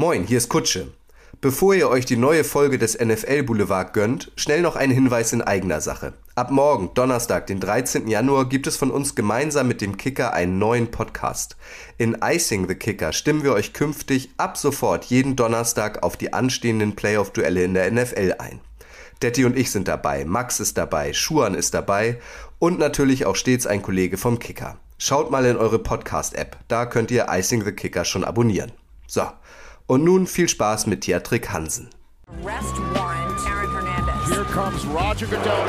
Moin, 0.00 0.24
hier 0.24 0.38
ist 0.38 0.48
Kutsche. 0.48 0.86
Bevor 1.42 1.74
ihr 1.74 1.90
euch 1.90 2.06
die 2.06 2.16
neue 2.16 2.42
Folge 2.42 2.78
des 2.78 2.98
NFL 2.98 3.42
Boulevard 3.42 3.92
gönnt, 3.92 4.32
schnell 4.34 4.62
noch 4.62 4.74
ein 4.74 4.90
Hinweis 4.90 5.34
in 5.34 5.42
eigener 5.42 5.82
Sache. 5.82 6.14
Ab 6.34 6.50
morgen, 6.50 6.94
Donnerstag, 6.94 7.46
den 7.48 7.60
13. 7.60 8.08
Januar, 8.08 8.48
gibt 8.48 8.66
es 8.66 8.78
von 8.78 8.90
uns 8.90 9.14
gemeinsam 9.14 9.68
mit 9.68 9.82
dem 9.82 9.98
Kicker 9.98 10.32
einen 10.32 10.58
neuen 10.58 10.90
Podcast. 10.90 11.58
In 11.98 12.16
Icing 12.22 12.66
the 12.66 12.76
Kicker 12.76 13.12
stimmen 13.12 13.42
wir 13.42 13.52
euch 13.52 13.74
künftig 13.74 14.30
ab 14.38 14.56
sofort 14.56 15.04
jeden 15.04 15.36
Donnerstag 15.36 16.02
auf 16.02 16.16
die 16.16 16.32
anstehenden 16.32 16.96
Playoff-Duelle 16.96 17.62
in 17.62 17.74
der 17.74 17.90
NFL 17.90 18.36
ein. 18.38 18.60
Detti 19.20 19.44
und 19.44 19.54
ich 19.54 19.70
sind 19.70 19.86
dabei, 19.86 20.24
Max 20.24 20.60
ist 20.60 20.78
dabei, 20.78 21.12
Schuan 21.12 21.52
ist 21.52 21.74
dabei 21.74 22.18
und 22.58 22.78
natürlich 22.78 23.26
auch 23.26 23.36
stets 23.36 23.66
ein 23.66 23.82
Kollege 23.82 24.16
vom 24.16 24.38
Kicker. 24.38 24.78
Schaut 24.96 25.30
mal 25.30 25.44
in 25.44 25.58
eure 25.58 25.78
Podcast-App, 25.78 26.56
da 26.68 26.86
könnt 26.86 27.10
ihr 27.10 27.26
Icing 27.28 27.66
the 27.66 27.72
Kicker 27.72 28.06
schon 28.06 28.24
abonnieren. 28.24 28.72
So, 29.06 29.26
und 29.90 30.04
nun 30.04 30.28
viel 30.28 30.48
Spaß 30.48 30.86
mit 30.86 31.00
Theatrik 31.00 31.50
Hansen. 31.50 31.88
Arrest 32.28 32.76
warrant, 32.94 33.40
Aaron 33.44 33.72
Hernandez. 33.72 34.32
Here 34.32 34.44
comes 34.44 34.86
Roger 34.86 35.26
Goodell. 35.26 35.66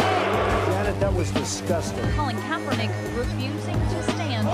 Janet, 0.70 1.00
that 1.00 1.12
was 1.18 1.32
disgusting. 1.34 2.04
Colin 2.16 2.38
Kaepernick 2.48 2.92
refusing 3.18 3.74
to 3.74 4.12
stand. 4.12 4.48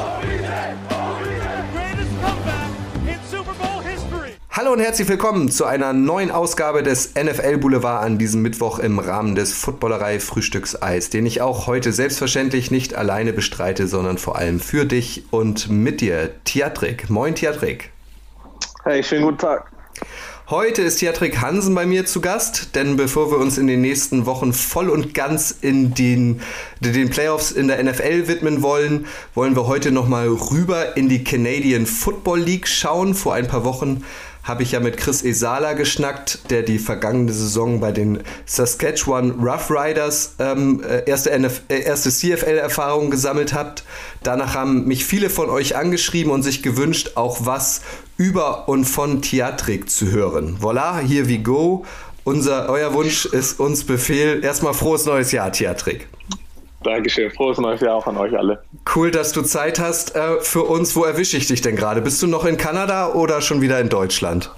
Hallo 4.51 4.71
und 4.71 4.79
herzlich 4.79 5.09
willkommen 5.09 5.51
zu 5.51 5.65
einer 5.65 5.91
neuen 5.91 6.31
Ausgabe 6.31 6.81
des 6.81 7.15
NFL 7.15 7.57
Boulevard 7.57 8.05
an 8.05 8.17
diesem 8.17 8.41
Mittwoch 8.41 8.79
im 8.79 8.99
Rahmen 8.99 9.35
des 9.35 9.51
Footballerei 9.51 10.21
Frühstückseis, 10.21 11.09
den 11.09 11.25
ich 11.25 11.41
auch 11.41 11.67
heute 11.67 11.91
selbstverständlich 11.91 12.71
nicht 12.71 12.95
alleine 12.95 13.33
bestreite, 13.33 13.87
sondern 13.87 14.17
vor 14.17 14.37
allem 14.37 14.61
für 14.61 14.85
dich 14.85 15.25
und 15.29 15.69
mit 15.69 15.99
dir, 15.99 16.31
Theatrik. 16.45 17.09
Moin, 17.09 17.35
Theatrik. 17.35 17.91
Hey, 18.87 19.03
schönen 19.03 19.23
guten 19.23 19.39
Tag. 19.39 19.69
Heute 20.49 20.81
ist 20.81 21.01
Jatrik 21.01 21.41
Hansen 21.41 21.75
bei 21.75 21.85
mir 21.85 22.05
zu 22.05 22.21
Gast, 22.21 22.73
denn 22.73 22.95
bevor 22.95 23.29
wir 23.29 23.37
uns 23.37 23.57
in 23.57 23.67
den 23.67 23.81
nächsten 23.81 24.25
Wochen 24.25 24.53
voll 24.53 24.89
und 24.89 25.13
ganz 25.13 25.51
in 25.51 25.93
den, 25.93 26.39
den 26.79 27.09
Playoffs 27.09 27.51
in 27.51 27.67
der 27.67 27.83
NFL 27.83 28.29
widmen 28.29 28.61
wollen, 28.61 29.07
wollen 29.35 29.57
wir 29.57 29.67
heute 29.67 29.91
nochmal 29.91 30.29
rüber 30.29 30.95
in 30.95 31.09
die 31.09 31.25
Canadian 31.25 31.85
Football 31.85 32.39
League 32.39 32.65
schauen. 32.65 33.13
Vor 33.13 33.33
ein 33.33 33.49
paar 33.49 33.65
Wochen 33.65 34.05
habe 34.47 34.63
ich 34.63 34.71
ja 34.71 34.79
mit 34.79 34.97
Chris 34.97 35.23
Esala 35.23 35.73
geschnackt, 35.73 36.49
der 36.49 36.63
die 36.63 36.79
vergangene 36.79 37.33
Saison 37.33 37.79
bei 37.79 37.91
den 37.91 38.23
Saskatchewan 38.45 39.31
Rough 39.31 39.69
Riders 39.69 40.35
ähm, 40.39 40.81
äh, 40.83 41.03
erste, 41.09 41.31
äh, 41.31 41.81
erste 41.81 42.09
CFL-Erfahrung 42.09 43.11
gesammelt 43.11 43.53
hat. 43.53 43.83
Danach 44.23 44.55
haben 44.55 44.85
mich 44.85 45.05
viele 45.05 45.29
von 45.29 45.49
euch 45.49 45.75
angeschrieben 45.75 46.31
und 46.31 46.43
sich 46.43 46.63
gewünscht, 46.63 47.11
auch 47.15 47.45
was 47.45 47.81
über 48.15 48.69
und 48.69 48.85
von 48.85 49.21
Theatrik 49.21 49.89
zu 49.89 50.11
hören. 50.11 50.57
Voila, 50.61 50.99
here 50.99 51.27
we 51.27 51.39
go. 51.39 51.85
Unser, 52.23 52.69
euer 52.69 52.93
Wunsch 52.93 53.25
ist 53.25 53.59
uns 53.59 53.83
Befehl. 53.83 54.43
Erstmal 54.43 54.73
frohes 54.73 55.05
neues 55.05 55.31
Jahr, 55.31 55.51
Theatrik. 55.51 56.07
Dankeschön. 56.87 57.29
Frohes 57.31 57.57
neues 57.57 57.81
Jahr 57.81 57.95
auch 57.95 58.07
an 58.07 58.15
euch 58.15 58.37
alle. 58.37 58.63
Cool, 58.95 59.11
dass 59.11 59.33
du 59.33 59.41
Zeit 59.41 59.77
hast 59.79 60.15
äh, 60.15 60.39
für 60.39 60.63
uns. 60.63 60.95
Wo 60.95 61.03
erwische 61.03 61.35
ich 61.35 61.47
dich 61.47 61.61
denn 61.61 61.75
gerade? 61.75 62.01
Bist 62.01 62.21
du 62.23 62.27
noch 62.27 62.45
in 62.45 62.55
Kanada 62.55 63.13
oder 63.13 63.41
schon 63.41 63.59
wieder 63.59 63.79
in 63.81 63.89
Deutschland? 63.89 64.51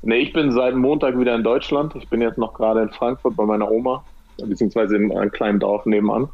Nee, 0.00 0.16
ich 0.16 0.32
bin 0.32 0.50
seit 0.50 0.74
Montag 0.74 1.18
wieder 1.18 1.34
in 1.34 1.44
Deutschland. 1.44 1.94
Ich 1.94 2.08
bin 2.08 2.22
jetzt 2.22 2.38
noch 2.38 2.54
gerade 2.54 2.80
in 2.80 2.88
Frankfurt 2.90 3.36
bei 3.36 3.44
meiner 3.44 3.70
Oma, 3.70 4.02
beziehungsweise 4.38 4.96
in 4.96 5.16
einem 5.16 5.30
kleinen 5.30 5.60
Dorf 5.60 5.84
nebenan. 5.84 6.28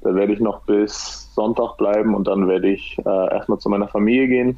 Da 0.00 0.14
werde 0.14 0.32
ich 0.32 0.40
noch 0.40 0.62
bis 0.62 1.30
Sonntag 1.34 1.76
bleiben 1.76 2.14
und 2.14 2.26
dann 2.26 2.48
werde 2.48 2.70
ich 2.70 2.96
äh, 3.04 3.34
erstmal 3.34 3.58
zu 3.58 3.68
meiner 3.68 3.88
Familie 3.88 4.28
gehen 4.28 4.56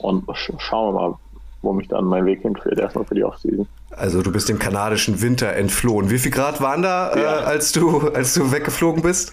und 0.00 0.24
sch 0.34 0.52
schauen 0.58 0.94
wir 0.94 1.00
mal, 1.00 1.14
wo 1.62 1.72
mich 1.72 1.88
dann 1.88 2.04
mein 2.06 2.24
Weg 2.24 2.40
hinführt, 2.40 2.78
erstmal 2.78 3.04
für 3.04 3.14
die 3.14 3.24
Offseason. 3.24 3.68
Also 3.90 4.22
du 4.22 4.32
bist 4.32 4.48
dem 4.48 4.58
kanadischen 4.58 5.22
Winter 5.22 5.52
entflohen. 5.52 6.10
Wie 6.10 6.18
viel 6.18 6.32
Grad 6.32 6.60
waren 6.60 6.82
da, 6.82 7.12
äh, 7.12 7.22
ja. 7.22 7.40
äh, 7.40 7.44
als, 7.44 7.72
du, 7.72 8.00
als 8.10 8.34
du 8.34 8.50
weggeflogen 8.50 9.02
bist? 9.02 9.32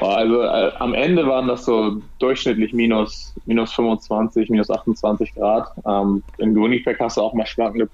Also 0.00 0.42
äh, 0.42 0.72
am 0.78 0.94
Ende 0.94 1.26
waren 1.26 1.48
das 1.48 1.64
so 1.64 2.00
durchschnittlich 2.18 2.72
minus, 2.72 3.34
minus 3.46 3.72
25, 3.72 4.50
minus 4.50 4.70
28 4.70 5.34
Grad. 5.34 5.68
Ähm, 5.86 6.22
in 6.38 6.54
Winnipeg 6.54 6.98
hast 7.00 7.16
du 7.16 7.22
auch 7.22 7.34
mal 7.34 7.46
schwankende 7.46 7.88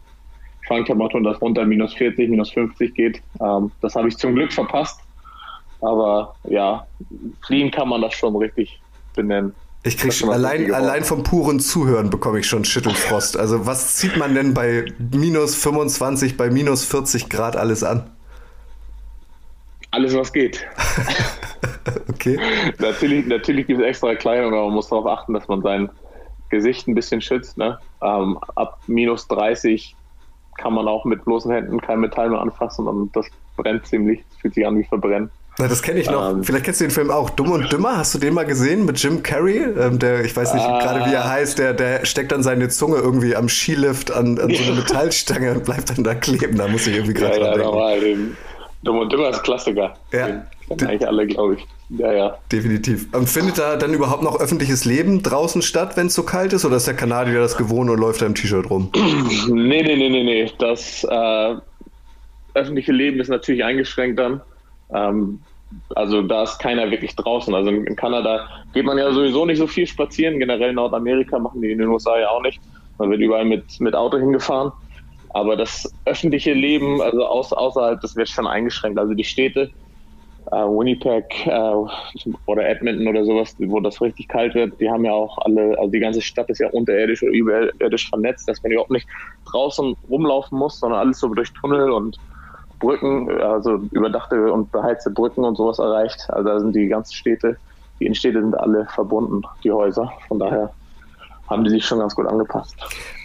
Schwanktemperaturen, 0.67 1.25
dass 1.25 1.41
runter 1.41 1.65
minus 1.65 1.95
40, 1.95 2.29
minus 2.29 2.51
50 2.51 2.95
geht. 2.95 3.23
Ähm, 3.41 3.71
das 3.81 3.95
habe 3.95 4.09
ich 4.09 4.17
zum 4.17 4.35
Glück 4.35 4.53
verpasst. 4.53 5.01
Aber 5.81 6.35
ja, 6.45 6.87
fliehen 7.47 7.71
kann 7.71 7.89
man 7.89 8.03
das 8.03 8.15
schon 8.15 8.35
richtig 8.37 8.81
benennen. 9.15 9.55
Ich 9.83 9.97
krieg 9.99 10.13
schon 10.13 10.31
allein, 10.31 10.73
allein 10.75 11.05
vom 11.05 11.23
puren 11.23 11.61
Zuhören 11.61 12.11
bekomme 12.11 12.41
ich 12.41 12.47
schon 12.49 12.65
Schüttelfrost. 12.65 13.37
Also 13.37 13.67
was 13.67 13.95
zieht 13.95 14.17
man 14.17 14.35
denn 14.35 14.53
bei 14.53 14.87
minus 14.99 15.55
25, 15.55 16.37
bei 16.37 16.51
minus 16.51 16.85
40 16.85 17.29
Grad 17.29 17.57
alles 17.57 17.85
an? 17.85 18.11
Alles, 19.93 20.15
was 20.15 20.33
geht. 20.33 20.67
okay. 22.09 22.39
Natürlich, 22.79 23.27
natürlich 23.27 23.67
gibt 23.67 23.81
es 23.81 23.87
extra 23.87 24.15
Kleidung, 24.15 24.53
aber 24.53 24.65
man 24.67 24.75
muss 24.75 24.89
darauf 24.89 25.07
achten, 25.07 25.33
dass 25.33 25.47
man 25.49 25.63
sein 25.63 25.89
Gesicht 26.51 26.89
ein 26.89 26.95
bisschen 26.95 27.21
schützt. 27.21 27.57
Ne? 27.57 27.79
Ähm, 28.03 28.39
ab 28.57 28.81
minus 28.87 29.29
30 29.29 29.95
kann 30.59 30.75
man 30.75 30.89
auch 30.89 31.05
mit 31.05 31.25
bloßen 31.25 31.51
Händen 31.51 31.81
kein 31.81 32.01
Metall 32.01 32.31
mehr 32.31 32.41
anfassen 32.41 32.87
und 32.87 33.15
das 33.15 33.27
brennt 33.57 33.87
ziemlich. 33.87 34.25
Das 34.29 34.39
fühlt 34.39 34.55
sich 34.55 34.67
an 34.67 34.79
wie 34.79 34.85
verbrennen. 34.85 35.31
Na, 35.59 35.69
das 35.69 35.83
kenne 35.83 36.01
ich 36.01 36.11
noch. 36.11 36.31
Ähm, 36.31 36.45
Vielleicht 36.45 36.65
kennst 36.65 36.81
du 36.81 36.85
den 36.85 36.91
Film 36.91 37.11
auch. 37.11 37.31
Dumm 37.31 37.51
und 37.51 37.73
Dümmer. 37.73 37.97
Hast 37.97 38.15
du 38.15 38.19
den 38.19 38.35
mal 38.35 38.45
gesehen 38.45 38.85
mit 38.85 39.03
Jim 39.03 39.23
Carrey? 39.23 39.59
Ähm, 39.59 39.99
der, 39.99 40.23
ich 40.25 40.37
weiß 40.37 40.53
nicht 40.53 40.67
ah, 40.67 40.81
gerade, 40.81 41.11
wie 41.11 41.15
er 41.15 41.29
heißt. 41.29 41.59
Der, 41.59 41.73
der 41.73 42.05
steckt 42.05 42.33
dann 42.33 42.43
seine 42.43 42.69
Zunge 42.69 42.97
irgendwie 42.97 43.35
am 43.35 43.49
Skilift 43.49 44.11
an, 44.11 44.39
an 44.39 44.53
so 44.53 44.63
eine 44.65 44.73
Metallstange 44.81 45.53
und 45.53 45.65
bleibt 45.65 45.91
dann 45.91 46.05
da 46.05 46.15
kleben. 46.15 46.59
Da 46.59 46.69
muss 46.69 46.87
ich 46.87 46.95
irgendwie 46.95 47.15
gerade 47.15 47.39
ja, 47.39 47.47
ja, 47.47 47.53
denken. 47.53 47.67
Normal, 47.71 48.01
den 48.01 48.37
Dumm 48.83 48.99
und 48.99 49.11
Dümmer 49.11 49.31
ist 49.31 49.43
Klassiker. 49.43 49.95
Ja. 50.13 50.27
Den 50.27 50.43
kennen 50.69 50.91
eigentlich 50.91 51.09
alle, 51.09 51.27
glaube 51.27 51.55
ich. 51.55 51.67
Ja, 51.89 52.13
ja. 52.13 52.39
Definitiv. 52.53 53.15
Und 53.15 53.29
findet 53.29 53.59
da 53.59 53.77
dann 53.77 53.95
überhaupt 53.95 54.23
noch 54.23 54.39
öffentliches 54.39 54.85
Leben 54.85 55.23
draußen 55.23 55.63
statt, 55.63 55.97
wenn 55.97 56.09
es 56.09 56.15
so 56.15 56.25
kalt 56.25 56.53
ist? 56.53 56.65
Oder 56.67 56.77
ist 56.77 56.87
der 56.87 56.95
Kanadier 56.95 57.41
das 57.41 57.57
gewohnt 57.57 57.89
und 57.89 57.99
läuft 57.99 58.21
da 58.21 58.27
im 58.27 58.35
T-Shirt 58.35 58.69
rum? 58.69 58.91
nee, 59.49 59.83
nee, 59.83 59.97
nee, 59.97 60.09
nee, 60.11 60.25
nee. 60.25 60.53
Das 60.59 61.05
äh, 61.05 61.55
öffentliche 62.55 62.93
Leben 62.93 63.21
ist 63.21 63.29
natürlich 63.29 63.65
eingeschränkt 63.65 64.19
dann. 64.19 64.43
Ähm, 64.93 65.41
also 65.95 66.23
da 66.23 66.45
ist 66.45 66.59
keiner 66.59 66.91
wirklich 66.91 67.15
draußen. 67.17 67.55
Also 67.55 67.71
in 67.71 67.97
Kanada 67.97 68.49
geht 68.73 68.85
man 68.85 68.99
ja 68.99 69.13
sowieso 69.13 69.47
nicht 69.47 69.59
so 69.59 69.67
viel 69.67 69.87
spazieren. 69.87 70.39
Generell 70.39 70.71
in 70.71 70.77
Nordamerika 70.77 71.39
machen 71.39 71.61
die 71.61 71.73
in 71.73 71.79
den 71.79 71.89
USA 71.89 72.19
ja 72.19 72.29
auch 72.31 72.43
nicht. 72.43 72.61
Man 72.99 73.11
wird 73.11 73.21
überall 73.21 73.45
mit, 73.45 73.65
mit 73.81 73.95
Auto 73.95 74.19
hingefahren. 74.19 74.73
Aber 75.31 75.57
das 75.57 75.93
öffentliche 76.05 76.55
Leben, 76.55 77.03
also 77.03 77.27
aus, 77.27 77.53
außerhalb, 77.53 78.01
das 78.01 78.17
wird 78.17 78.29
schon 78.29 78.47
eingeschränkt. 78.47 78.99
Also 78.99 79.13
die 79.13 79.25
Städte, 79.25 79.71
äh, 80.53 80.57
Winnipeg 80.57 81.47
äh, 81.47 81.75
oder 82.47 82.69
Edmonton 82.69 83.09
oder 83.09 83.25
sowas, 83.25 83.55
wo 83.59 83.81
das 83.81 84.01
richtig 84.01 84.29
kalt 84.29 84.55
wird, 84.55 84.81
die 84.81 84.89
haben 84.89 85.05
ja 85.05 85.13
auch 85.13 85.37
alle, 85.39 85.77
also 85.79 85.91
die 85.91 85.99
ganze 85.99 86.23
Stadt 86.23 86.49
ist 86.49 86.61
ja 86.61 86.71
unterirdisch 86.71 87.23
oder 87.23 87.33
überirdisch 87.33 88.09
vernetzt, 88.09 88.49
dass 88.49 88.63
man 88.63 88.73
überhaupt 88.73 88.93
nicht 88.93 89.09
draußen 89.51 89.95
rumlaufen 90.09 90.59
muss, 90.59 90.79
sondern 90.79 91.01
alles 91.01 91.19
so 91.19 91.29
durch 91.35 91.53
Tunnel 91.53 91.91
und 91.91 92.17
Brücken, 92.79 93.31
also 93.41 93.81
überdachte 93.91 94.53
und 94.53 94.71
beheizte 94.73 95.11
Brücken 95.11 95.45
und 95.45 95.57
sowas 95.57 95.79
erreicht. 95.79 96.27
Also 96.29 96.49
da 96.49 96.61
sind 96.61 96.75
die 96.75 96.89
ganzen 96.89 97.15
Städte, 97.15 97.57
die 98.01 98.07
Innenstädte 98.07 98.41
sind 98.41 98.59
alle 98.59 98.87
verbunden, 98.95 99.43
die 99.65 99.73
Häuser. 99.73 100.13
Von 100.29 100.39
daher 100.39 100.71
haben 101.49 101.65
die 101.65 101.71
sich 101.71 101.85
schon 101.85 101.99
ganz 102.01 102.15
gut 102.15 102.27
angepasst. 102.27 102.77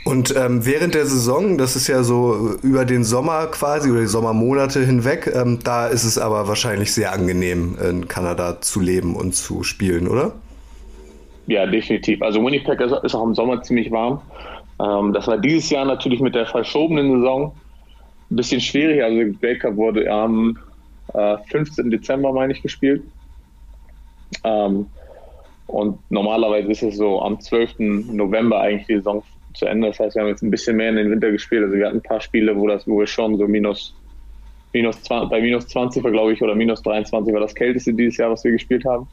Und 0.05 0.35
ähm, 0.35 0.65
während 0.65 0.95
der 0.95 1.05
Saison, 1.05 1.57
das 1.57 1.75
ist 1.75 1.87
ja 1.87 2.03
so 2.03 2.55
über 2.63 2.85
den 2.85 3.03
Sommer 3.03 3.47
quasi 3.47 3.91
oder 3.91 4.01
die 4.01 4.07
Sommermonate 4.07 4.79
hinweg, 4.79 5.31
ähm, 5.33 5.59
da 5.63 5.87
ist 5.87 6.03
es 6.03 6.17
aber 6.17 6.47
wahrscheinlich 6.47 6.93
sehr 6.93 7.13
angenehm, 7.13 7.77
in 7.81 8.07
Kanada 8.07 8.61
zu 8.61 8.79
leben 8.79 9.15
und 9.15 9.35
zu 9.35 9.63
spielen, 9.63 10.07
oder? 10.07 10.33
Ja, 11.47 11.65
definitiv. 11.65 12.21
Also 12.21 12.43
Winnipeg 12.43 12.79
ist 12.79 13.15
auch 13.15 13.25
im 13.25 13.35
Sommer 13.35 13.61
ziemlich 13.61 13.91
warm. 13.91 14.21
Ähm, 14.79 15.13
das 15.13 15.27
war 15.27 15.37
dieses 15.37 15.69
Jahr 15.69 15.85
natürlich 15.85 16.19
mit 16.19 16.35
der 16.35 16.45
verschobenen 16.45 17.19
Saison 17.19 17.55
ein 18.31 18.35
bisschen 18.35 18.61
schwierig. 18.61 19.03
Also 19.03 19.41
Weltcup 19.41 19.75
wurde 19.75 20.09
am 20.09 20.57
äh, 21.13 21.37
15. 21.49 21.91
Dezember, 21.91 22.31
meine 22.31 22.53
ich, 22.53 22.61
gespielt. 22.61 23.03
Ähm, 24.43 24.87
und 25.67 25.99
normalerweise 26.09 26.71
ist 26.71 26.83
es 26.83 26.97
so 26.97 27.21
am 27.21 27.39
12. 27.39 27.79
November 28.11 28.59
eigentlich 28.61 28.87
die 28.87 28.95
Saison 28.95 29.23
zu 29.53 29.65
Ende. 29.65 29.87
Das 29.87 29.99
heißt, 29.99 30.15
wir 30.15 30.21
haben 30.21 30.29
jetzt 30.29 30.43
ein 30.43 30.51
bisschen 30.51 30.77
mehr 30.77 30.89
in 30.89 30.95
den 30.95 31.11
Winter 31.11 31.31
gespielt. 31.31 31.63
Also 31.63 31.75
wir 31.75 31.87
hatten 31.87 31.97
ein 31.97 32.03
paar 32.03 32.21
Spiele, 32.21 32.57
wo 32.57 32.67
das, 32.67 32.87
wo 32.87 32.99
wir 32.99 33.07
schon 33.07 33.37
so 33.37 33.47
minus, 33.47 33.95
minus 34.73 35.01
20, 35.03 35.29
bei 35.29 35.41
minus 35.41 35.67
20 35.67 36.03
war, 36.03 36.11
glaube 36.11 36.33
ich, 36.33 36.41
oder 36.41 36.55
minus 36.55 36.81
23 36.83 37.33
war 37.33 37.41
das 37.41 37.55
kälteste 37.55 37.93
dieses 37.93 38.17
Jahr, 38.17 38.31
was 38.31 38.43
wir 38.43 38.51
gespielt 38.51 38.85
haben. 38.85 39.07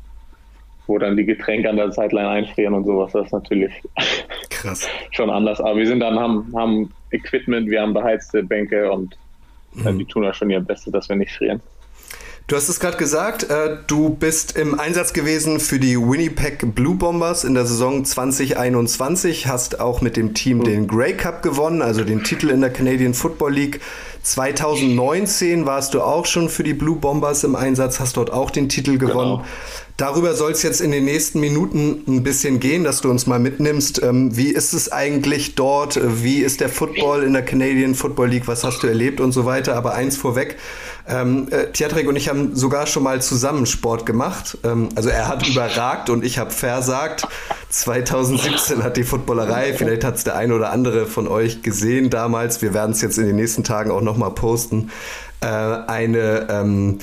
Wo 0.86 0.98
dann 0.98 1.16
die 1.16 1.26
Getränke 1.26 1.68
an 1.68 1.76
der 1.76 1.92
Sideline 1.92 2.28
einfrieren 2.28 2.74
und 2.74 2.84
sowas. 2.86 3.12
Das 3.12 3.26
ist 3.26 3.32
natürlich 3.32 3.72
Krass. 4.48 4.88
schon 5.10 5.28
anders. 5.30 5.60
Aber 5.60 5.76
wir 5.76 5.86
sind 5.86 6.00
dann, 6.00 6.18
haben, 6.18 6.52
haben 6.56 6.90
Equipment, 7.10 7.70
wir 7.70 7.80
haben 7.80 7.94
beheizte 7.94 8.42
Bänke 8.42 8.90
und 8.90 9.16
mhm. 9.74 9.98
die 9.98 10.04
tun 10.04 10.22
da 10.22 10.32
schon 10.32 10.50
ihr 10.50 10.60
Bestes, 10.60 10.92
dass 10.92 11.08
wir 11.08 11.16
nicht 11.16 11.32
frieren. 11.32 11.60
Du 12.48 12.56
hast 12.56 12.70
es 12.70 12.80
gerade 12.80 12.96
gesagt, 12.96 13.50
äh, 13.50 13.76
du 13.88 14.08
bist 14.08 14.56
im 14.56 14.80
Einsatz 14.80 15.12
gewesen 15.12 15.60
für 15.60 15.78
die 15.78 15.98
Winnipeg 15.98 16.74
Blue 16.74 16.94
Bombers 16.94 17.44
in 17.44 17.52
der 17.52 17.66
Saison 17.66 18.06
2021, 18.06 19.46
hast 19.46 19.80
auch 19.80 20.00
mit 20.00 20.16
dem 20.16 20.32
Team 20.32 20.64
den 20.64 20.88
Grey 20.88 21.12
Cup 21.14 21.42
gewonnen, 21.42 21.82
also 21.82 22.04
den 22.04 22.24
Titel 22.24 22.48
in 22.48 22.62
der 22.62 22.70
Canadian 22.70 23.12
Football 23.12 23.52
League. 23.52 23.80
2019 24.22 25.66
warst 25.66 25.92
du 25.92 26.00
auch 26.00 26.24
schon 26.24 26.48
für 26.48 26.62
die 26.62 26.72
Blue 26.72 26.96
Bombers 26.96 27.44
im 27.44 27.54
Einsatz, 27.54 28.00
hast 28.00 28.16
dort 28.16 28.32
auch 28.32 28.50
den 28.50 28.70
Titel 28.70 28.96
gewonnen. 28.96 29.42
Genau. 29.42 29.44
Darüber 29.98 30.34
soll 30.34 30.52
es 30.52 30.62
jetzt 30.62 30.80
in 30.80 30.92
den 30.92 31.04
nächsten 31.04 31.40
Minuten 31.40 32.04
ein 32.06 32.22
bisschen 32.22 32.60
gehen, 32.60 32.84
dass 32.84 33.00
du 33.00 33.10
uns 33.10 33.26
mal 33.26 33.40
mitnimmst. 33.40 34.00
Ähm, 34.02 34.36
wie 34.36 34.50
ist 34.50 34.72
es 34.72 34.92
eigentlich 34.92 35.56
dort? 35.56 35.98
Wie 36.22 36.38
ist 36.38 36.60
der 36.60 36.68
Football 36.68 37.24
in 37.24 37.32
der 37.32 37.44
Canadian 37.44 37.96
Football 37.96 38.28
League? 38.28 38.46
Was 38.46 38.62
hast 38.62 38.82
du 38.82 38.86
erlebt 38.86 39.20
und 39.20 39.32
so 39.32 39.44
weiter? 39.44 39.74
Aber 39.74 39.94
eins 39.94 40.16
vorweg. 40.16 40.56
Ähm, 41.08 41.48
äh, 41.50 41.72
Tiatrek 41.72 42.06
und 42.08 42.16
ich 42.16 42.28
haben 42.28 42.54
sogar 42.54 42.86
schon 42.86 43.02
mal 43.02 43.22
zusammen 43.22 43.66
Sport 43.66 44.04
gemacht. 44.04 44.58
Ähm, 44.64 44.90
also 44.94 45.08
er 45.08 45.28
hat 45.28 45.46
überragt 45.48 46.10
und 46.10 46.24
ich 46.24 46.38
habe 46.38 46.50
versagt. 46.50 47.26
2017 47.70 48.82
hat 48.82 48.96
die 48.96 49.04
Footballerei, 49.04 49.74
vielleicht 49.74 50.04
hat 50.04 50.16
es 50.16 50.24
der 50.24 50.36
ein 50.36 50.52
oder 50.52 50.70
andere 50.70 51.06
von 51.06 51.28
euch 51.28 51.62
gesehen 51.62 52.10
damals, 52.10 52.62
wir 52.62 52.72
werden 52.72 52.92
es 52.92 53.02
jetzt 53.02 53.18
in 53.18 53.26
den 53.26 53.36
nächsten 53.36 53.64
Tagen 53.64 53.90
auch 53.90 54.00
nochmal 54.00 54.30
posten, 54.30 54.90
äh, 55.40 55.46
eine 55.46 56.48
ähm, 56.50 56.98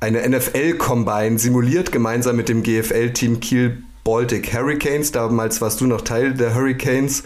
eine 0.00 0.26
NFL-Combine 0.26 1.38
simuliert, 1.38 1.92
gemeinsam 1.92 2.36
mit 2.36 2.48
dem 2.48 2.62
GFL-Team 2.62 3.40
Kiel 3.40 3.82
Baltic 4.10 4.52
Hurricanes. 4.52 5.12
Damals 5.12 5.60
warst 5.60 5.80
du 5.80 5.86
noch 5.86 6.00
Teil 6.00 6.34
der 6.34 6.52
Hurricanes. 6.52 7.22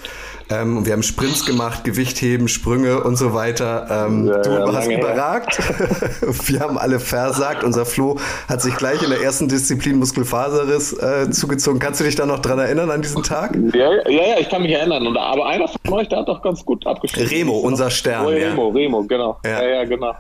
Ähm, 0.50 0.84
wir 0.84 0.92
haben 0.92 1.02
Sprints 1.02 1.46
gemacht, 1.46 1.82
Gewichtheben, 1.84 2.46
Sprünge 2.46 3.02
und 3.02 3.16
so 3.16 3.32
weiter. 3.32 3.86
Ähm, 3.90 4.26
ja, 4.26 4.42
du 4.42 4.50
ja, 4.50 4.72
hast 4.75 4.90
überragt. 4.90 5.58
wir 6.50 6.60
haben 6.60 6.76
alle 6.76 7.00
versagt. 7.00 7.64
Unser 7.64 7.86
Flo 7.86 8.19
hat 8.50 8.60
sich 8.60 8.76
gleich 8.76 9.02
in 9.02 9.08
der 9.08 9.22
ersten 9.22 9.48
Disziplin 9.48 9.98
Muskelfaserriss 9.98 10.92
äh, 10.92 11.31
zugezogen. 11.31 11.78
Kannst 11.78 12.00
du 12.00 12.04
dich 12.04 12.16
da 12.16 12.26
noch 12.26 12.40
dran 12.40 12.58
erinnern 12.58 12.90
an 12.90 13.00
diesen 13.00 13.22
Tag? 13.22 13.56
Ja, 13.72 13.90
ja, 13.90 14.10
ja 14.10 14.38
ich 14.38 14.50
kann 14.50 14.60
mich 14.60 14.72
erinnern. 14.72 15.06
Und, 15.06 15.16
aber 15.16 15.46
einer 15.46 15.66
von 15.66 15.94
euch, 15.94 16.10
der 16.10 16.19
hat 16.19 16.28
doch 16.28 16.42
ganz 16.42 16.62
gut 16.66 16.86
abgeschlossen. 16.86 17.28
Remo, 17.28 17.60
unser 17.60 17.88
Stern. 17.88 18.26
Oh, 18.26 18.28
Remo, 18.28 18.69
Remo, 18.69 19.02
genau. 19.04 19.38
Ja, 19.42 19.66
ja, 19.66 19.84
genau. 19.84 20.12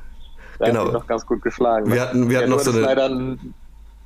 Da 0.58 0.66
genau. 0.66 0.86
noch 0.86 1.06
ganz 1.06 1.26
gut 1.26 1.42
geschlagen. 1.42 1.92
Wir 1.92 2.00
hatten, 2.00 2.30
wir 2.30 2.38
hatten 2.38 2.48
noch 2.48 2.60
so 2.60 2.70
eine. 2.70 3.36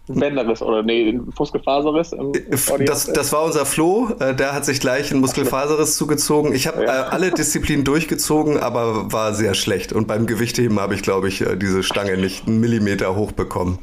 Bänderriss 0.09 0.63
oder 0.63 0.83
nee, 0.83 1.09
ein 1.09 1.29
Muskelfaserriss. 1.39 2.13
Äh, 2.13 2.85
das, 2.85 3.07
das 3.07 3.33
war 3.33 3.45
unser 3.45 3.67
Flo, 3.67 4.11
äh, 4.21 4.35
der 4.35 4.55
hat 4.55 4.65
sich 4.65 4.81
gleich 4.81 5.13
ein 5.13 5.21
Muskelfaserriss 5.21 5.97
zugezogen. 5.97 6.53
Ich 6.53 6.67
habe 6.67 6.85
ja. 6.85 7.07
Äh, 7.07 7.11
alle 7.11 7.31
Disziplinen 7.31 7.85
durchgezogen, 7.85 8.59
aber 8.59 9.13
war 9.13 9.35
sehr 9.35 9.55
schlecht. 9.55 9.93
Und 9.93 10.07
beim 10.07 10.27
Gewichtheben 10.27 10.81
habe 10.81 10.95
ich, 10.95 11.03
glaube 11.03 11.29
ich, 11.29 11.45
diese 11.61 11.83
Stange 11.83 12.17
nicht 12.17 12.47
einen 12.47 12.61
Millimeter 12.61 13.15
hoch 13.17 13.33
bekommen. 13.33 13.79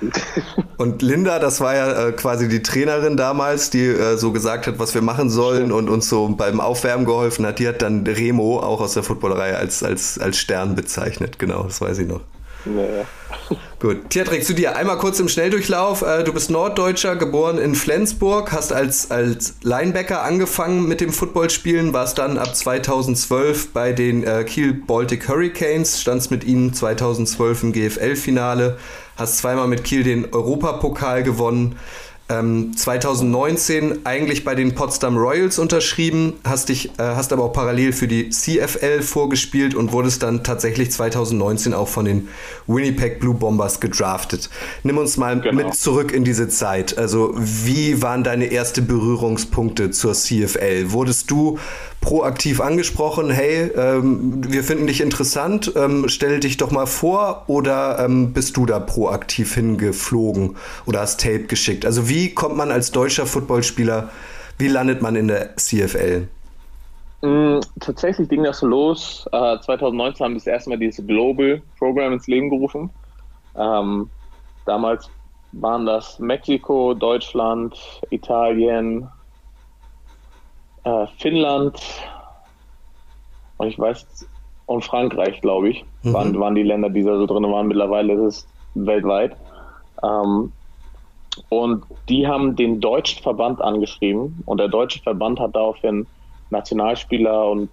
Und 0.76 1.02
Linda, 1.02 1.38
das 1.38 1.60
war 1.60 1.74
ja 1.74 2.08
äh, 2.08 2.12
quasi 2.12 2.48
die 2.48 2.62
Trainerin 2.62 3.16
damals, 3.16 3.70
die 3.70 3.84
äh, 3.84 4.16
so 4.16 4.32
gesagt 4.32 4.66
hat, 4.66 4.78
was 4.78 4.94
wir 4.94 5.02
machen 5.02 5.30
sollen 5.30 5.72
und 5.72 5.88
uns 5.88 6.08
so 6.08 6.28
beim 6.28 6.60
Aufwärmen 6.60 7.04
geholfen 7.04 7.46
hat. 7.46 7.58
Die 7.58 7.68
hat 7.68 7.82
dann 7.82 8.06
Remo 8.06 8.60
auch 8.60 8.80
aus 8.80 8.94
der 8.94 9.02
Footballerei 9.02 9.56
als, 9.56 9.82
als, 9.82 10.18
als 10.18 10.38
Stern 10.38 10.74
bezeichnet. 10.74 11.38
Genau, 11.38 11.64
das 11.64 11.80
weiß 11.80 11.98
ich 11.98 12.08
noch. 12.08 12.22
Naja. 12.64 13.06
Gut, 13.78 14.10
Tiertrek, 14.10 14.44
zu 14.44 14.54
dir. 14.54 14.76
Einmal 14.76 14.98
kurz 14.98 15.18
im 15.20 15.28
Schnelldurchlauf. 15.28 16.02
Äh, 16.02 16.22
du 16.24 16.32
bist 16.32 16.50
Norddeutscher, 16.50 17.16
geboren 17.16 17.58
in 17.58 17.74
Flensburg, 17.74 18.52
hast 18.52 18.72
als, 18.72 19.10
als 19.10 19.54
Linebacker 19.62 20.22
angefangen 20.22 20.86
mit 20.86 21.00
dem 21.00 21.12
Footballspielen, 21.12 21.92
warst 21.92 22.18
dann 22.18 22.36
ab 22.36 22.54
2012 22.54 23.72
bei 23.72 23.92
den 23.92 24.22
äh, 24.24 24.44
Kiel 24.44 24.74
Baltic 24.74 25.28
Hurricanes, 25.28 26.00
standst 26.00 26.30
mit 26.30 26.44
ihnen 26.44 26.74
2012 26.74 27.62
im 27.62 27.72
GFL-Finale, 27.72 28.76
hast 29.16 29.38
zweimal 29.38 29.66
mit 29.66 29.84
Kiel 29.84 30.02
den 30.02 30.32
Europapokal 30.32 31.22
gewonnen. 31.22 31.76
Ähm, 32.30 32.76
2019 32.76 34.06
eigentlich 34.06 34.44
bei 34.44 34.54
den 34.54 34.74
Potsdam 34.74 35.16
Royals 35.16 35.58
unterschrieben, 35.58 36.34
hast 36.44 36.68
dich, 36.68 36.90
äh, 36.98 37.02
hast 37.02 37.32
aber 37.32 37.44
auch 37.44 37.52
parallel 37.52 37.92
für 37.92 38.06
die 38.06 38.30
CFL 38.30 39.02
vorgespielt 39.02 39.74
und 39.74 39.92
wurdest 39.92 40.22
dann 40.22 40.44
tatsächlich 40.44 40.92
2019 40.92 41.74
auch 41.74 41.88
von 41.88 42.04
den 42.04 42.28
Winnipeg 42.68 43.18
Blue 43.18 43.34
Bombers 43.34 43.80
gedraftet. 43.80 44.48
Nimm 44.84 44.98
uns 44.98 45.16
mal 45.16 45.40
genau. 45.40 45.66
mit 45.66 45.74
zurück 45.74 46.12
in 46.12 46.24
diese 46.24 46.48
Zeit. 46.48 46.96
Also 46.96 47.34
wie 47.36 48.00
waren 48.00 48.22
deine 48.22 48.52
ersten 48.52 48.86
Berührungspunkte 48.86 49.90
zur 49.90 50.14
CFL? 50.14 50.92
Wurdest 50.92 51.30
du 51.30 51.58
proaktiv 52.00 52.60
angesprochen, 52.60 53.30
hey, 53.30 53.70
ähm, 53.76 54.42
wir 54.48 54.64
finden 54.64 54.86
dich 54.86 55.00
interessant, 55.00 55.72
ähm, 55.76 56.04
stell 56.08 56.40
dich 56.40 56.56
doch 56.56 56.70
mal 56.70 56.86
vor 56.86 57.44
oder 57.46 57.98
ähm, 57.98 58.32
bist 58.32 58.56
du 58.56 58.64
da 58.64 58.78
proaktiv 58.78 59.54
hingeflogen 59.54 60.56
oder 60.86 61.00
hast 61.00 61.20
Tape 61.20 61.44
geschickt? 61.44 61.84
Also 61.84 62.08
wie 62.08 62.19
kommt 62.28 62.56
man 62.56 62.70
als 62.70 62.92
deutscher 62.92 63.26
Footballspieler, 63.26 64.10
wie 64.58 64.68
landet 64.68 65.02
man 65.02 65.16
in 65.16 65.28
der 65.28 65.56
CFL? 65.56 66.28
Mm, 67.22 67.60
tatsächlich 67.80 68.28
ging 68.28 68.44
das 68.44 68.58
so 68.58 68.66
los. 68.66 69.26
Äh, 69.32 69.58
2019 69.60 70.24
haben 70.24 70.32
wir 70.32 70.38
das 70.38 70.46
erste 70.46 70.70
Mal 70.70 70.78
dieses 70.78 71.06
Global 71.06 71.62
Program 71.78 72.12
ins 72.12 72.26
Leben 72.26 72.50
gerufen. 72.50 72.90
Ähm, 73.56 74.08
damals 74.66 75.10
waren 75.52 75.86
das 75.86 76.18
Mexiko, 76.18 76.94
Deutschland, 76.94 77.76
Italien, 78.10 79.08
äh, 80.84 81.06
Finnland 81.18 81.80
und 83.58 83.68
ich 83.68 83.78
weiß, 83.78 84.06
und 84.66 84.84
Frankreich, 84.84 85.40
glaube 85.40 85.70
ich, 85.70 85.84
mhm. 86.02 86.12
waren, 86.12 86.40
waren 86.40 86.54
die 86.54 86.62
Länder, 86.62 86.88
die 86.88 87.02
da 87.02 87.16
so 87.16 87.26
drin 87.26 87.42
waren. 87.42 87.66
Mittlerweile 87.66 88.12
ist 88.14 88.20
es 88.20 88.48
weltweit. 88.74 89.36
Ähm, 90.02 90.52
und 91.48 91.84
die 92.08 92.26
haben 92.26 92.56
den 92.56 92.80
deutschen 92.80 93.22
Verband 93.22 93.60
angeschrieben 93.60 94.42
und 94.46 94.58
der 94.58 94.68
deutsche 94.68 95.00
Verband 95.00 95.40
hat 95.40 95.54
daraufhin 95.54 96.06
Nationalspieler 96.50 97.48
und 97.48 97.70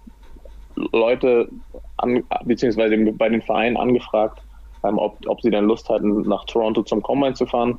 Leute, 0.92 1.48
an, 1.96 2.22
beziehungsweise 2.44 2.96
bei 3.12 3.28
den 3.28 3.42
Vereinen 3.42 3.76
angefragt, 3.76 4.40
ähm, 4.84 4.98
ob, 4.98 5.18
ob 5.26 5.40
sie 5.42 5.50
denn 5.50 5.64
Lust 5.64 5.88
hatten, 5.88 6.22
nach 6.22 6.44
Toronto 6.44 6.82
zum 6.82 7.02
Combine 7.02 7.34
zu 7.34 7.46
fahren. 7.46 7.78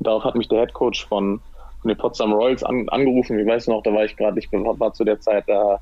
Darauf 0.00 0.24
hat 0.24 0.34
mich 0.34 0.48
der 0.48 0.60
Head 0.60 0.72
Coach 0.72 1.06
von 1.06 1.40
von 1.80 1.88
den 1.88 1.98
Potsdam 1.98 2.32
Royals 2.32 2.62
an, 2.62 2.88
angerufen. 2.90 3.38
Ich 3.38 3.46
weiß 3.46 3.68
noch, 3.68 3.82
da 3.82 3.92
war 3.92 4.04
ich 4.04 4.16
gerade, 4.16 4.38
ich 4.38 4.50
war 4.52 4.92
zu 4.92 5.04
der 5.04 5.20
Zeit 5.20 5.48
äh, 5.48 5.76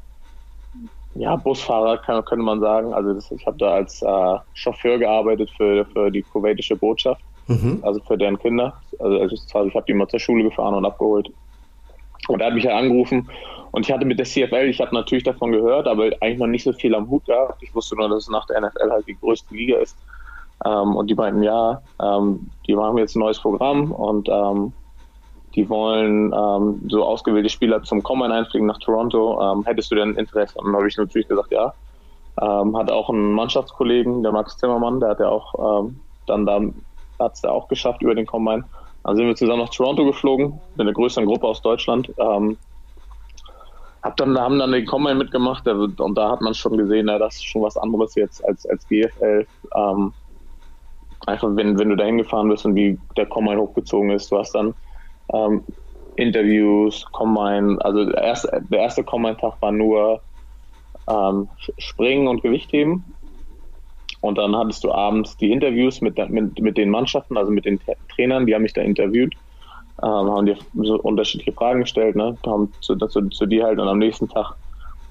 ja, 1.14 1.36
Busfahrer, 1.36 1.98
kann, 1.98 2.24
könnte 2.24 2.44
man 2.44 2.60
sagen. 2.60 2.94
Also 2.94 3.14
das, 3.14 3.30
ich 3.30 3.44
habe 3.46 3.58
da 3.58 3.74
als 3.74 4.02
äh, 4.02 4.38
Chauffeur 4.54 4.98
gearbeitet 4.98 5.50
für, 5.56 5.84
für 5.86 6.10
die 6.10 6.22
kuwaitische 6.22 6.76
Botschaft, 6.76 7.20
mhm. 7.48 7.80
also 7.82 8.00
für 8.00 8.16
deren 8.16 8.38
Kinder. 8.38 8.74
Also, 8.98 9.18
also 9.20 9.34
ich 9.66 9.74
habe 9.74 9.84
die 9.86 9.92
immer 9.92 10.08
zur 10.08 10.20
Schule 10.20 10.44
gefahren 10.44 10.74
und 10.74 10.84
abgeholt. 10.84 11.30
Und 12.28 12.40
er 12.40 12.48
hat 12.48 12.54
mich 12.54 12.66
halt 12.66 12.76
angerufen 12.76 13.28
und 13.70 13.86
ich 13.86 13.92
hatte 13.92 14.04
mit 14.04 14.18
der 14.18 14.26
CFL, 14.26 14.68
ich 14.68 14.80
habe 14.80 14.94
natürlich 14.94 15.24
davon 15.24 15.52
gehört, 15.52 15.86
aber 15.86 16.04
eigentlich 16.20 16.38
noch 16.38 16.46
nicht 16.46 16.64
so 16.64 16.72
viel 16.72 16.94
am 16.94 17.08
Hut 17.08 17.24
gehabt. 17.26 17.62
Ich 17.62 17.74
wusste 17.74 17.96
nur, 17.96 18.08
dass 18.08 18.24
es 18.24 18.30
nach 18.30 18.46
der 18.46 18.60
NFL 18.60 18.90
halt 18.90 19.06
die 19.06 19.16
größte 19.16 19.54
Liga 19.54 19.78
ist. 19.78 19.96
Ähm, 20.64 20.96
und 20.96 21.08
die 21.08 21.14
meinten, 21.14 21.42
ja, 21.42 21.80
ähm, 22.02 22.50
die 22.66 22.74
machen 22.74 22.98
jetzt 22.98 23.16
ein 23.16 23.20
neues 23.20 23.38
Programm 23.38 23.92
und 23.92 24.28
ähm, 24.28 24.72
die 25.54 25.68
wollen 25.68 26.32
ähm, 26.32 26.82
so 26.88 27.04
ausgewählte 27.04 27.48
Spieler 27.48 27.82
zum 27.82 28.02
Combine 28.02 28.34
einfliegen 28.34 28.66
nach 28.66 28.78
Toronto. 28.78 29.40
Ähm, 29.40 29.64
hättest 29.64 29.90
du 29.90 29.94
denn 29.94 30.16
Interesse? 30.16 30.58
Und 30.58 30.66
dann 30.66 30.76
habe 30.76 30.88
ich 30.88 30.96
natürlich 30.96 31.28
gesagt, 31.28 31.52
ja. 31.52 31.72
Ähm, 32.40 32.76
hat 32.76 32.90
auch 32.90 33.10
einen 33.10 33.32
Mannschaftskollegen, 33.32 34.22
der 34.22 34.32
Max 34.32 34.56
Zimmermann, 34.58 35.00
der 35.00 35.10
hat 35.10 35.20
ja 35.20 35.28
auch 35.28 35.90
dann 36.26 36.46
da 36.46 36.60
hat 37.18 37.34
es 37.34 37.44
auch 37.44 37.68
geschafft 37.68 38.02
über 38.02 38.14
den 38.14 38.26
Combine. 38.26 38.64
Dann 39.04 39.16
sind 39.16 39.26
wir 39.26 39.36
zusammen 39.36 39.62
nach 39.62 39.70
Toronto 39.70 40.04
geflogen, 40.04 40.60
mit 40.74 40.80
einer 40.80 40.92
größeren 40.92 41.26
Gruppe 41.26 41.46
aus 41.46 41.62
Deutschland. 41.62 42.12
Ähm, 42.18 42.58
hab 44.02 44.16
dann, 44.16 44.38
haben 44.38 44.58
dann 44.58 44.72
den 44.72 44.86
Combine 44.86 45.16
mitgemacht 45.16 45.66
und 45.66 46.14
da 46.14 46.30
hat 46.30 46.40
man 46.40 46.54
schon 46.54 46.76
gesehen, 46.76 47.08
ja, 47.08 47.18
das 47.18 47.36
ist 47.36 47.46
schon 47.46 47.62
was 47.62 47.76
anderes 47.76 48.14
jetzt 48.14 48.44
als, 48.46 48.64
als 48.66 48.86
GFL. 48.86 49.46
Ähm, 49.74 50.12
einfach, 51.26 51.48
wenn, 51.56 51.78
wenn 51.78 51.88
du 51.88 51.96
da 51.96 52.04
hingefahren 52.04 52.48
bist 52.48 52.64
und 52.64 52.74
wie 52.74 52.98
der 53.16 53.26
Combine 53.26 53.60
hochgezogen 53.60 54.10
ist, 54.10 54.30
du 54.30 54.38
hast 54.38 54.54
dann 54.54 54.74
ähm, 55.32 55.64
Interviews, 56.16 57.04
Combine, 57.12 57.78
also 57.80 58.04
der 58.04 58.22
erste, 58.22 58.62
der 58.68 58.80
erste 58.80 59.04
Combine-Tag 59.04 59.60
war 59.60 59.72
nur 59.72 60.20
ähm, 61.08 61.48
Springen 61.78 62.28
und 62.28 62.42
Gewichtheben. 62.42 63.04
Und 64.20 64.36
dann 64.36 64.56
hattest 64.56 64.82
du 64.84 64.92
abends 64.92 65.36
die 65.36 65.52
Interviews 65.52 66.00
mit, 66.00 66.18
mit, 66.30 66.60
mit 66.60 66.76
den 66.76 66.90
Mannschaften, 66.90 67.36
also 67.36 67.52
mit 67.52 67.64
den 67.64 67.80
Trainern, 68.14 68.46
die 68.46 68.54
haben 68.54 68.62
mich 68.62 68.72
da 68.72 68.82
interviewt, 68.82 69.34
ähm, 70.02 70.30
haben 70.30 70.46
dir 70.46 70.56
so 70.74 71.00
unterschiedliche 71.00 71.52
Fragen 71.52 71.80
gestellt, 71.80 72.16
ne? 72.16 72.36
haben 72.46 72.72
zu, 72.80 72.96
zu, 72.96 73.28
zu 73.28 73.46
dir 73.46 73.64
halt 73.64 73.78
und 73.78 73.88
am 73.88 73.98
nächsten 73.98 74.28
Tag 74.28 74.54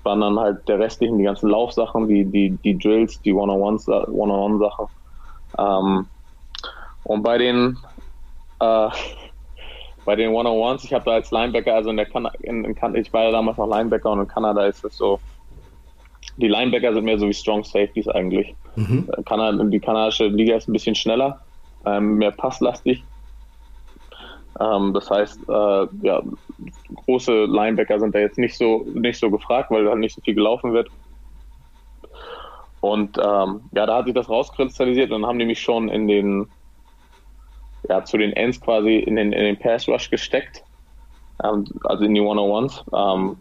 waren 0.03 0.21
dann 0.21 0.39
halt 0.39 0.67
der 0.67 0.79
restlichen, 0.79 1.17
die 1.17 1.25
ganzen 1.25 1.49
Laufsachen, 1.49 2.07
die, 2.07 2.25
die, 2.25 2.57
die 2.63 2.77
Drills, 2.77 3.21
die 3.21 3.33
One-on-One-Sachen. 3.33 4.13
One 4.13 4.33
-on 4.33 4.59
-One 4.59 4.89
ähm, 5.57 6.07
und 7.03 7.23
bei 7.23 7.37
den 7.37 7.77
äh, 8.59 8.89
bei 10.05 10.15
den 10.15 10.31
One-on-Ones, 10.31 10.85
ich 10.85 10.93
habe 10.93 11.03
da 11.03 11.11
als 11.11 11.31
Linebacker, 11.31 11.75
also 11.75 11.89
in 11.89 11.97
der 11.97 12.05
kan 12.05 12.29
in, 12.39 12.63
in, 12.63 12.95
ich 12.95 13.11
war 13.11 13.25
ja 13.25 13.31
damals 13.31 13.57
noch 13.57 13.67
Linebacker 13.67 14.11
und 14.11 14.21
in 14.21 14.27
Kanada 14.27 14.65
ist 14.65 14.83
es 14.85 14.95
so, 14.95 15.19
die 16.37 16.47
Linebacker 16.47 16.93
sind 16.93 17.03
mehr 17.03 17.19
so 17.19 17.27
wie 17.27 17.33
Strong 17.33 17.63
Safeties 17.63 18.07
eigentlich. 18.07 18.55
Mhm. 18.75 19.09
Äh, 19.11 19.69
die 19.69 19.79
kanadische 19.79 20.27
Liga 20.27 20.55
ist 20.55 20.67
ein 20.67 20.73
bisschen 20.73 20.95
schneller 20.95 21.41
ähm, 21.85 22.15
mehr 22.17 22.31
passlastig. 22.31 23.05
Ähm, 24.59 24.93
das 24.93 25.09
heißt, 25.09 25.41
äh, 25.47 25.87
ja, 26.01 26.23
große 27.05 27.45
Linebacker 27.45 27.99
sind 27.99 28.15
da 28.15 28.19
jetzt 28.19 28.37
nicht 28.37 28.57
so, 28.57 28.85
nicht 28.93 29.19
so 29.19 29.29
gefragt, 29.29 29.71
weil 29.71 29.87
halt 29.87 29.99
nicht 29.99 30.15
so 30.15 30.21
viel 30.21 30.35
gelaufen 30.35 30.73
wird. 30.73 30.89
Und 32.79 33.17
ähm, 33.17 33.61
ja, 33.73 33.85
da 33.85 33.97
hat 33.97 34.05
sich 34.05 34.13
das 34.13 34.29
rauskristallisiert 34.29 35.11
und 35.11 35.21
dann 35.21 35.29
haben 35.29 35.39
die 35.39 35.45
mich 35.45 35.61
schon 35.61 35.89
in 35.89 36.07
den, 36.07 36.47
ja, 37.89 38.03
zu 38.03 38.17
den 38.17 38.33
Ends 38.33 38.61
quasi 38.61 38.97
in 38.97 39.15
den, 39.15 39.33
in 39.33 39.43
den 39.43 39.59
Pass 39.59 39.87
Rush 39.87 40.09
gesteckt, 40.09 40.63
ähm, 41.43 41.65
also 41.83 42.03
in 42.03 42.13
die 42.13 42.21
One-on-Ones. 42.21 42.83
Ähm, 42.93 43.37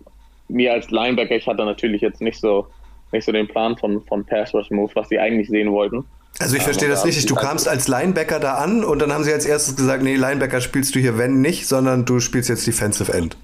mir 0.48 0.72
als 0.72 0.90
Linebacker, 0.90 1.36
ich 1.36 1.46
hatte 1.46 1.64
natürlich 1.64 2.00
jetzt 2.00 2.20
nicht 2.20 2.40
so, 2.40 2.68
nicht 3.12 3.24
so 3.24 3.32
den 3.32 3.48
Plan 3.48 3.76
von, 3.76 4.02
von 4.04 4.24
Pass 4.24 4.52
Rush 4.54 4.70
Move, 4.70 4.90
was 4.94 5.08
sie 5.08 5.18
eigentlich 5.18 5.48
sehen 5.48 5.72
wollten. 5.72 6.04
Also 6.38 6.56
ich 6.56 6.62
verstehe 6.62 6.88
das 6.88 7.04
richtig. 7.06 7.26
Du 7.26 7.34
kamst 7.34 7.66
als 7.66 7.88
Linebacker 7.88 8.38
da 8.40 8.54
an 8.54 8.84
und 8.84 9.00
dann 9.00 9.12
haben 9.12 9.24
sie 9.24 9.32
als 9.32 9.46
erstes 9.46 9.76
gesagt, 9.76 10.02
nee, 10.02 10.16
Linebacker 10.16 10.60
spielst 10.60 10.94
du 10.94 11.00
hier 11.00 11.16
wenn 11.16 11.40
nicht, 11.40 11.66
sondern 11.66 12.04
du 12.04 12.20
spielst 12.20 12.50
jetzt 12.50 12.66
Defensive 12.66 13.12
End. 13.12 13.36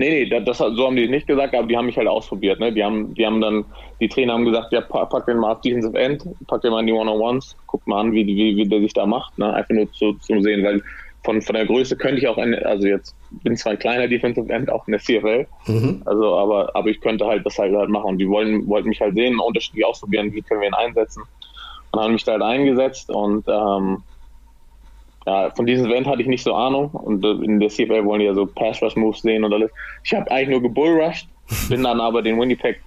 Nee, 0.00 0.28
nee, 0.30 0.40
das, 0.40 0.58
so 0.58 0.86
haben 0.86 0.94
die 0.94 1.08
nicht 1.08 1.26
gesagt, 1.26 1.56
aber 1.56 1.66
die 1.66 1.76
haben 1.76 1.86
mich 1.86 1.96
halt 1.96 2.06
ausprobiert. 2.06 2.60
Ne? 2.60 2.72
Die, 2.72 2.84
haben, 2.84 3.14
die 3.14 3.26
haben 3.26 3.40
dann, 3.40 3.64
die 4.00 4.08
Trainer 4.08 4.34
haben 4.34 4.44
gesagt, 4.44 4.72
ja, 4.72 4.80
pack 4.80 5.26
den 5.26 5.38
mal 5.38 5.50
auf 5.50 5.60
Defensive 5.60 5.98
End, 5.98 6.24
pack 6.46 6.62
den 6.62 6.70
mal 6.70 6.80
in 6.80 6.86
die 6.86 6.92
One-on-Ones, 6.92 7.56
guck 7.66 7.84
mal 7.88 8.00
an, 8.00 8.12
wie, 8.12 8.24
wie, 8.24 8.56
wie 8.56 8.68
der 8.68 8.80
sich 8.80 8.92
da 8.92 9.06
macht. 9.06 9.36
Ne? 9.36 9.52
Einfach 9.52 9.74
nur 9.74 9.92
zu, 9.92 10.12
zu 10.14 10.40
sehen, 10.40 10.62
weil 10.62 10.80
von, 11.24 11.42
von 11.42 11.54
der 11.54 11.66
Größe 11.66 11.96
könnte 11.96 12.18
ich 12.18 12.28
auch, 12.28 12.38
in, 12.38 12.54
also 12.54 12.86
jetzt 12.86 13.14
bin 13.42 13.56
zwar 13.56 13.72
ein 13.72 13.78
kleiner 13.78 14.08
Defensive 14.08 14.50
End, 14.52 14.70
auch 14.70 14.86
in 14.86 14.92
der 14.92 15.00
CFL, 15.00 15.46
mhm. 15.66 16.02
also 16.04 16.36
aber, 16.36 16.74
aber 16.74 16.88
ich 16.88 17.00
könnte 17.00 17.26
halt 17.26 17.44
das 17.44 17.58
halt, 17.58 17.74
halt 17.74 17.90
machen. 17.90 18.10
Und 18.10 18.18
die 18.18 18.28
wollen, 18.28 18.66
wollten 18.68 18.88
mich 18.88 19.00
halt 19.00 19.14
sehen, 19.14 19.38
unterschiedlich 19.38 19.84
ausprobieren, 19.84 20.32
wie 20.32 20.42
können 20.42 20.60
wir 20.60 20.68
ihn 20.68 20.74
einsetzen. 20.74 21.22
Und 21.90 22.00
haben 22.00 22.12
mich 22.12 22.24
da 22.24 22.32
halt 22.32 22.42
eingesetzt 22.42 23.10
und 23.10 23.46
ähm, 23.48 24.02
ja, 25.26 25.50
von 25.50 25.66
diesem 25.66 25.86
Event 25.86 26.06
hatte 26.06 26.22
ich 26.22 26.28
nicht 26.28 26.42
so 26.42 26.54
Ahnung 26.54 26.90
und 26.90 27.24
äh, 27.24 27.44
in 27.44 27.60
der 27.60 27.68
CFL 27.68 28.04
wollen 28.04 28.20
die 28.20 28.26
ja 28.26 28.34
so 28.34 28.46
Pass-Rush-Moves 28.46 29.22
sehen 29.22 29.44
und 29.44 29.52
alles. 29.52 29.70
Ich 30.04 30.14
habe 30.14 30.30
eigentlich 30.30 30.50
nur 30.50 30.62
gebullrushed, 30.62 31.28
bin 31.68 31.82
dann 31.82 32.00
aber 32.00 32.22
den 32.22 32.40
Winnipeg, 32.40 32.80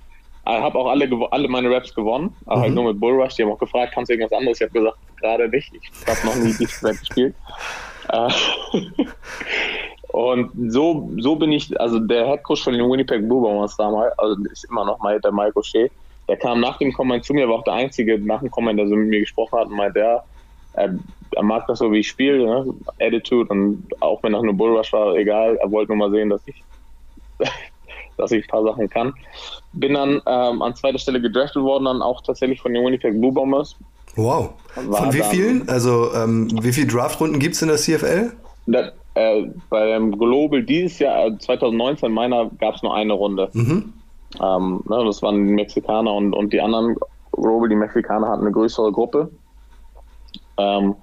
äh, 0.45 0.59
habe 0.59 0.77
auch 0.79 0.87
alle, 0.87 1.07
alle 1.31 1.47
meine 1.47 1.69
Raps 1.69 1.93
gewonnen, 1.93 2.35
aber 2.45 2.57
mhm. 2.57 2.61
halt 2.61 2.73
nur 2.73 2.83
mit 2.85 2.99
Bullrush. 2.99 3.35
Die 3.35 3.43
haben 3.43 3.51
auch 3.51 3.59
gefragt, 3.59 3.91
kannst 3.93 4.09
du 4.09 4.13
irgendwas 4.13 4.37
anderes? 4.37 4.59
Ich 4.59 4.67
habe 4.67 4.79
gesagt, 4.79 4.97
gerade 5.19 5.49
nicht. 5.49 5.71
Ich 5.73 6.07
habe 6.07 6.25
noch 6.25 6.35
nie 6.35 6.53
dieses 6.59 6.81
Event 6.81 6.99
gespielt. 6.99 7.35
Äh, 8.11 8.29
und 10.09 10.51
so, 10.71 11.09
so 11.17 11.35
bin 11.35 11.51
ich, 11.51 11.79
also 11.79 11.99
der 11.99 12.27
Headcoach 12.27 12.63
von 12.63 12.73
den 12.73 12.89
Winnipeg 12.89 13.27
Blue 13.27 13.41
Bombers 13.41 13.77
damals, 13.77 14.17
also 14.19 14.41
ist 14.51 14.65
immer 14.65 14.85
noch 14.85 14.99
mal 14.99 15.19
der 15.21 15.31
Mike 15.31 15.57
O'Shea, 15.57 15.89
der 16.27 16.37
kam 16.37 16.59
nach 16.59 16.77
dem 16.77 16.93
Comment 16.93 17.23
zu 17.23 17.33
mir, 17.33 17.47
war 17.47 17.55
auch 17.55 17.63
der 17.63 17.73
Einzige 17.73 18.19
nach 18.19 18.41
dem 18.41 18.51
Comment, 18.51 18.77
der 18.77 18.87
so 18.87 18.95
mit 18.95 19.07
mir 19.07 19.21
gesprochen 19.21 19.59
hat 19.59 19.67
und 19.67 19.75
meinte, 19.75 19.99
ja, 19.99 20.23
er, 20.73 20.97
er 21.31 21.43
mag 21.43 21.65
das 21.67 21.79
so, 21.79 21.91
wie 21.91 21.99
ich 21.99 22.09
spiele, 22.09 22.45
ne? 22.45 22.73
Attitude 22.99 23.49
und 23.49 23.85
auch 24.01 24.21
wenn 24.23 24.33
nach 24.33 24.39
einem 24.39 24.55
Bullrush 24.55 24.93
war, 24.93 25.15
egal, 25.15 25.57
er 25.57 25.71
wollte 25.71 25.91
nur 25.91 26.07
mal 26.07 26.11
sehen, 26.11 26.29
dass 26.29 26.41
ich, 26.47 26.63
dass 28.17 28.31
ich 28.31 28.45
ein 28.45 28.49
paar 28.49 28.63
Sachen 28.63 28.89
kann. 28.89 29.13
Bin 29.73 29.93
dann 29.93 30.21
ähm, 30.25 30.61
an 30.61 30.75
zweiter 30.75 30.99
Stelle 30.99 31.21
gedraftet 31.21 31.63
worden, 31.63 31.85
dann 31.85 32.01
auch 32.01 32.21
tatsächlich 32.21 32.61
von 32.61 32.73
den 32.73 32.85
Winnipeg 32.85 33.19
Blue 33.19 33.31
Bombers. 33.31 33.75
Wow. 34.15 34.51
Von 34.73 35.13
wie 35.13 35.23
vielen? 35.23 35.67
Also 35.69 36.13
ähm, 36.13 36.49
wie 36.61 36.71
viele 36.71 36.87
Draftrunden 36.87 37.39
gibt 37.39 37.55
es 37.55 37.61
in 37.61 37.67
der 37.67 37.77
CFL? 37.77 38.31
Das, 38.67 38.91
äh, 39.15 39.43
bei 39.69 39.87
dem 39.87 40.17
Global 40.17 40.63
dieses 40.63 40.99
Jahr, 40.99 41.37
2019 41.37 42.09
äh, 42.09 42.13
meiner, 42.13 42.49
gab 42.59 42.75
es 42.75 42.83
nur 42.83 42.95
eine 42.95 43.13
Runde. 43.13 43.49
Mhm. 43.53 43.93
Ähm, 44.41 44.83
ne, 44.87 45.03
das 45.05 45.21
waren 45.21 45.47
die 45.47 45.53
Mexikaner 45.53 46.13
und, 46.13 46.33
und 46.33 46.53
die 46.53 46.61
anderen 46.61 46.95
Global, 47.33 47.67
die 47.67 47.75
Mexikaner 47.75 48.29
hatten 48.29 48.41
eine 48.41 48.51
größere 48.51 48.91
Gruppe. 48.91 49.29
Ähm, 50.57 50.95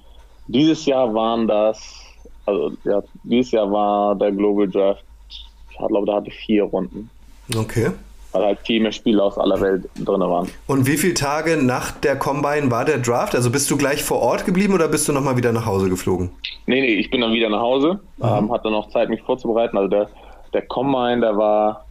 dieses 0.47 0.87
Jahr 0.87 1.12
waren 1.12 1.47
das, 1.47 2.00
also 2.47 2.73
ja, 2.85 3.03
dieses 3.25 3.53
Jahr 3.53 3.71
war 3.71 4.15
der 4.15 4.33
Global 4.33 4.69
Draft, 4.69 5.05
ich 5.71 5.77
glaube, 5.77 6.07
da 6.07 6.17
hatte 6.17 6.31
vier 6.31 6.65
Runden. 6.65 7.11
Okay. 7.55 7.91
Weil 8.33 8.45
halt 8.45 8.59
viel 8.61 8.81
mehr 8.81 8.93
Spieler 8.93 9.25
aus 9.25 9.39
aller 9.39 9.59
Welt 9.61 9.89
drin 9.97 10.21
waren. 10.21 10.49
Und 10.67 10.87
wie 10.87 10.99
viele 10.99 11.15
Tage 11.15 11.57
nach 11.57 11.93
der 11.93 12.17
Combine 12.17 12.71
war 12.71 12.85
der 12.85 12.99
Draft? 12.99 13.35
Also 13.35 13.51
bist 13.51 13.71
du 13.71 13.79
gleich 13.79 14.05
vor 14.05 14.21
Ort 14.21 14.45
geblieben 14.45 14.75
oder 14.75 14.89
bist 14.89 15.09
du 15.09 15.13
nochmal 15.13 15.37
wieder 15.39 15.53
nach 15.53 15.65
Hause 15.65 15.89
geflogen? 15.89 16.31
Nee, 16.67 16.83
nee, 16.83 16.95
ich 16.95 17.11
bin 17.11 17.23
dann 17.23 17.33
wieder 17.33 17.49
nach 17.49 17.61
Hause, 17.61 18.01
mhm. 18.19 18.25
ähm, 18.25 18.53
hatte 18.53 18.71
noch 18.71 18.91
Zeit, 18.91 19.09
mich 19.09 19.23
vorzubereiten. 19.23 19.79
Also 19.79 19.89
der, 19.89 20.09
der 20.53 20.63
Combine, 20.67 21.21
der 21.21 21.37
war, 21.37 21.87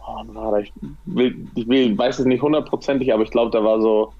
oh, 0.00 0.22
war 0.34 0.60
ich, 0.60 0.72
will, 1.04 1.48
ich 1.56 1.66
will, 1.68 1.98
weiß 1.98 2.20
es 2.20 2.26
nicht 2.26 2.42
hundertprozentig, 2.42 3.12
aber 3.12 3.24
ich 3.24 3.30
glaube, 3.30 3.50
der 3.50 3.64
war 3.64 3.80
so 3.80 4.12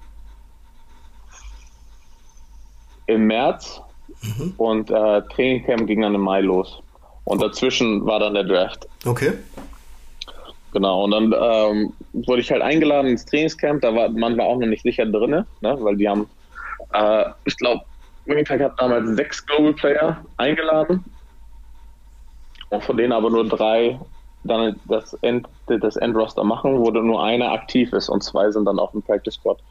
im 3.09 3.27
März 3.27 3.81
mhm. 4.21 4.53
und 4.57 4.91
äh, 4.91 5.21
Trainingcamp 5.33 5.87
ging 5.87 6.01
dann 6.01 6.15
im 6.15 6.21
Mai 6.21 6.41
los. 6.41 6.81
Und 7.23 7.41
dazwischen 7.41 8.05
war 8.05 8.19
dann 8.19 8.33
der 8.33 8.43
Draft. 8.43 8.87
Okay. 9.05 9.33
Genau, 10.71 11.03
und 11.03 11.11
dann 11.11 11.33
ähm, 11.33 11.93
wurde 12.13 12.41
ich 12.41 12.51
halt 12.51 12.61
eingeladen 12.61 13.07
ins 13.09 13.25
Trainingscamp, 13.25 13.81
da 13.81 13.95
war 13.95 14.09
man 14.09 14.37
war 14.37 14.45
auch 14.45 14.57
noch 14.57 14.67
nicht 14.67 14.83
sicher 14.83 15.05
drin, 15.05 15.45
ne? 15.61 15.77
weil 15.79 15.95
die 15.95 16.07
haben, 16.07 16.29
äh, 16.93 17.25
ich 17.45 17.57
glaube, 17.57 17.83
Winnipeg 18.25 18.61
hat 18.61 18.79
damals 18.79 19.09
sechs 19.15 19.43
Global 19.45 19.73
Player 19.73 20.23
eingeladen 20.37 21.03
und 22.69 22.83
von 22.83 22.97
denen 22.97 23.13
aber 23.13 23.31
nur 23.31 23.47
drei 23.47 23.99
dann 24.43 24.79
das, 24.85 25.13
End, 25.21 25.47
das 25.67 25.95
Endroster 25.97 26.43
machen, 26.43 26.79
wo 26.79 26.91
nur 26.91 27.23
einer 27.23 27.51
aktiv 27.51 27.91
ist 27.93 28.09
und 28.09 28.23
zwei 28.23 28.51
sind 28.51 28.65
dann 28.65 28.79
auf 28.79 28.91
dem 28.91 29.01
Practice 29.01 29.35
Squad. 29.35 29.61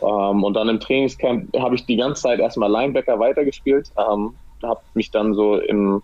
Ähm, 0.00 0.44
und 0.44 0.54
dann 0.54 0.68
im 0.68 0.78
Trainingscamp 0.78 1.56
habe 1.58 1.74
ich 1.74 1.86
die 1.86 1.96
ganze 1.96 2.22
Zeit 2.22 2.38
erstmal 2.38 2.70
Linebacker 2.70 3.18
weitergespielt, 3.18 3.90
ähm, 3.96 4.38
habe 4.62 4.80
mich 4.94 5.10
dann 5.10 5.34
so 5.34 5.56
im, 5.58 6.02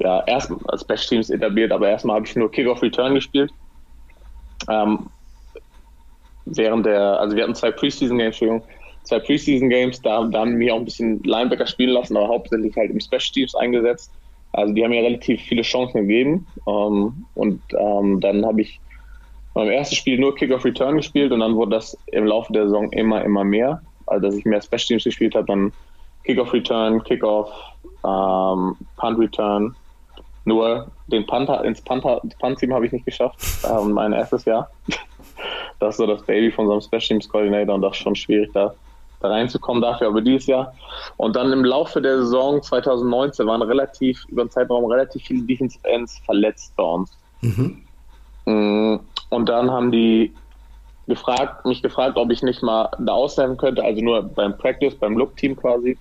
ja, 0.00 0.24
erst 0.26 0.50
als 0.68 0.84
Best 0.84 1.08
Teams 1.08 1.30
etabliert, 1.30 1.72
aber 1.72 1.88
erstmal 1.88 2.16
habe 2.16 2.26
ich 2.26 2.34
nur 2.34 2.50
Kickoff 2.50 2.82
Return 2.82 3.14
gespielt. 3.14 3.52
Ähm, 4.68 5.08
während 6.46 6.86
der, 6.86 7.20
also 7.20 7.36
wir 7.36 7.44
hatten 7.44 7.54
zwei 7.54 7.70
Preseason 7.70 8.18
Games, 8.18 8.40
Entschuldigung, 8.40 8.62
zwei 9.04 9.18
Preseason 9.20 9.68
Games, 9.68 10.00
da, 10.02 10.24
da 10.24 10.40
haben 10.40 10.58
wir 10.58 10.74
auch 10.74 10.78
ein 10.78 10.84
bisschen 10.84 11.22
Linebacker 11.22 11.66
spielen 11.66 11.90
lassen, 11.90 12.16
aber 12.16 12.28
hauptsächlich 12.28 12.74
halt 12.76 12.90
im 12.90 13.00
Special 13.00 13.32
Teams 13.32 13.54
eingesetzt. 13.54 14.10
Also 14.52 14.74
die 14.74 14.82
haben 14.82 14.90
mir 14.90 15.02
relativ 15.02 15.40
viele 15.42 15.62
Chancen 15.62 16.08
gegeben. 16.08 16.46
Ähm, 16.66 17.26
und 17.34 17.62
ähm, 17.78 18.20
dann 18.20 18.44
habe 18.44 18.62
ich 18.62 18.80
beim 19.54 19.68
ersten 19.68 19.96
Spiel 19.96 20.18
nur 20.18 20.34
Kickoff 20.34 20.64
Return 20.64 20.96
gespielt 20.96 21.32
und 21.32 21.40
dann 21.40 21.56
wurde 21.56 21.72
das 21.72 21.96
im 22.06 22.26
Laufe 22.26 22.52
der 22.52 22.64
Saison 22.64 22.90
immer, 22.92 23.24
immer 23.24 23.44
mehr. 23.44 23.82
Also, 24.06 24.26
dass 24.26 24.36
ich 24.36 24.44
mehr 24.44 24.62
Special 24.62 24.78
Teams 24.78 25.04
gespielt 25.04 25.34
habe, 25.34 25.46
dann 25.46 25.72
Kickoff 26.24 26.52
Return, 26.52 27.02
Kickoff, 27.04 27.50
ähm, 28.04 28.76
Punt 28.96 29.18
Return. 29.18 29.76
Nur 30.50 30.90
den 31.06 31.24
Panther, 31.26 31.64
ins 31.64 31.80
Punt-Team 31.80 32.74
habe 32.74 32.84
ich 32.84 32.90
nicht 32.90 33.04
geschafft, 33.04 33.38
ähm, 33.64 33.92
mein 33.92 34.12
erstes 34.12 34.44
Jahr. 34.44 34.68
Das 35.78 35.94
ist 35.94 35.96
so 35.96 36.06
das 36.06 36.22
Baby 36.24 36.50
von 36.50 36.66
so 36.66 36.72
einem 36.72 36.82
Special 36.82 37.00
Teams 37.00 37.28
Coordinator 37.30 37.74
und 37.74 37.80
das 37.80 37.92
ist 37.92 38.02
schon 38.02 38.14
schwierig, 38.14 38.50
da, 38.52 38.74
da 39.20 39.28
reinzukommen 39.28 39.80
dafür, 39.80 40.08
aber 40.08 40.20
dieses 40.20 40.46
Jahr. 40.46 40.74
Und 41.16 41.36
dann 41.36 41.50
im 41.54 41.64
Laufe 41.64 42.02
der 42.02 42.18
Saison 42.18 42.62
2019 42.62 43.46
waren 43.46 43.62
relativ, 43.62 44.22
über 44.28 44.44
den 44.44 44.50
Zeitraum 44.50 44.84
relativ 44.84 45.22
viele 45.22 45.42
Defensive 45.44 45.82
Ends 45.88 46.18
verletzt 46.26 46.76
bei 46.76 46.82
uns. 46.82 47.16
Mhm. 47.40 47.82
Mm, 48.44 49.00
und 49.30 49.48
dann 49.48 49.70
haben 49.70 49.90
die 49.90 50.34
gefragt, 51.06 51.64
mich 51.64 51.80
gefragt, 51.80 52.18
ob 52.18 52.30
ich 52.30 52.42
nicht 52.42 52.62
mal 52.62 52.90
da 52.98 53.14
aushelfen 53.14 53.56
könnte, 53.56 53.82
also 53.82 54.02
nur 54.02 54.22
beim 54.22 54.58
Practice, 54.58 54.96
beim 54.96 55.16
Look-Team 55.16 55.56
quasi, 55.56 55.96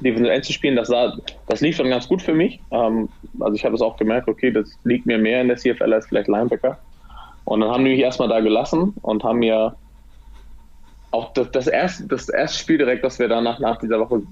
Defensive 0.00 0.32
End 0.32 0.44
zu 0.44 0.52
spielen. 0.52 0.76
Das, 0.76 0.88
sah, 0.88 1.16
das 1.48 1.60
lief 1.60 1.78
dann 1.78 1.90
ganz 1.90 2.08
gut 2.08 2.22
für 2.22 2.34
mich. 2.34 2.60
Ähm, 2.70 3.08
also 3.40 3.54
ich 3.54 3.64
habe 3.64 3.74
es 3.74 3.82
auch 3.82 3.96
gemerkt, 3.96 4.28
okay, 4.28 4.50
das 4.50 4.78
liegt 4.84 5.06
mir 5.06 5.18
mehr 5.18 5.40
in 5.40 5.48
der 5.48 5.56
CFL 5.56 5.92
als 5.92 6.06
vielleicht 6.06 6.28
Linebacker. 6.28 6.78
Und 7.44 7.60
dann 7.60 7.70
haben 7.70 7.84
die 7.84 7.90
mich 7.90 8.00
erstmal 8.00 8.28
da 8.28 8.40
gelassen 8.40 8.94
und 9.02 9.24
haben 9.24 9.40
mir 9.40 9.74
auch 11.10 11.32
das, 11.34 11.50
das, 11.50 11.66
erste, 11.66 12.06
das 12.06 12.28
erste 12.28 12.58
Spiel 12.58 12.78
direkt, 12.78 13.04
das 13.04 13.18
wir 13.18 13.28
danach 13.28 13.58
nach 13.58 13.78
dieser 13.78 14.00
Woche 14.00 14.22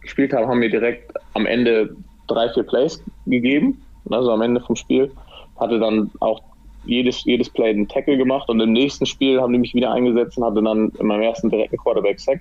gespielt 0.00 0.32
haben, 0.32 0.48
haben 0.48 0.58
mir 0.58 0.70
direkt 0.70 1.12
am 1.34 1.46
Ende 1.46 1.94
drei, 2.26 2.48
vier 2.50 2.64
Plays 2.64 3.02
gegeben. 3.26 3.80
Also 4.10 4.30
am 4.30 4.42
Ende 4.42 4.60
vom 4.60 4.76
Spiel. 4.76 5.10
Hatte 5.58 5.78
dann 5.78 6.10
auch 6.20 6.42
jedes, 6.84 7.24
jedes 7.24 7.48
Play 7.48 7.70
einen 7.70 7.88
Tackle 7.88 8.16
gemacht 8.16 8.48
und 8.48 8.60
im 8.60 8.72
nächsten 8.72 9.06
Spiel 9.06 9.40
haben 9.40 9.52
die 9.52 9.58
mich 9.58 9.74
wieder 9.74 9.92
eingesetzt 9.92 10.36
und 10.36 10.44
hatte 10.44 10.62
dann 10.62 10.90
in 10.98 11.06
meinem 11.06 11.22
ersten 11.22 11.48
direkten 11.48 11.78
Quarterback-Sack. 11.78 12.40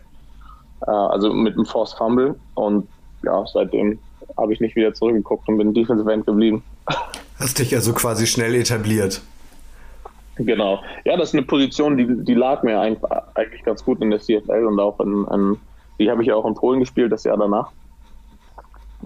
Äh, 0.88 0.92
also 0.92 1.34
mit 1.34 1.56
einem 1.56 1.66
Force 1.66 1.94
Fumble 1.94 2.36
und 2.56 2.88
ja, 3.24 3.46
seitdem 3.52 4.00
habe 4.38 4.54
ich 4.54 4.60
nicht 4.60 4.76
wieder 4.76 4.94
zurückgeguckt 4.94 5.48
und 5.48 5.58
bin 5.58 5.74
Defensive 5.74 6.12
End 6.12 6.26
geblieben. 6.26 6.64
Hast 7.40 7.60
dich 7.60 7.74
also 7.76 7.94
quasi 7.94 8.28
schnell 8.28 8.56
etabliert. 8.56 9.22
Genau. 10.36 10.80
Ja, 11.06 11.16
das 11.16 11.30
ist 11.30 11.36
eine 11.36 11.44
Position, 11.44 11.98
die, 11.98 12.08
die 12.24 12.34
lag 12.34 12.64
mir 12.64 12.80
eigentlich 12.80 13.64
ganz 13.64 13.84
gut 13.84 14.02
in 14.02 14.10
der 14.10 14.20
CFL 14.20 14.66
und 14.66 14.80
auch 14.80 15.00
in, 15.00 15.26
in 15.32 15.58
die 16.00 16.10
habe 16.10 16.24
ich 16.24 16.32
auch 16.32 16.46
in 16.46 16.56
Polen 16.56 16.80
gespielt, 16.80 17.12
das 17.12 17.24
Jahr 17.24 17.38
danach. 17.38 17.72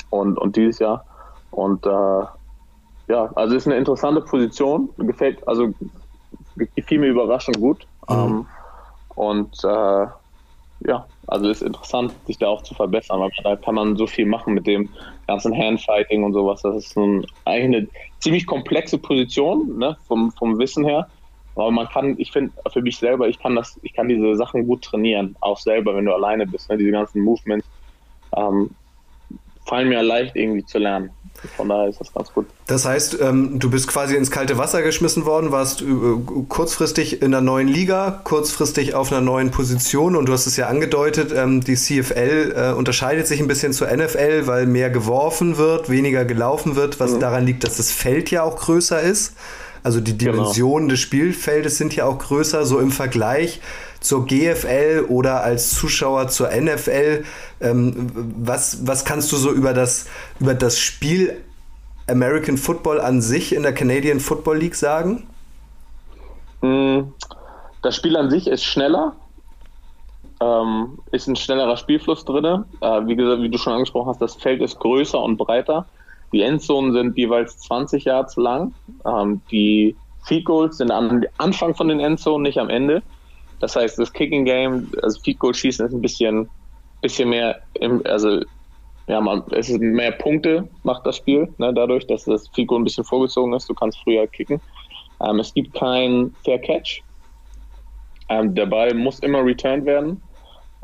Und, 0.10 0.38
und 0.38 0.56
dieses 0.56 0.80
Jahr. 0.80 1.06
Und 1.52 1.86
äh, 1.86 1.90
ja, 1.90 3.30
also 3.36 3.56
ist 3.56 3.68
eine 3.68 3.78
interessante 3.78 4.22
Position. 4.22 4.90
Gefällt, 4.98 5.46
also 5.48 5.74
gefiel 6.76 7.00
mir 7.00 7.08
überraschend 7.08 7.60
gut. 7.60 7.86
Mhm. 8.10 8.16
Ähm, 8.16 8.46
und 9.16 9.64
äh, 9.64 10.08
ja, 10.88 11.06
Also 11.28 11.50
ist 11.50 11.62
interessant, 11.62 12.14
sich 12.26 12.38
da 12.38 12.48
auch 12.48 12.64
zu 12.64 12.74
verbessern, 12.74 13.20
weil 13.20 13.30
da 13.44 13.58
kann 13.58 13.76
man 13.76 13.98
so 13.98 14.08
viel 14.08 14.26
machen 14.26 14.54
mit 14.54 14.66
dem 14.66 14.90
ganzen 15.28 15.56
Handfighting 15.56 16.24
und 16.24 16.34
sowas. 16.34 16.62
Das 16.62 16.76
ist 16.76 16.98
ein, 16.98 17.26
eigentlich 17.44 17.82
eine 17.82 17.88
ziemlich 18.20 18.48
komplexe 18.48 18.98
Position, 18.98 19.78
ne, 19.78 19.98
vom, 20.08 20.32
vom 20.32 20.58
Wissen 20.58 20.86
her. 20.86 21.10
Aber 21.56 21.72
man 21.72 21.88
kann, 21.90 22.16
ich 22.18 22.32
finde, 22.32 22.54
für 22.72 22.82
mich 22.82 22.98
selber, 22.98 23.28
ich 23.28 23.40
kann 23.40 23.56
das, 23.56 23.78
ich 23.82 23.94
kann 23.94 24.08
diese 24.08 24.36
Sachen 24.36 24.66
gut 24.68 24.84
trainieren, 24.84 25.36
auch 25.42 25.58
selber, 25.58 25.96
wenn 25.96 26.06
du 26.06 26.14
alleine 26.14 26.48
bist, 26.48 26.70
ne, 26.70 26.78
diese 26.78 26.92
ganzen 26.92 27.22
Movements. 27.22 27.68
Ähm, 28.36 28.70
fallen 29.68 29.90
mir 29.90 30.02
leicht 30.02 30.36
irgendwie 30.36 30.66
zu 30.66 30.78
lernen. 30.78 31.12
Von 31.56 31.70
daher 31.70 31.88
ist 31.88 32.00
das 32.00 32.12
ganz 32.14 32.34
gut. 32.34 32.48
Das 32.66 32.86
heißt, 32.86 33.20
ähm, 33.22 33.60
du 33.60 33.70
bist 33.70 33.88
quasi 33.88 34.16
ins 34.16 34.32
kalte 34.32 34.58
Wasser 34.58 34.82
geschmissen 34.82 35.26
worden, 35.26 35.52
warst 35.52 35.82
äh, 35.82 35.86
kurzfristig 36.50 37.22
in 37.22 37.34
einer 37.34 37.42
neuen 37.42 37.68
Liga, 37.68 38.22
kurzfristig 38.24 38.96
auf 38.96 39.12
einer 39.12 39.22
neuen 39.22 39.52
Position 39.52 40.16
und 40.16 40.28
du 40.28 40.34
hast 40.34 40.48
es 40.48 40.58
ja 40.58 40.68
angedeutet, 40.68 41.32
ähm, 41.36 41.62
die 41.62 41.76
CFL 41.76 42.54
äh, 42.56 42.74
unterscheidet 42.74 43.28
sich 43.28 43.40
ein 43.40 43.48
bisschen 43.48 43.72
zur 43.72 43.88
NFL, 43.88 44.48
weil 44.48 44.66
mehr 44.66 44.90
geworfen 44.90 45.58
wird, 45.58 45.90
weniger 45.90 46.26
gelaufen 46.26 46.76
wird, 46.76 47.00
was 47.00 47.14
mhm. 47.14 47.20
daran 47.20 47.46
liegt, 47.46 47.64
dass 47.64 47.78
das 47.78 47.92
Feld 47.92 48.32
ja 48.32 48.42
auch 48.42 48.58
größer 48.58 49.00
ist. 49.00 49.36
Also 49.84 50.02
die 50.02 50.18
genau. 50.18 50.32
Dimensionen 50.32 50.88
genau. 50.88 50.92
des 50.94 51.00
Spielfeldes 51.00 51.78
sind 51.78 51.96
ja 51.96 52.06
auch 52.06 52.18
größer, 52.18 52.66
so 52.66 52.80
im 52.80 52.92
Vergleich 52.92 53.62
zur 54.00 54.26
GFL 54.26 55.06
oder 55.10 55.44
als 55.44 55.72
Zuschauer 55.72 56.28
zur 56.28 56.50
NFL. 56.50 57.24
Ähm, 57.62 58.12
was, 58.38 58.86
was 58.86 59.06
kannst 59.06 59.32
du 59.32 59.38
so 59.38 59.52
über 59.52 59.74
das, 59.74 60.08
über 60.40 60.54
das 60.54 60.80
Spiel 60.80 61.42
American 62.08 62.58
Football 62.58 63.02
an 63.02 63.22
sich 63.22 63.54
in 63.54 63.64
der 63.64 63.74
Canadian 63.74 64.20
Football 64.20 64.58
League 64.58 64.76
sagen? 64.76 65.28
Hm, 66.62 67.14
das 67.82 67.96
Spiel 67.96 68.16
an 68.16 68.30
sich 68.30 68.48
ist 68.48 68.64
schneller, 68.64 69.14
ähm, 70.40 71.00
ist 71.12 71.28
ein 71.28 71.36
schnellerer 71.36 71.78
Spielfluss 71.78 72.26
drin. 72.26 72.66
Äh, 72.82 73.08
wie 73.08 73.16
gesagt, 73.16 73.42
wie 73.42 73.50
du 73.50 73.58
schon 73.58 73.74
angesprochen 73.74 74.10
hast, 74.10 74.22
das 74.22 74.36
Feld 74.36 74.62
ist 74.62 74.80
größer 74.80 75.22
und 75.22 75.38
breiter. 75.38 75.86
Die 76.34 76.42
Endzonen 76.42 76.92
sind 76.94 77.18
jeweils 77.18 77.58
20 77.60 78.06
Yards 78.06 78.36
lang. 78.36 78.74
Ähm, 79.06 79.42
die 79.52 79.96
Field 80.24 80.46
Goals 80.46 80.78
sind 80.78 80.92
am 80.92 81.24
Anfang 81.38 81.74
von 81.74 81.88
den 81.88 82.00
Endzonen, 82.00 82.44
nicht 82.44 82.58
am 82.58 82.70
Ende. 82.70 83.02
Das 83.60 83.76
heißt, 83.76 83.98
das 84.00 84.14
Kicking 84.14 84.46
Game, 84.46 84.92
also 85.02 85.20
Field 85.22 85.40
Goal 85.40 85.54
schießen 85.54 85.86
ist 85.86 85.94
ein 85.94 86.02
bisschen, 86.02 86.50
bisschen 87.02 87.30
mehr, 87.30 87.62
im, 87.76 88.02
also 88.06 88.42
ja, 89.08 89.22
man, 89.22 89.44
es 89.52 89.70
ist 89.70 89.80
mehr 89.80 90.12
Punkte 90.12 90.68
macht 90.84 91.06
das 91.06 91.18
Spiel, 91.18 91.54
ne, 91.58 91.74
dadurch, 91.74 92.06
dass 92.08 92.26
das 92.26 92.52
Goal 92.52 92.82
ein 92.82 92.84
bisschen 92.84 93.06
vorgezogen 93.06 93.54
ist. 93.54 93.70
Du 93.70 93.74
kannst 93.74 94.00
früher 94.04 94.28
kicken. 94.28 94.62
Ähm, 95.22 95.40
es 95.40 95.54
gibt 95.54 95.74
kein 95.74 96.36
Fair 96.44 96.60
Catch. 96.60 97.02
Ähm, 98.30 98.54
der 98.54 98.66
Ball 98.66 98.94
muss 98.94 99.20
immer 99.20 99.44
returned 99.44 99.86
werden. 99.86 100.22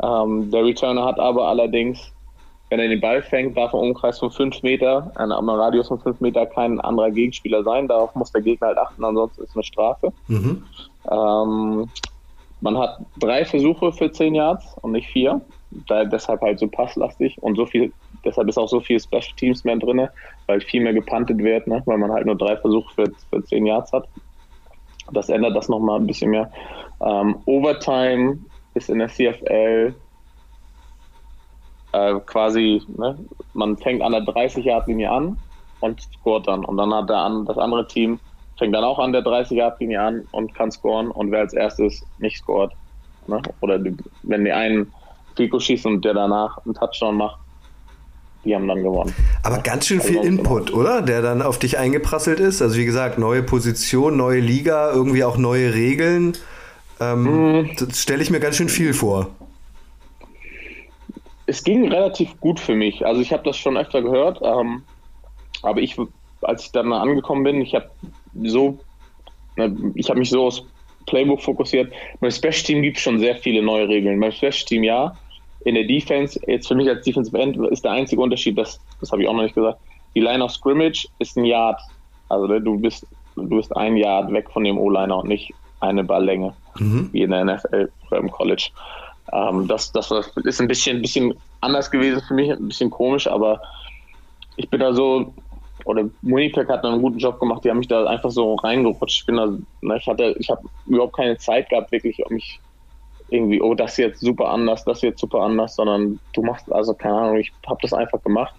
Ähm, 0.01 0.50
der 0.50 0.63
Returner 0.63 1.06
hat 1.06 1.20
aber 1.20 1.48
allerdings, 1.48 2.12
wenn 2.70 2.80
er 2.80 2.88
den 2.88 3.01
Ball 3.01 3.22
fängt, 3.22 3.56
darf 3.58 3.74
er 3.74 3.80
Umkreis 3.80 4.20
von 4.20 4.32
5 4.32 4.63
Meter, 4.63 5.12
an 5.15 5.32
einem 5.32 5.50
Radius 5.50 5.89
von 5.89 6.00
5 6.00 6.20
Meter 6.20 6.46
kein 6.46 6.80
anderer 6.82 7.12
Gegenspieler 7.12 7.63
sein. 7.63 7.88
Darauf 7.88 8.15
muss 8.15 8.32
der 8.32 8.42
Gegner 8.42 8.68
halt 8.68 8.77
achten, 8.77 9.03
ansonsten 9.03 9.44
ist 9.44 9.50
es 9.50 9.56
eine 9.56 9.63
Strafe. 9.63 10.13
Mhm. 10.27 10.63
Man 12.63 12.77
hat 12.77 12.98
drei 13.17 13.43
Versuche 13.43 13.91
für 13.91 14.10
zehn 14.10 14.36
Yards 14.36 14.77
und 14.82 14.93
nicht 14.93 15.10
vier. 15.10 15.41
Da, 15.88 16.05
deshalb 16.05 16.39
halt 16.39 16.60
so 16.60 16.67
passlastig 16.70 17.38
und 17.41 17.58
so 17.58 17.65
viel, 17.65 17.91
deshalb 18.24 18.48
ist 18.48 18.58
auch 18.58 18.70
so 18.70 18.79
viel 18.79 19.01
Special 19.01 19.36
Teams 19.36 19.65
mehr 19.65 19.75
drin, 19.75 20.08
weil 20.48 20.62
viel 20.62 20.82
mehr 20.82 20.93
gepantet 20.93 21.39
wird, 21.39 21.67
ne? 21.67 21.82
weil 21.86 21.98
man 21.98 22.12
halt 22.12 22.25
nur 22.25 22.38
drei 22.38 22.55
Versuche 22.55 22.93
für, 22.93 23.12
für 23.29 23.43
zehn 23.43 23.65
Yards 23.65 23.91
hat. 23.91 24.08
Das 25.12 25.27
ändert 25.27 25.58
das 25.58 25.67
nochmal 25.67 26.00
ein 26.00 26.08
bisschen 26.08 26.32
mehr. 26.32 26.50
Ähm, 27.01 27.41
Overtime 27.46 28.39
ist 28.75 28.89
in 28.89 29.00
der 29.00 29.10
CFL 29.10 29.93
äh, 31.91 32.20
quasi, 32.25 32.82
ne? 32.96 33.17
man 33.51 33.75
fängt 33.77 34.01
an 34.01 34.13
der 34.13 34.22
30-Yard-Linie 34.22 35.12
an 35.12 35.38
und 35.82 36.01
scoret 36.01 36.48
dann. 36.48 36.63
Und 36.63 36.77
dann 36.77 36.93
hat 36.93 37.10
der, 37.10 37.43
das 37.46 37.58
andere 37.58 37.88
Team 37.88 38.22
fängt 38.63 38.75
dann 38.75 38.86
auch 38.86 38.98
an 38.98 39.12
der 39.12 39.24
30 39.24 39.58
Yard 39.58 39.77
Linie 39.82 40.00
an 40.00 40.25
und 40.32 40.55
kann 40.55 40.72
scoren 40.72 41.12
und 41.12 41.32
wer 41.32 41.41
als 41.41 41.51
erstes 41.51 42.01
nicht 42.20 42.38
scoret, 42.38 42.72
ne? 43.27 43.42
oder 43.59 43.77
die, 43.77 43.94
wenn 44.22 44.46
die 44.46 44.53
einen 44.53 44.90
Fico 45.35 45.59
schießt 45.59 45.85
und 45.85 46.05
der 46.05 46.14
danach 46.14 46.59
einen 46.64 46.74
Touchdown 46.74 47.18
macht, 47.18 47.40
die 48.46 48.55
haben 48.55 48.66
dann 48.70 48.81
gewonnen. 48.81 49.14
Aber 49.44 49.57
ganz 49.57 49.87
schön 49.87 50.00
viel 50.00 50.20
also 50.20 50.29
Input, 50.29 50.68
genau. 50.68 50.79
oder? 50.79 51.01
Der 51.01 51.22
dann 51.22 51.42
auf 51.42 51.59
dich 51.59 51.77
eingeprasselt 51.77 52.40
ist. 52.40 52.61
Also 52.61 52.77
wie 52.77 52.85
gesagt, 52.85 53.20
neue 53.20 53.44
Position, 53.44 54.16
neue 54.16 54.40
Liga, 54.40 54.94
irgendwie 54.94 55.25
auch 55.25 55.35
neue 55.35 55.74
Regeln. 55.74 56.37
Ähm, 57.01 57.24
mhm. 57.24 57.70
Das 57.77 58.01
stelle 58.01 58.24
ich 58.24 58.29
mir 58.29 58.40
ganz 58.40 58.55
schön 58.55 58.70
viel 58.70 58.94
vor. 58.94 59.27
Es 61.48 61.66
ging 61.66 61.92
relativ 61.92 62.40
gut 62.40 62.61
für 62.61 62.75
mich. 62.75 63.05
Also 63.05 63.20
ich 63.20 63.33
habe 63.33 63.44
das 63.44 63.57
schon 63.57 63.75
öfter 63.75 64.01
gehört, 64.01 64.40
ähm, 64.42 64.83
aber 65.64 65.81
ich, 65.81 65.98
als 66.42 66.64
ich 66.64 66.72
dann 66.72 66.94
angekommen 66.94 67.44
bin, 67.44 67.59
ich 67.59 67.75
habe 67.75 67.90
so, 68.41 68.79
ich 69.96 70.09
habe 70.09 70.19
mich 70.19 70.29
so 70.29 70.48
aufs 70.48 70.63
Playbook 71.05 71.41
fokussiert. 71.41 71.91
Beim 72.19 72.31
Special 72.31 72.53
Team 72.53 72.81
gibt 72.81 72.98
es 72.98 73.03
schon 73.03 73.19
sehr 73.19 73.35
viele 73.35 73.61
neue 73.61 73.87
Regeln. 73.87 74.19
Beim 74.19 74.31
Special 74.31 74.65
Team 74.65 74.83
ja. 74.83 75.15
In 75.65 75.75
der 75.75 75.85
Defense, 75.85 76.39
jetzt 76.48 76.67
für 76.67 76.75
mich 76.75 76.89
als 76.89 77.05
Defensive 77.05 77.37
End, 77.37 77.57
ist 77.72 77.85
der 77.85 77.91
einzige 77.91 78.22
Unterschied, 78.22 78.57
das, 78.57 78.81
das 79.00 79.11
habe 79.11 79.22
ich 79.22 79.29
auch 79.29 79.33
noch 79.33 79.43
nicht 79.43 79.55
gesagt, 79.55 79.79
die 80.15 80.19
Line 80.19 80.43
of 80.43 80.51
Scrimmage 80.51 81.07
ist 81.19 81.37
ein 81.37 81.46
Yard. 81.46 81.79
Also 82.29 82.48
ne, 82.48 82.59
du 82.59 82.77
bist, 82.77 83.05
du 83.35 83.48
bist 83.48 83.75
ein 83.75 83.96
Yard 83.96 84.31
weg 84.31 84.50
von 84.51 84.63
dem 84.63 84.77
O-Liner 84.77 85.17
und 85.17 85.27
nicht 85.27 85.53
eine 85.79 86.03
Balllänge, 86.03 86.53
mhm. 86.79 87.09
wie 87.11 87.22
in 87.22 87.31
der 87.31 87.46
NFL 87.46 87.89
oder 88.07 88.19
im 88.19 88.31
College. 88.31 88.69
Ähm, 89.31 89.67
das, 89.67 89.91
das 89.91 90.11
ist 90.11 90.61
ein 90.61 90.67
bisschen, 90.67 91.01
bisschen 91.01 91.33
anders 91.61 91.89
gewesen 91.89 92.22
für 92.27 92.33
mich, 92.33 92.51
ein 92.51 92.67
bisschen 92.67 92.89
komisch, 92.89 93.27
aber 93.27 93.61
ich 94.55 94.69
bin 94.69 94.79
da 94.79 94.93
so 94.93 95.33
oder 95.85 96.09
Winnipeg 96.22 96.69
hat 96.69 96.85
einen 96.85 97.01
guten 97.01 97.17
Job 97.17 97.39
gemacht, 97.39 97.63
die 97.63 97.69
haben 97.69 97.79
mich 97.79 97.87
da 97.87 98.05
einfach 98.05 98.31
so 98.31 98.55
reingerutscht. 98.55 99.22
Ich 99.22 99.25
bin 99.25 99.37
da, 99.37 99.48
ne, 99.81 99.98
ich 99.98 100.07
hatte, 100.07 100.35
ich 100.39 100.50
habe 100.50 100.67
überhaupt 100.85 101.15
keine 101.15 101.37
Zeit 101.37 101.69
gehabt, 101.69 101.91
wirklich, 101.91 102.24
um 102.25 102.33
mich 102.33 102.59
irgendwie, 103.29 103.61
oh, 103.61 103.74
das 103.74 103.98
jetzt 103.98 104.22
super 104.22 104.50
anders, 104.50 104.83
das 104.85 105.01
jetzt 105.01 105.19
super 105.19 105.41
anders, 105.41 105.75
sondern 105.75 106.19
du 106.33 106.43
machst, 106.43 106.72
also 106.72 106.93
keine 106.93 107.15
Ahnung, 107.15 107.37
ich 107.37 107.51
habe 107.67 107.79
das 107.81 107.93
einfach 107.93 108.22
gemacht. 108.24 108.53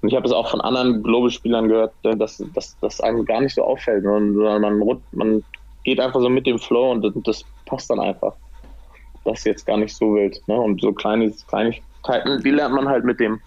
Und 0.00 0.08
ich 0.08 0.16
habe 0.16 0.26
es 0.26 0.32
auch 0.32 0.50
von 0.50 0.60
anderen 0.60 1.02
Global-Spielern 1.02 1.68
gehört, 1.68 1.92
ne, 2.04 2.16
dass, 2.16 2.42
das 2.80 3.00
einem 3.00 3.24
gar 3.24 3.40
nicht 3.40 3.54
so 3.54 3.62
auffällt, 3.62 4.04
sondern 4.04 4.60
man, 4.60 5.00
man 5.12 5.44
geht 5.84 6.00
einfach 6.00 6.20
so 6.20 6.28
mit 6.28 6.46
dem 6.46 6.58
Flow 6.58 6.90
und 6.90 7.02
das, 7.02 7.12
das 7.22 7.44
passt 7.66 7.90
dann 7.90 8.00
einfach. 8.00 8.34
Das 9.24 9.38
ist 9.38 9.44
jetzt 9.44 9.66
gar 9.66 9.76
nicht 9.76 9.94
so 9.94 10.14
wild. 10.14 10.42
Ne? 10.46 10.54
Und 10.54 10.80
so 10.80 10.92
kleine 10.92 11.32
Kleinigkeiten, 11.48 12.42
die 12.42 12.50
lernt 12.50 12.74
man 12.74 12.88
halt 12.88 13.04
mit 13.04 13.20
dem 13.20 13.40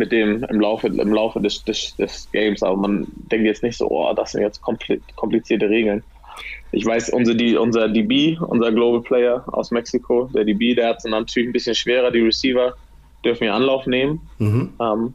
mit 0.00 0.12
dem 0.12 0.42
im 0.44 0.60
Laufe, 0.60 0.86
im 0.86 1.12
Laufe 1.12 1.40
des, 1.40 1.62
des, 1.62 1.94
des 1.96 2.28
Games, 2.32 2.62
aber 2.62 2.76
man 2.76 3.06
denkt 3.30 3.46
jetzt 3.46 3.62
nicht 3.62 3.76
so, 3.76 3.88
oh, 3.88 4.12
das 4.14 4.32
sind 4.32 4.40
jetzt 4.40 4.62
komplizierte 4.62 5.68
Regeln. 5.68 6.02
Ich 6.72 6.86
weiß, 6.86 7.10
unser, 7.10 7.34
die, 7.34 7.56
unser 7.56 7.88
DB, 7.88 8.38
unser 8.40 8.72
Global 8.72 9.02
Player 9.02 9.44
aus 9.52 9.70
Mexiko, 9.70 10.30
der 10.34 10.44
DB, 10.44 10.74
der 10.74 10.88
hat 10.88 10.98
es 10.98 11.04
natürlich 11.04 11.50
ein 11.50 11.52
bisschen 11.52 11.74
schwerer. 11.74 12.10
Die 12.10 12.20
Receiver 12.20 12.74
dürfen 13.24 13.44
ja 13.44 13.54
Anlauf 13.54 13.86
nehmen. 13.86 14.20
Mhm. 14.38 14.72
Ähm, 14.80 15.14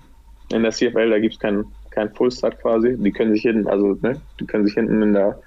in 0.53 0.61
der 0.61 0.71
CFL, 0.71 1.09
da 1.09 1.17
gibt 1.19 1.33
es 1.33 1.39
keinen 1.39 1.65
kein 1.89 2.13
Fullstart 2.13 2.61
quasi. 2.61 2.95
Die 2.99 3.11
können 3.11 3.33
sich 3.33 3.41
hinten, 3.41 3.67
also 3.67 3.97
ne, 4.01 4.21
die 4.39 4.45
können 4.45 4.65
sich 4.65 4.75
hinten 4.75 5.01
in 5.01 5.13
der, 5.13 5.39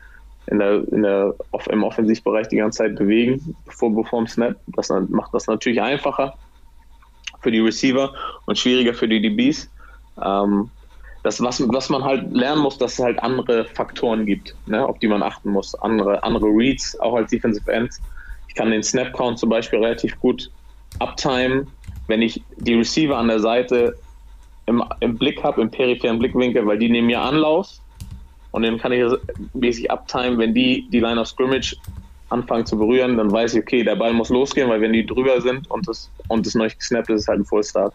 in 0.47 0.59
der, 0.59 0.83
in 0.91 1.03
der 1.03 1.35
im 1.71 1.85
Offensivbereich 1.85 2.49
die 2.49 2.57
ganze 2.57 2.79
Zeit 2.79 2.97
bewegen, 2.97 3.55
bevor, 3.67 3.95
bevor 3.95 4.21
dem 4.21 4.27
Snap. 4.27 4.57
Das 4.67 4.89
macht 4.89 5.33
das 5.33 5.47
natürlich 5.47 5.81
einfacher 5.81 6.35
für 7.41 7.51
die 7.51 7.61
Receiver 7.61 8.13
und 8.47 8.59
schwieriger 8.59 8.95
für 8.95 9.09
die 9.09 9.21
DBs. 9.21 9.71
Ähm, 10.23 10.71
das, 11.23 11.43
was, 11.43 11.61
was 11.69 11.91
man 11.91 12.05
halt 12.05 12.33
lernen 12.33 12.63
muss, 12.63 12.79
dass 12.79 12.95
es 12.95 12.99
halt 13.01 13.19
andere 13.23 13.65
Faktoren 13.65 14.25
gibt, 14.25 14.55
ne, 14.67 14.87
auf 14.87 14.99
die 14.99 15.09
man 15.09 15.23
achten 15.23 15.51
muss. 15.51 15.75
Andere, 15.77 16.23
andere 16.23 16.47
Reads, 16.47 16.99
auch 17.01 17.15
als 17.15 17.31
Defensive 17.31 17.71
Ends. 17.71 18.01
Ich 18.49 18.55
kann 18.55 18.71
den 18.71 18.83
Snap 18.83 19.13
Count 19.13 19.39
zum 19.39 19.51
Beispiel 19.51 19.81
relativ 19.81 20.19
gut 20.21 20.51
uptime, 21.01 21.67
wenn 22.07 22.23
ich 22.23 22.43
die 22.57 22.75
Receiver 22.75 23.17
an 23.17 23.29
der 23.29 23.41
Seite 23.41 23.97
im, 24.67 24.83
im 25.01 25.19
Blick 25.19 25.43
habe, 25.43 25.61
im 25.61 25.71
peripheren 25.71 26.19
Blickwinkel, 26.19 26.67
weil 26.67 26.79
die 26.79 26.89
nehmen 26.89 27.11
ja 27.11 27.23
Anlauf 27.23 27.69
und 28.53 28.63
dann 28.63 28.79
kann 28.79 28.93
ich 28.93 29.05
mäßig 29.55 29.91
uptime, 29.91 30.39
wenn 30.39 30.55
die 30.55 30.89
die 30.91 31.01
Line 31.01 31.21
of 31.21 31.29
Scrimmage 31.29 31.77
anfangen 32.31 32.67
zu 32.67 32.79
berühren, 32.79 33.17
dann 33.17 33.33
weiß 33.33 33.55
ich, 33.55 33.63
okay, 33.63 33.83
der 33.83 33.97
Ball 33.97 34.13
muss 34.13 34.29
losgehen, 34.29 34.69
weil 34.69 34.81
wenn 34.81 34.93
die 34.93 35.07
drüber 35.07 35.41
sind 35.41 35.71
und 35.71 35.89
das, 35.89 36.11
und 36.29 36.47
das 36.47 36.55
neu 36.55 36.69
gesnappt 36.69 37.11
ist, 37.11 37.17
ist 37.17 37.23
es 37.23 37.29
halt 37.29 37.41
ein 37.41 37.45
Fullstart. 37.45 37.95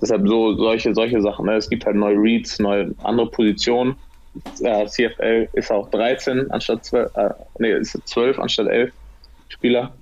Deshalb 0.00 0.26
so 0.26 0.54
solche, 0.54 0.94
solche 0.94 1.20
Sachen. 1.22 1.46
Ne? 1.46 1.56
Es 1.56 1.68
gibt 1.68 1.86
halt 1.86 1.96
neue 1.96 2.16
Reads, 2.16 2.58
neue 2.58 2.94
andere 3.02 3.30
Positionen. 3.30 3.96
Äh, 4.60 4.86
CFL 4.86 5.48
ist 5.54 5.70
auch 5.70 5.90
13 5.90 6.50
anstatt 6.50 6.84
12, 6.84 7.10
äh, 7.16 7.30
nee, 7.58 7.72
ist 7.72 7.98
12 8.04 8.38
anstatt 8.38 8.68
11 8.68 8.92
Spieler. 9.48 9.94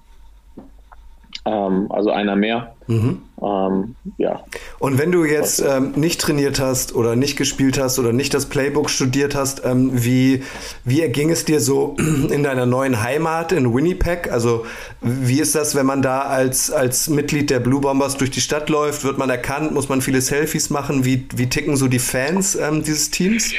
Ähm, 1.46 1.88
also 1.90 2.11
einer 2.11 2.37
mehr. 2.37 2.74
Mhm. 2.87 3.22
Ähm, 3.42 3.96
ja. 4.16 4.42
Und 4.78 4.98
wenn 4.98 5.12
du 5.12 5.24
jetzt 5.24 5.61
ähm, 5.61 5.92
nicht 5.94 6.20
trainiert 6.20 6.59
hast 6.59 6.94
oder 6.94 7.16
nicht 7.16 7.37
gespielt 7.37 7.78
hast 7.78 7.98
oder 7.98 8.14
nicht 8.14 8.33
das 8.33 8.46
Playbook 8.46 8.88
studiert 8.88 9.35
hast, 9.35 9.62
ähm, 9.64 9.90
wie, 9.92 10.42
wie 10.85 11.02
erging 11.02 11.30
es 11.30 11.44
dir 11.44 11.61
so 11.61 11.96
in 12.30 12.42
deiner 12.42 12.64
neuen 12.64 13.02
Heimat 13.02 13.52
in 13.52 13.74
Winnipeg? 13.74 14.33
Also 14.33 14.64
wie 15.02 15.38
ist 15.38 15.54
das, 15.54 15.74
wenn 15.74 15.85
man 15.85 16.00
da 16.00 16.22
als, 16.22 16.70
als 16.70 17.11
Mitglied 17.11 17.50
der 17.50 17.61
Blue 17.61 17.80
Bombers 17.80 18.16
durch 18.16 18.30
die 18.30 18.40
Stadt 18.40 18.70
läuft? 18.70 19.04
Wird 19.04 19.18
man 19.18 19.28
erkannt? 19.28 19.72
Muss 19.72 19.90
man 19.90 20.00
viele 20.00 20.22
Selfies 20.22 20.70
machen? 20.70 21.04
Wie, 21.04 21.26
wie 21.35 21.48
ticken 21.50 21.76
so 21.76 21.88
die 21.88 21.98
Fans 21.98 22.54
ähm, 22.54 22.83
dieses 22.83 23.11
Teams? 23.11 23.52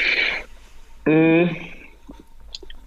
Mm. 1.04 1.44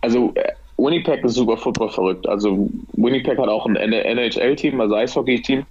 Also 0.01 0.33
äh, 0.35 0.53
Winnipeg 0.79 1.23
ist 1.23 1.35
super 1.35 1.57
Football 1.57 1.89
verrückt. 1.89 2.27
Also 2.27 2.69
Winnipeg 2.93 3.37
hat 3.37 3.49
auch 3.49 3.65
ein 3.65 3.75
NHL-Team, 3.75 4.79
also 4.79 4.95
Eishockey-Team. 4.95 5.65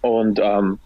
Und 0.00 0.40
ähm, 0.42 0.78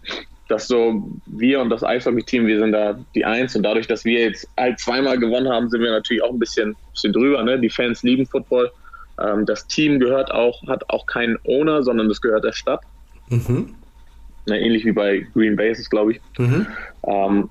das 0.47 0.67
so, 0.67 1.09
wir 1.25 1.61
und 1.61 1.69
das 1.69 1.83
Eishockey-Team, 1.83 2.45
wir 2.45 2.59
sind 2.59 2.73
da 2.73 2.99
die 3.15 3.25
Eins 3.25 3.55
und 3.55 3.63
dadurch, 3.63 3.87
dass 3.87 4.03
wir 4.05 4.19
jetzt 4.19 4.47
halt 4.57 4.79
zweimal 4.79 5.17
gewonnen 5.17 5.49
haben, 5.49 5.69
sind 5.69 5.81
wir 5.81 5.91
natürlich 5.91 6.23
auch 6.23 6.31
ein 6.31 6.39
bisschen, 6.39 6.75
bisschen 6.91 7.13
drüber. 7.13 7.41
Ne? 7.43 7.59
Die 7.59 7.69
Fans 7.69 8.03
lieben 8.03 8.25
Football. 8.25 8.71
Ähm, 9.19 9.45
das 9.45 9.67
Team 9.67 9.99
gehört 9.99 10.31
auch, 10.31 10.61
hat 10.67 10.89
auch 10.89 11.05
keinen 11.05 11.37
Owner, 11.45 11.83
sondern 11.83 12.09
das 12.09 12.21
gehört 12.21 12.43
der 12.43 12.53
Stadt. 12.53 12.81
Mhm. 13.29 13.75
Na, 14.45 14.55
ähnlich 14.55 14.85
wie 14.85 14.91
bei 14.91 15.25
Green 15.33 15.55
Bay 15.55 15.71
ist 15.71 15.79
es, 15.79 15.89
glaube 15.89 16.13
ich. 16.13 16.21
Mhm. 16.37 16.67
Ähm, 17.07 17.49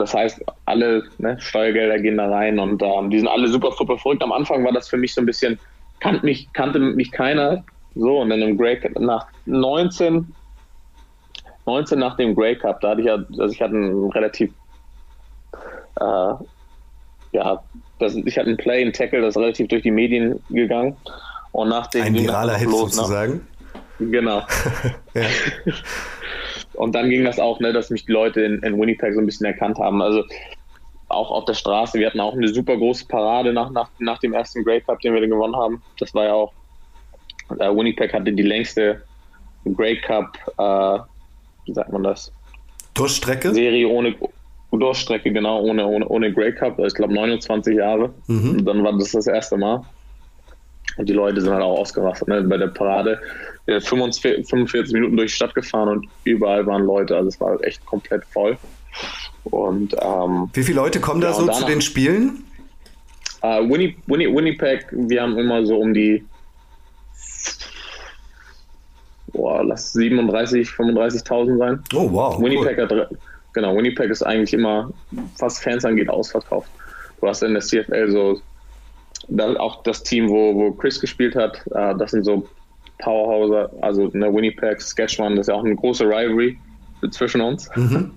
das 0.00 0.14
heißt, 0.14 0.42
alle 0.64 1.04
ne, 1.18 1.38
Steuergelder 1.38 1.98
gehen 1.98 2.16
da 2.16 2.28
rein 2.28 2.58
und 2.58 2.82
ähm, 2.82 3.10
die 3.10 3.18
sind 3.18 3.28
alle 3.28 3.48
super, 3.48 3.70
super 3.72 3.98
verrückt. 3.98 4.22
Am 4.22 4.32
Anfang 4.32 4.64
war 4.64 4.72
das 4.72 4.88
für 4.88 4.96
mich 4.96 5.12
so 5.12 5.20
ein 5.20 5.26
bisschen, 5.26 5.58
kannte 6.00 6.24
mich, 6.24 6.50
kannte 6.54 6.78
mich 6.78 7.12
keiner. 7.12 7.62
So, 7.94 8.20
und 8.20 8.30
dann 8.30 8.40
im 8.40 8.56
Grey 8.56 8.78
Cup 8.78 8.98
nach 8.98 9.26
19, 9.46 10.32
19 11.66 11.98
nach 11.98 12.16
dem 12.16 12.34
Grey 12.34 12.56
Cup, 12.56 12.80
da 12.80 12.90
hatte 12.90 13.00
ich 13.00 13.06
ja, 13.06 13.14
also 13.14 13.52
ich 13.52 13.60
hatte 13.60 13.74
einen 13.74 14.10
relativ, 14.10 14.50
äh, 16.00 16.34
ja, 17.32 17.62
das, 17.98 18.14
ich 18.14 18.38
hatte 18.38 18.48
einen 18.48 18.56
Play, 18.56 18.80
einen 18.80 18.92
Tackle, 18.92 19.20
das 19.20 19.36
ist 19.36 19.42
relativ 19.42 19.68
durch 19.68 19.82
die 19.82 19.90
Medien 19.90 20.42
gegangen. 20.48 20.96
Und 21.52 21.68
nach 21.68 21.88
dem 21.88 22.04
Ein 22.04 22.14
viraler 22.14 22.56
Hit 22.56 22.70
los, 22.70 22.90
ne? 22.90 22.96
sozusagen. 22.96 23.46
Genau. 23.98 24.38
ja. 25.14 25.22
Und 26.80 26.94
dann 26.94 27.10
ging 27.10 27.24
das 27.24 27.38
auch, 27.38 27.60
ne, 27.60 27.74
dass 27.74 27.90
mich 27.90 28.06
die 28.06 28.12
Leute 28.12 28.40
in, 28.40 28.62
in 28.62 28.80
Winnipeg 28.80 29.12
so 29.12 29.20
ein 29.20 29.26
bisschen 29.26 29.44
erkannt 29.44 29.78
haben. 29.78 30.00
Also 30.00 30.24
auch 31.08 31.30
auf 31.30 31.44
der 31.44 31.52
Straße. 31.52 31.98
Wir 31.98 32.06
hatten 32.06 32.20
auch 32.20 32.32
eine 32.32 32.48
super 32.48 32.74
große 32.74 33.06
Parade 33.06 33.52
nach, 33.52 33.70
nach, 33.70 33.90
nach 33.98 34.18
dem 34.18 34.32
ersten 34.32 34.64
Grey 34.64 34.80
Cup, 34.80 34.98
den 35.00 35.12
wir 35.12 35.26
gewonnen 35.26 35.54
haben. 35.54 35.82
Das 35.98 36.14
war 36.14 36.24
ja 36.24 36.32
auch, 36.32 36.54
äh, 37.58 37.68
Winnipeg 37.68 38.14
hatte 38.14 38.32
die 38.32 38.42
längste 38.42 39.02
Grey 39.66 40.00
Cup, 40.00 40.38
äh, 40.56 40.98
wie 41.66 41.74
sagt 41.74 41.92
man 41.92 42.02
das? 42.02 42.32
Durchstrecke? 42.94 43.52
Serie 43.52 43.86
ohne 43.86 44.14
Durchstrecke, 44.72 45.32
genau, 45.32 45.60
ohne, 45.60 45.86
ohne, 45.86 46.08
ohne 46.08 46.32
Grey 46.32 46.54
Cup. 46.54 46.78
Ich 46.78 46.94
glaube 46.94 47.12
29 47.12 47.76
Jahre. 47.76 48.14
Mhm. 48.26 48.50
Und 48.52 48.64
dann 48.64 48.82
war 48.82 48.96
das 48.96 49.12
das 49.12 49.26
erste 49.26 49.58
Mal. 49.58 49.84
Und 50.96 51.08
die 51.10 51.12
Leute 51.12 51.42
sind 51.42 51.52
halt 51.52 51.62
auch 51.62 51.78
ausgerastet. 51.78 52.28
Ne? 52.28 52.42
Bei 52.42 52.56
der 52.56 52.68
Parade 52.68 53.20
45, 53.78 54.48
45 54.48 54.94
Minuten 54.94 55.16
durch 55.16 55.30
die 55.30 55.36
Stadt 55.36 55.54
gefahren 55.54 55.88
und 55.88 56.08
überall 56.24 56.66
waren 56.66 56.84
Leute. 56.84 57.16
Also 57.16 57.28
es 57.28 57.40
war 57.40 57.62
echt 57.62 57.84
komplett 57.84 58.24
voll. 58.24 58.56
Und, 59.44 59.94
ähm, 60.00 60.50
Wie 60.52 60.62
viele 60.62 60.76
Leute 60.76 61.00
kommen 61.00 61.20
da 61.20 61.32
so 61.32 61.46
danach, 61.46 61.60
zu 61.60 61.66
den 61.66 61.80
Spielen? 61.80 62.44
Äh, 63.42 63.60
Winnie, 63.68 63.96
Winnie, 64.06 64.34
Winnipeg, 64.34 64.86
wir 64.90 65.22
haben 65.22 65.38
immer 65.38 65.64
so 65.64 65.78
um 65.78 65.94
die 65.94 66.24
boah, 69.32 69.64
lass 69.64 69.92
37, 69.92 70.68
35.000 70.68 71.58
sein. 71.58 71.82
Oh 71.94 72.10
wow. 72.10 72.40
Winnipeg 72.40 72.78
cool. 72.78 73.00
hat, 73.00 73.10
genau, 73.52 73.76
Winnipeg 73.76 74.10
ist 74.10 74.22
eigentlich 74.22 74.52
immer, 74.52 74.90
was 75.38 75.60
Fans 75.60 75.84
angeht, 75.84 76.08
ausverkauft. 76.08 76.68
Du 77.20 77.28
hast 77.28 77.42
in 77.42 77.52
der 77.52 77.62
CFL 77.62 78.10
so 78.10 78.40
auch 79.58 79.82
das 79.82 80.02
Team, 80.02 80.28
wo, 80.28 80.54
wo 80.54 80.72
Chris 80.72 81.00
gespielt 81.00 81.36
hat, 81.36 81.62
äh, 81.72 81.94
das 81.96 82.10
sind 82.10 82.24
so 82.24 82.48
Powerhouser, 83.00 83.70
also 83.80 84.10
eine 84.12 84.32
Winnipeg, 84.32 84.80
Sketchman, 84.80 85.36
das 85.36 85.44
ist 85.44 85.52
ja 85.52 85.54
auch 85.54 85.64
eine 85.64 85.76
große 85.76 86.04
Rivalry 86.04 86.58
zwischen 87.10 87.40
uns. 87.40 87.68
Mhm. 87.76 88.12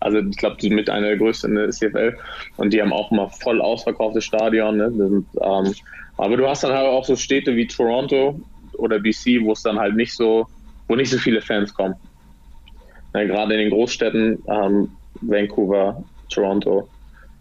Also 0.00 0.18
ich 0.18 0.36
glaube, 0.36 0.56
die 0.56 0.68
sind 0.68 0.76
mit 0.76 0.90
einer 0.90 1.08
der 1.08 1.16
größten 1.16 1.50
in 1.50 1.56
der 1.56 1.70
CFL 1.70 2.16
und 2.56 2.72
die 2.72 2.80
haben 2.80 2.92
auch 2.92 3.10
immer 3.12 3.28
voll 3.28 3.60
ausverkauftes 3.60 4.24
Stadion. 4.24 4.76
Ne? 4.76 4.90
Sind, 4.90 5.26
ähm, 5.40 5.74
aber 6.16 6.36
du 6.36 6.48
hast 6.48 6.64
dann 6.64 6.72
halt 6.72 6.86
auch 6.86 7.04
so 7.04 7.16
Städte 7.16 7.54
wie 7.54 7.66
Toronto 7.66 8.40
oder 8.74 8.98
BC, 8.98 9.42
wo 9.42 9.52
es 9.52 9.62
dann 9.62 9.78
halt 9.78 9.94
nicht 9.96 10.14
so, 10.14 10.46
wo 10.88 10.96
nicht 10.96 11.10
so 11.10 11.18
viele 11.18 11.40
Fans 11.40 11.72
kommen. 11.72 11.94
Ja, 13.14 13.24
Gerade 13.24 13.54
in 13.54 13.60
den 13.60 13.70
Großstädten, 13.70 14.42
ähm, 14.48 14.88
Vancouver, 15.20 16.02
Toronto, 16.28 16.88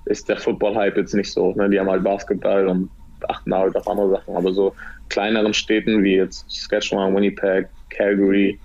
ist 0.05 0.27
der 0.27 0.37
Football-Hype 0.37 0.97
jetzt 0.97 1.13
nicht 1.13 1.31
so. 1.31 1.53
Ne? 1.53 1.69
Die 1.69 1.79
haben 1.79 1.89
halt 1.89 2.03
Basketball 2.03 2.67
und 2.67 2.89
achten 3.27 3.53
halt 3.53 3.75
auf 3.75 3.87
andere 3.87 4.11
Sachen. 4.11 4.35
Aber 4.35 4.53
so 4.53 4.73
kleineren 5.09 5.53
Städten 5.53 6.03
wie 6.03 6.15
jetzt 6.15 6.49
Saskatchewan, 6.49 7.15
Winnipeg, 7.15 7.67
Calgary, 7.89 8.59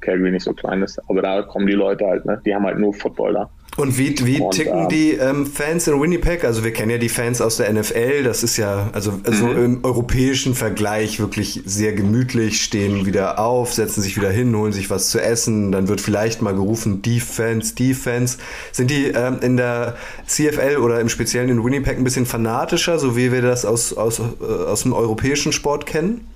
Calgary 0.00 0.30
nicht 0.30 0.42
so 0.42 0.52
klein 0.52 0.82
ist, 0.82 0.98
aber 1.08 1.22
da 1.22 1.42
kommen 1.42 1.66
die 1.66 1.72
Leute 1.72 2.06
halt, 2.06 2.24
ne? 2.26 2.40
Die 2.44 2.54
haben 2.54 2.66
halt 2.66 2.78
nur 2.78 2.92
Football 2.92 3.34
da. 3.34 3.50
Und 3.76 3.98
wie, 3.98 4.14
wie 4.24 4.40
und, 4.40 4.52
ticken 4.52 4.82
ähm, 4.82 4.88
die 4.88 5.12
ähm, 5.12 5.46
Fans 5.46 5.86
in 5.86 6.00
Winnipeg? 6.00 6.44
Also 6.44 6.64
wir 6.64 6.72
kennen 6.72 6.90
ja 6.90 6.98
die 6.98 7.10
Fans 7.10 7.40
aus 7.42 7.58
der 7.58 7.70
NFL, 7.72 8.22
das 8.24 8.42
ist 8.42 8.56
ja 8.56 8.88
also, 8.92 9.20
also 9.24 9.46
mhm. 9.46 9.64
im 9.64 9.84
europäischen 9.84 10.54
Vergleich 10.54 11.20
wirklich 11.20 11.62
sehr 11.66 11.92
gemütlich, 11.92 12.62
stehen 12.62 13.04
wieder 13.04 13.38
auf, 13.38 13.74
setzen 13.74 14.00
sich 14.00 14.16
wieder 14.16 14.30
hin, 14.30 14.56
holen 14.56 14.72
sich 14.72 14.88
was 14.88 15.10
zu 15.10 15.20
essen, 15.20 15.72
dann 15.72 15.88
wird 15.88 16.00
vielleicht 16.00 16.40
mal 16.40 16.54
gerufen 16.54 17.02
Defense, 17.02 17.74
Defense. 17.74 18.38
Sind 18.72 18.90
die 18.90 19.08
ähm, 19.08 19.40
in 19.42 19.58
der 19.58 19.96
CFL 20.26 20.78
oder 20.78 21.00
im 21.00 21.10
Speziellen 21.10 21.50
in 21.50 21.62
Winnipeg 21.62 21.98
ein 21.98 22.04
bisschen 22.04 22.26
fanatischer, 22.26 22.98
so 22.98 23.16
wie 23.16 23.30
wir 23.30 23.42
das 23.42 23.66
aus, 23.66 23.92
aus, 23.92 24.20
äh, 24.20 24.22
aus 24.44 24.84
dem 24.84 24.94
europäischen 24.94 25.52
Sport 25.52 25.84
kennen? 25.84 26.26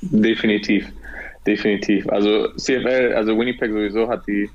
Definitiv, 0.00 0.86
definitiv. 1.44 2.08
Also 2.08 2.52
CFL, 2.56 3.14
also 3.16 3.36
Winnipeg 3.36 3.72
sowieso 3.72 4.08
hat 4.08 4.26
die 4.28 4.48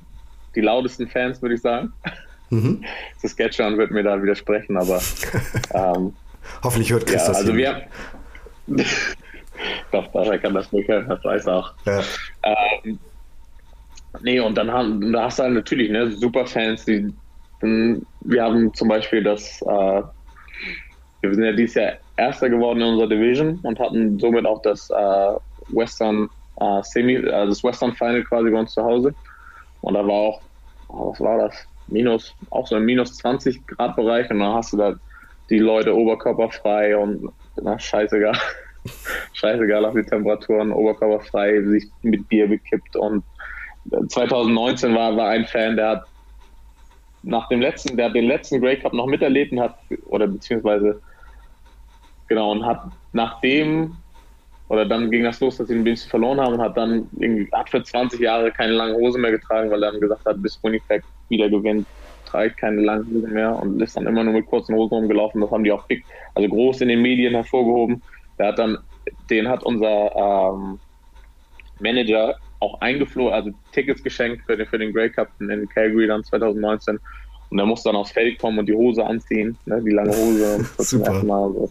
die 0.54 0.60
lautesten 0.60 1.06
Fans, 1.06 1.40
würde 1.42 1.54
ich 1.54 1.60
sagen. 1.60 1.92
Mhm. 2.50 2.84
Saskatchewan 3.18 3.78
wird 3.78 3.90
mir 3.90 4.02
da 4.02 4.22
widersprechen, 4.22 4.76
aber 4.76 5.00
ähm, 5.74 6.14
hoffentlich 6.62 6.92
hört 6.92 7.06
Chris 7.06 7.22
ja, 7.22 7.28
das. 7.28 7.36
Also 7.38 7.54
wir 7.56 7.82
doch, 9.92 10.14
er 10.14 10.38
kann 10.38 10.54
das 10.54 10.72
nicht 10.72 10.88
hören, 10.88 11.08
das 11.08 11.24
weiß 11.24 11.48
auch. 11.48 11.72
Ja. 11.84 12.00
Ähm, 12.42 12.98
nee, 14.22 14.40
und 14.40 14.56
dann 14.56 14.70
haben, 14.70 15.12
da 15.12 15.24
hast 15.24 15.38
du 15.38 15.44
halt 15.44 15.54
natürlich 15.54 15.90
ne, 15.90 16.10
super 16.12 16.46
Fans, 16.46 16.84
die 16.84 17.12
wir 17.62 18.42
haben 18.42 18.72
zum 18.74 18.88
Beispiel 18.88 19.22
das, 19.22 19.60
äh, 19.62 20.02
wir 21.20 21.34
sind 21.34 21.44
ja 21.44 21.52
dieses 21.52 21.74
Jahr 21.74 21.92
Erster 22.16 22.50
geworden 22.50 22.80
in 22.80 22.88
unserer 22.88 23.08
Division 23.08 23.58
und 23.62 23.78
hatten 23.78 24.18
somit 24.18 24.44
auch 24.46 24.60
das 24.62 24.90
äh, 24.90 25.32
Western 25.68 26.28
äh, 26.60 26.82
Semi, 26.82 27.14
äh, 27.14 27.46
das 27.46 27.64
Western 27.64 27.94
Final 27.94 28.22
quasi 28.24 28.50
bei 28.50 28.58
uns 28.58 28.72
zu 28.72 28.82
Hause. 28.82 29.14
Und 29.80 29.94
da 29.94 30.06
war 30.06 30.14
auch, 30.14 30.40
was 30.88 31.20
war 31.20 31.38
das? 31.38 31.54
Minus, 31.90 32.34
auch 32.50 32.66
so 32.66 32.76
im 32.76 32.84
minus 32.84 33.16
20 33.16 33.66
Grad 33.66 33.96
Bereich 33.96 34.30
und 34.30 34.40
dann 34.40 34.54
hast 34.54 34.72
du 34.72 34.76
da 34.76 34.94
die 35.48 35.58
Leute 35.58 35.94
oberkörperfrei 35.94 36.96
und 36.96 37.30
na, 37.56 37.78
scheißegal, 37.78 38.36
scheißegal 39.32 39.84
auf 39.84 39.94
die 39.94 40.04
Temperaturen, 40.04 40.72
oberkörperfrei, 40.72 41.62
sich 41.62 41.86
mit 42.02 42.28
Bier 42.28 42.48
bekippt 42.48 42.96
und 42.96 43.24
2019 44.08 44.94
war, 44.94 45.16
war 45.16 45.28
ein 45.28 45.46
Fan, 45.46 45.76
der 45.76 45.88
hat 45.88 46.04
nach 47.22 47.48
dem 47.48 47.60
letzten, 47.60 47.96
der 47.96 48.06
hat 48.06 48.14
den 48.14 48.26
letzten 48.26 48.60
Grey 48.60 48.78
Cup 48.78 48.92
noch 48.92 49.06
miterlebt 49.06 49.52
und 49.52 49.60
hat, 49.60 49.76
oder 50.06 50.26
beziehungsweise, 50.26 51.00
genau, 52.28 52.52
und 52.52 52.64
hat 52.64 52.82
nachdem, 53.12 53.96
oder 54.68 54.86
dann 54.86 55.10
ging 55.10 55.24
das 55.24 55.40
los, 55.40 55.56
dass 55.56 55.68
sie 55.68 55.74
den 55.74 55.84
Dienst 55.84 56.08
verloren 56.08 56.40
haben 56.40 56.54
und 56.54 56.60
hat 56.60 56.76
dann 56.76 57.08
hat 57.52 57.68
für 57.68 57.82
20 57.82 58.20
Jahre 58.20 58.52
keine 58.52 58.72
lange 58.72 58.94
Hose 58.94 59.18
mehr 59.18 59.32
getragen, 59.32 59.70
weil 59.70 59.82
er 59.82 59.92
dann 59.92 60.00
gesagt 60.00 60.24
hat, 60.24 60.40
bis 60.40 60.62
Winnipeg 60.62 61.02
wieder 61.30 61.48
gewinnt, 61.48 61.86
trägt 62.26 62.58
keine 62.58 62.80
langen 62.80 63.06
Hosen 63.06 63.32
mehr 63.32 63.56
und 63.56 63.80
ist 63.80 63.96
dann 63.96 64.06
immer 64.06 64.24
nur 64.24 64.34
mit 64.34 64.46
kurzen 64.46 64.74
Hosen 64.74 64.94
rumgelaufen. 64.94 65.40
Das 65.40 65.50
haben 65.50 65.64
die 65.64 65.72
auch 65.72 65.86
big, 65.86 66.04
also 66.34 66.48
groß 66.48 66.80
in 66.82 66.88
den 66.88 67.02
Medien 67.02 67.34
hervorgehoben. 67.34 68.02
Der 68.38 68.48
hat 68.48 68.58
dann, 68.58 68.78
den 69.28 69.48
hat 69.48 69.64
unser 69.64 70.14
ähm, 70.16 70.78
Manager 71.80 72.36
auch 72.60 72.80
eingeflogen, 72.80 73.32
also 73.32 73.50
Tickets 73.72 74.02
geschenkt 74.02 74.42
für 74.46 74.56
den, 74.56 74.66
für 74.66 74.78
den 74.78 74.92
Grey 74.92 75.10
Cup 75.10 75.28
in 75.40 75.68
Calgary 75.70 76.06
dann 76.06 76.22
2019. 76.22 76.98
Und 77.50 77.58
er 77.58 77.66
musste 77.66 77.88
dann 77.88 77.96
aufs 77.96 78.12
Feld 78.12 78.38
kommen 78.38 78.58
und 78.58 78.66
die 78.66 78.74
Hose 78.74 79.04
anziehen, 79.04 79.56
ne, 79.66 79.82
die 79.82 79.90
lange 79.90 80.10
Hose. 80.10 80.64
Super. 80.78 81.24
Mal 81.24 81.52
so. 81.52 81.70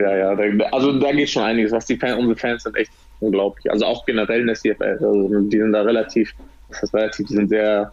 Ja, 0.00 0.16
ja, 0.16 0.34
da, 0.34 0.64
also 0.72 0.98
da 0.98 1.12
geht 1.12 1.30
schon 1.30 1.44
einiges. 1.44 1.70
Was 1.70 1.86
die 1.86 1.96
Fans, 1.96 2.18
unsere 2.18 2.36
Fans 2.36 2.64
sind 2.64 2.76
echt 2.76 2.90
unglaublich. 3.20 3.70
Also 3.70 3.86
auch 3.86 4.04
generell 4.04 4.40
in 4.40 4.46
der 4.48 4.56
CFL. 4.56 4.98
Also 5.00 5.28
die 5.42 5.58
sind 5.58 5.72
da 5.72 5.82
relativ, 5.82 6.34
das 6.70 6.82
heißt 6.82 6.94
relativ, 6.94 7.26
die 7.28 7.34
sind 7.34 7.48
sehr 7.50 7.92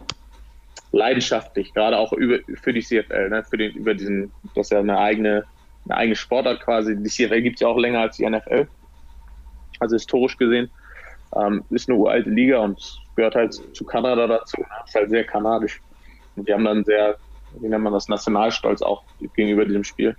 leidenschaftlich, 0.92 1.72
gerade 1.72 1.98
auch 1.98 2.12
über, 2.12 2.38
für 2.54 2.72
die 2.72 2.82
CFL, 2.82 3.30
ne? 3.30 3.44
für 3.44 3.56
den, 3.56 3.72
über 3.72 3.94
diesen, 3.94 4.32
das 4.54 4.66
ist 4.66 4.70
ja 4.72 4.80
eine 4.80 4.98
eigene, 4.98 5.44
eine 5.84 5.96
eigene 5.96 6.16
Sportart 6.16 6.60
quasi. 6.60 6.96
Die 6.96 7.08
CFL 7.08 7.42
gibt 7.42 7.56
es 7.56 7.60
ja 7.60 7.68
auch 7.68 7.78
länger 7.78 8.00
als 8.00 8.16
die 8.16 8.28
NFL, 8.28 8.66
also 9.78 9.94
historisch 9.94 10.36
gesehen. 10.36 10.70
Ähm, 11.36 11.64
ist 11.70 11.88
eine 11.88 11.96
uralte 11.96 12.30
Liga 12.30 12.58
und 12.58 13.00
gehört 13.14 13.36
halt 13.36 13.54
zu 13.54 13.84
Kanada 13.84 14.26
dazu. 14.26 14.56
Ist 14.84 14.94
halt 14.94 15.10
sehr 15.10 15.24
kanadisch. 15.24 15.80
Und 16.34 16.48
die 16.48 16.52
haben 16.52 16.64
dann 16.64 16.84
sehr, 16.84 17.16
wie 17.60 17.68
nennt 17.68 17.84
man 17.84 17.92
das, 17.92 18.08
Nationalstolz 18.08 18.82
auch 18.82 19.04
gegenüber 19.36 19.64
diesem 19.64 19.84
Spiel. 19.84 20.16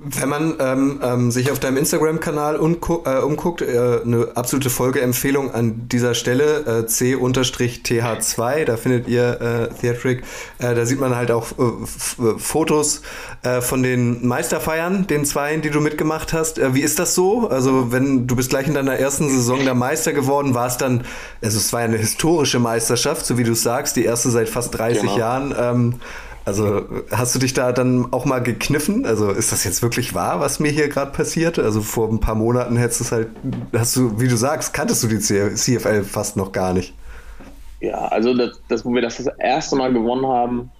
Wenn 0.00 0.28
man 0.28 0.54
ähm, 0.58 1.00
ähm, 1.04 1.30
sich 1.30 1.52
auf 1.52 1.60
deinem 1.60 1.76
Instagram-Kanal 1.76 2.56
äh, 2.56 2.58
umguckt, 2.58 3.62
äh, 3.62 4.00
eine 4.04 4.28
absolute 4.34 4.68
Folgeempfehlung 4.68 5.54
an 5.54 5.88
dieser 5.88 6.14
Stelle, 6.14 6.64
äh, 6.66 6.86
c-th2, 6.86 8.64
da 8.64 8.76
findet 8.76 9.06
ihr 9.06 9.40
äh, 9.40 9.68
Theatric, 9.80 10.24
äh, 10.58 10.74
da 10.74 10.84
sieht 10.84 10.98
man 10.98 11.14
halt 11.14 11.30
auch 11.30 11.52
äh, 11.52 11.86
Fotos 12.38 13.02
äh, 13.42 13.60
von 13.60 13.84
den 13.84 14.26
Meisterfeiern, 14.26 15.06
den 15.06 15.24
Zweien, 15.24 15.62
die 15.62 15.70
du 15.70 15.80
mitgemacht 15.80 16.32
hast. 16.32 16.60
Wie 16.74 16.82
ist 16.82 16.98
das 16.98 17.14
so? 17.14 17.48
Also 17.48 17.92
wenn 17.92 18.26
du 18.26 18.34
bist 18.34 18.50
gleich 18.50 18.66
in 18.66 18.74
deiner 18.74 18.96
ersten 18.96 19.28
Saison 19.28 19.64
der 19.64 19.74
Meister 19.74 20.12
geworden, 20.12 20.54
war 20.54 20.66
es 20.66 20.76
dann, 20.76 21.04
also 21.40 21.58
es 21.58 21.72
war 21.72 21.80
ja 21.80 21.86
eine 21.86 21.98
historische 21.98 22.58
Meisterschaft, 22.58 23.24
so 23.24 23.38
wie 23.38 23.44
du 23.44 23.54
sagst, 23.54 23.94
die 23.94 24.04
erste 24.04 24.30
seit 24.30 24.48
fast 24.48 24.76
30 24.76 25.02
genau. 25.02 25.18
Jahren. 25.18 25.54
Ähm, 25.56 25.94
also 26.44 26.86
hast 27.10 27.34
du 27.34 27.38
dich 27.38 27.54
da 27.54 27.72
dann 27.72 28.12
auch 28.12 28.26
mal 28.26 28.42
gekniffen? 28.42 29.06
Also 29.06 29.30
ist 29.30 29.52
das 29.52 29.64
jetzt 29.64 29.82
wirklich 29.82 30.14
wahr, 30.14 30.40
was 30.40 30.60
mir 30.60 30.70
hier 30.70 30.88
gerade 30.88 31.10
passiert? 31.10 31.58
Also 31.58 31.80
vor 31.80 32.08
ein 32.08 32.20
paar 32.20 32.34
Monaten 32.34 32.76
hättest 32.76 33.00
du 33.00 33.04
es 33.04 33.12
halt, 33.12 33.28
hast 33.72 33.96
du, 33.96 34.20
wie 34.20 34.28
du 34.28 34.36
sagst, 34.36 34.74
kanntest 34.74 35.02
du 35.02 35.08
die 35.08 35.18
CFL 35.18 36.04
fast 36.04 36.36
noch 36.36 36.52
gar 36.52 36.74
nicht. 36.74 36.94
Ja, 37.80 38.08
also 38.08 38.34
das, 38.34 38.60
das, 38.68 38.84
wo 38.84 38.92
wir 38.92 39.02
das 39.02 39.16
das 39.16 39.26
erste 39.38 39.76
Mal 39.76 39.92
gewonnen 39.92 40.26
haben, 40.26 40.70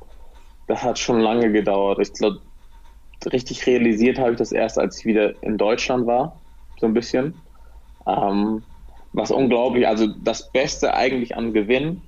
das 0.66 0.82
hat 0.82 0.98
schon 0.98 1.20
lange 1.20 1.50
gedauert. 1.50 1.98
Ich 1.98 2.12
glaube, 2.12 2.40
richtig 3.32 3.66
realisiert 3.66 4.18
habe 4.18 4.32
ich 4.32 4.38
das 4.38 4.52
erst, 4.52 4.78
als 4.78 4.98
ich 4.98 5.06
wieder 5.06 5.42
in 5.42 5.56
Deutschland 5.56 6.06
war, 6.06 6.38
so 6.78 6.86
ein 6.86 6.94
bisschen. 6.94 7.34
Ähm, 8.06 8.62
was 9.14 9.30
unglaublich, 9.30 9.86
also 9.86 10.08
das 10.08 10.50
Beste 10.50 10.92
eigentlich 10.92 11.36
an 11.36 11.52
Gewinn 11.52 12.02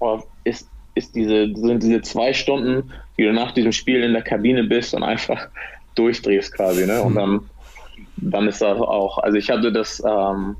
oh, 0.00 0.20
ist 0.44 0.68
ist 0.94 1.14
diese, 1.14 1.52
sind 1.54 1.82
diese 1.82 2.02
zwei 2.02 2.32
Stunden, 2.32 2.92
die 3.16 3.24
du 3.24 3.32
nach 3.32 3.52
diesem 3.52 3.72
Spiel 3.72 4.02
in 4.02 4.12
der 4.12 4.22
Kabine 4.22 4.64
bist 4.64 4.94
und 4.94 5.02
einfach 5.02 5.48
durchdrehst 5.94 6.54
quasi, 6.54 6.86
ne? 6.86 7.02
Und 7.02 7.14
dann, 7.14 7.40
dann 8.16 8.48
ist 8.48 8.62
das 8.62 8.78
auch, 8.78 9.18
also 9.18 9.36
ich 9.36 9.50
hatte 9.50 9.72
das 9.72 10.02
ähm, 10.06 10.56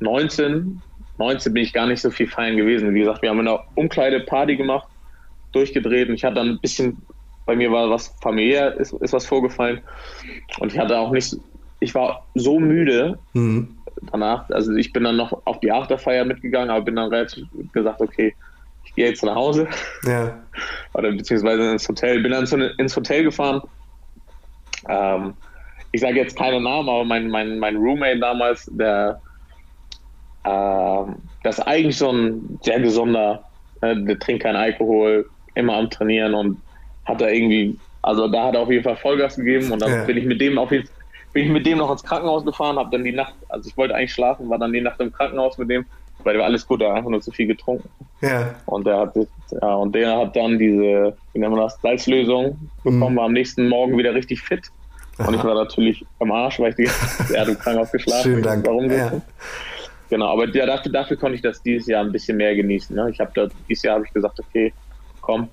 19, 0.00 0.80
19 1.18 1.52
bin 1.52 1.62
ich 1.62 1.72
gar 1.72 1.86
nicht 1.86 2.00
so 2.00 2.10
viel 2.10 2.28
feiern 2.28 2.56
gewesen. 2.56 2.94
Wie 2.94 3.00
gesagt, 3.00 3.22
wir 3.22 3.30
haben 3.30 3.40
in 3.40 3.46
der 3.46 3.64
Umkleide 3.74 4.20
Party 4.20 4.56
gemacht, 4.56 4.88
durchgedreht 5.52 6.08
und 6.08 6.14
ich 6.14 6.24
hatte 6.24 6.36
dann 6.36 6.50
ein 6.50 6.60
bisschen, 6.60 7.00
bei 7.46 7.56
mir 7.56 7.70
war 7.70 7.88
was 7.88 8.08
familiär, 8.20 8.74
ist, 8.74 8.92
ist 8.94 9.12
was 9.12 9.24
vorgefallen 9.24 9.80
und 10.58 10.72
ich 10.72 10.78
hatte 10.78 10.98
auch 10.98 11.12
nicht, 11.12 11.36
ich 11.80 11.94
war 11.94 12.26
so 12.34 12.58
müde 12.58 13.18
mhm. 13.32 13.76
danach, 14.10 14.48
also 14.50 14.74
ich 14.74 14.92
bin 14.92 15.04
dann 15.04 15.16
noch 15.16 15.46
auf 15.46 15.60
die 15.60 15.72
Afterfeier 15.72 16.24
mitgegangen, 16.24 16.70
aber 16.70 16.84
bin 16.84 16.96
dann 16.96 17.10
relativ 17.10 17.46
gesagt, 17.72 18.00
okay, 18.00 18.34
gehe 18.96 19.06
jetzt 19.06 19.22
nach 19.22 19.34
Hause. 19.34 19.68
Ja. 20.04 20.38
Oder 20.94 21.12
beziehungsweise 21.12 21.70
ins 21.70 21.88
Hotel. 21.88 22.22
Bin 22.22 22.32
dann 22.32 22.44
ins 22.78 22.96
Hotel 22.96 23.22
gefahren. 23.22 23.62
Ähm, 24.88 25.34
ich 25.92 26.00
sage 26.00 26.16
jetzt 26.16 26.36
keine 26.36 26.60
Namen, 26.60 26.88
aber 26.88 27.04
mein, 27.04 27.30
mein, 27.30 27.58
mein 27.58 27.76
Roommate 27.76 28.18
damals, 28.18 28.68
der 28.72 29.20
äh, 30.44 31.12
das 31.42 31.58
ist 31.58 31.66
eigentlich 31.66 31.96
so 31.96 32.10
ein 32.10 32.58
sehr 32.62 32.80
gesunder, 32.80 33.44
äh, 33.80 33.96
der 33.96 34.18
trinkt 34.18 34.42
keinen 34.42 34.56
Alkohol, 34.56 35.28
immer 35.54 35.76
am 35.76 35.90
Trainieren 35.90 36.34
und 36.34 36.60
hat 37.04 37.20
da 37.20 37.28
irgendwie, 37.28 37.78
also 38.02 38.28
da 38.28 38.46
hat 38.46 38.54
er 38.54 38.62
auf 38.62 38.70
jeden 38.70 38.84
Fall 38.84 38.96
Vollgas 38.96 39.36
gegeben 39.36 39.72
und 39.72 39.80
dann 39.80 39.90
ja. 39.90 40.04
bin 40.04 40.16
ich 40.16 40.24
mit 40.24 40.40
dem 40.40 40.58
auf 40.58 40.72
jeden 40.72 40.88
bin 41.32 41.44
ich 41.44 41.50
mit 41.50 41.66
dem 41.66 41.78
noch 41.78 41.90
ins 41.90 42.02
Krankenhaus 42.02 42.46
gefahren, 42.46 42.78
habe 42.78 42.90
dann 42.90 43.04
die 43.04 43.12
Nacht, 43.12 43.34
also 43.50 43.68
ich 43.68 43.76
wollte 43.76 43.94
eigentlich 43.94 44.14
schlafen, 44.14 44.48
war 44.48 44.58
dann 44.58 44.72
die 44.72 44.80
Nacht 44.80 44.98
im 45.00 45.12
Krankenhaus 45.12 45.58
mit 45.58 45.68
dem, 45.68 45.84
weil 46.26 46.38
war 46.38 46.44
alles 46.44 46.66
gut, 46.66 46.82
er 46.82 46.90
hat 46.90 46.96
einfach 46.98 47.10
nur 47.10 47.20
zu 47.20 47.30
viel 47.30 47.46
getrunken. 47.46 47.88
Ja. 48.20 48.54
Und 48.66 48.86
der 48.86 48.98
hat, 48.98 49.14
ja, 49.16 49.74
und 49.74 49.94
der 49.94 50.18
hat 50.18 50.36
dann 50.36 50.58
diese, 50.58 51.16
wie 51.32 51.38
nennt 51.38 51.52
man 51.52 51.62
das, 51.62 51.80
Salzlösung 51.80 52.58
bekommen, 52.84 53.14
mhm. 53.14 53.16
war 53.16 53.24
am 53.24 53.32
nächsten 53.32 53.68
Morgen 53.68 53.96
wieder 53.96 54.14
richtig 54.14 54.42
fit. 54.42 54.70
Aha. 55.18 55.28
Und 55.28 55.34
ich 55.34 55.44
war 55.44 55.54
natürlich 55.54 56.04
am 56.18 56.30
Arsch, 56.32 56.60
weil 56.60 56.70
ich 56.70 56.76
die 56.76 57.34
er 57.34 57.42
hat 57.42 57.48
im 57.48 57.58
Krankenhaus 57.58 57.92
geschlafen. 57.92 58.42
Dank. 58.42 58.66
Warum 58.66 58.90
ja. 58.90 59.12
Genau, 60.08 60.26
aber 60.26 60.48
ja, 60.48 60.66
dafür, 60.66 60.92
dafür 60.92 61.16
konnte 61.16 61.36
ich 61.36 61.42
das 61.42 61.62
dieses 61.62 61.86
Jahr 61.86 62.04
ein 62.04 62.12
bisschen 62.12 62.36
mehr 62.36 62.54
genießen. 62.54 62.94
Ne? 62.94 63.10
Ich 63.10 63.18
habe 63.18 63.30
da, 63.34 63.48
dieses 63.68 63.82
Jahr 63.82 63.96
habe 63.96 64.04
ich 64.06 64.12
gesagt, 64.12 64.38
okay, 64.38 64.72
komm, 65.20 65.48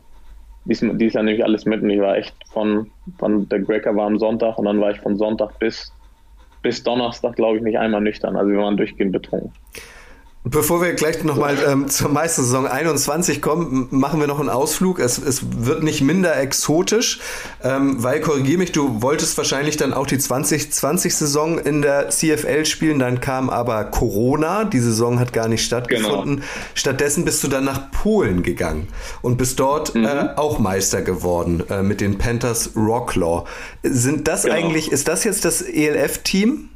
dieses, 0.65 0.89
dieses 0.97 1.13
Jahr 1.13 1.23
nehme 1.23 1.37
ich 1.37 1.43
alles 1.43 1.65
mit 1.65 1.81
und 1.81 1.89
ich 1.89 1.99
war 1.99 2.17
echt 2.17 2.35
von, 2.51 2.89
von 3.17 3.47
der 3.49 3.59
Breaker 3.59 3.95
war 3.95 4.05
am 4.05 4.19
Sonntag 4.19 4.57
und 4.57 4.65
dann 4.65 4.79
war 4.79 4.91
ich 4.91 4.99
von 4.99 5.17
Sonntag 5.17 5.57
bis, 5.59 5.91
bis 6.61 6.83
Donnerstag, 6.83 7.35
glaube 7.35 7.57
ich, 7.57 7.63
nicht 7.63 7.77
einmal 7.77 8.01
nüchtern. 8.01 8.35
Also 8.35 8.51
wir 8.51 8.59
waren 8.59 8.77
durchgehend 8.77 9.11
betrunken. 9.11 9.51
Bevor 10.45 10.81
wir 10.81 10.91
gleich 10.91 11.23
nochmal 11.23 11.57
ähm, 11.65 11.87
zur 11.87 12.09
Meistersaison 12.09 12.67
21 12.67 13.41
kommen, 13.41 13.87
machen 13.91 14.19
wir 14.19 14.27
noch 14.27 14.41
einen 14.41 14.49
Ausflug. 14.49 14.99
Es, 14.99 15.17
es 15.17 15.65
wird 15.65 15.83
nicht 15.83 16.01
minder 16.01 16.37
exotisch, 16.37 17.21
ähm, 17.63 18.03
weil, 18.03 18.19
korrigier 18.19 18.57
mich, 18.57 18.73
du 18.73 19.01
wolltest 19.01 19.37
wahrscheinlich 19.37 19.77
dann 19.77 19.93
auch 19.93 20.05
die 20.05 20.17
2020-Saison 20.17 21.59
in 21.59 21.81
der 21.81 22.09
CFL 22.09 22.65
spielen, 22.65 22.99
dann 22.99 23.21
kam 23.21 23.49
aber 23.49 23.85
Corona, 23.85 24.65
die 24.65 24.79
Saison 24.79 25.17
hat 25.17 25.31
gar 25.31 25.47
nicht 25.47 25.63
stattgefunden. 25.63 26.35
Genau. 26.35 26.47
Stattdessen 26.73 27.23
bist 27.23 27.41
du 27.45 27.47
dann 27.47 27.63
nach 27.63 27.89
Polen 27.91 28.43
gegangen 28.43 28.89
und 29.21 29.37
bist 29.37 29.61
dort 29.61 29.95
mhm. 29.95 30.03
äh, 30.03 30.29
auch 30.35 30.59
Meister 30.59 31.03
geworden 31.03 31.63
äh, 31.69 31.83
mit 31.83 32.01
den 32.01 32.17
Panthers 32.17 32.71
Rocklaw. 32.75 33.45
Sind 33.81 34.27
das 34.27 34.43
genau. 34.43 34.55
eigentlich, 34.55 34.91
ist 34.91 35.07
das 35.07 35.23
jetzt 35.23 35.45
das 35.45 35.61
ELF-Team? 35.61 36.67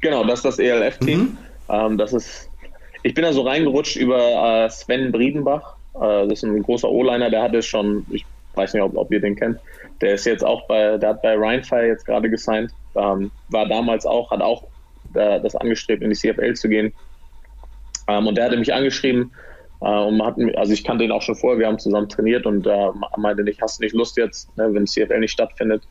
Genau, 0.00 0.24
das 0.24 0.38
ist 0.38 0.44
das 0.46 0.58
ELF-Team. 0.58 1.18
Mhm. 1.20 1.38
Ähm, 1.68 1.98
das 1.98 2.12
ist 2.12 2.48
ich 3.04 3.14
bin 3.14 3.22
da 3.22 3.32
so 3.32 3.42
reingerutscht 3.42 3.96
über 3.96 4.64
äh, 4.64 4.70
Sven 4.70 5.12
Briedenbach. 5.12 5.76
Äh, 5.94 6.26
das 6.26 6.42
ist 6.42 6.44
ein 6.44 6.62
großer 6.62 6.90
O-Liner, 6.90 7.30
der 7.30 7.42
hat 7.42 7.54
es 7.54 7.66
schon, 7.66 8.04
ich 8.10 8.24
weiß 8.54 8.72
nicht, 8.72 8.82
ob, 8.82 8.96
ob 8.96 9.12
ihr 9.12 9.20
den 9.20 9.36
kennt. 9.36 9.60
Der 10.00 10.14
ist 10.14 10.24
jetzt 10.24 10.44
auch 10.44 10.66
bei, 10.66 10.96
der 10.96 11.10
hat 11.10 11.22
bei 11.22 11.36
Rheinfire 11.36 11.86
jetzt 11.86 12.06
gerade 12.06 12.30
gesigned. 12.30 12.72
Ähm, 12.96 13.30
war 13.50 13.68
damals 13.68 14.06
auch, 14.06 14.30
hat 14.30 14.40
auch 14.40 14.64
äh, 15.14 15.38
das 15.40 15.54
angestrebt, 15.54 16.02
in 16.02 16.10
die 16.10 16.16
CFL 16.16 16.54
zu 16.54 16.68
gehen. 16.68 16.94
Ähm, 18.08 18.26
und 18.26 18.38
der 18.38 18.46
hatte 18.46 18.56
mich 18.56 18.72
angeschrieben 18.72 19.32
äh, 19.82 19.84
und 19.84 20.24
hat, 20.24 20.36
also 20.56 20.72
ich 20.72 20.82
kannte 20.82 21.04
ihn 21.04 21.12
auch 21.12 21.22
schon 21.22 21.34
vorher, 21.34 21.58
wir 21.58 21.66
haben 21.66 21.78
zusammen 21.78 22.08
trainiert 22.08 22.46
und 22.46 22.66
äh, 22.66 22.88
meinte 23.18 23.44
nicht, 23.44 23.60
hast 23.60 23.78
du 23.78 23.84
nicht 23.84 23.94
Lust 23.94 24.16
jetzt, 24.16 24.56
ne, 24.56 24.72
wenn 24.72 24.86
CFL 24.86 25.20
nicht 25.20 25.32
stattfindet, 25.32 25.82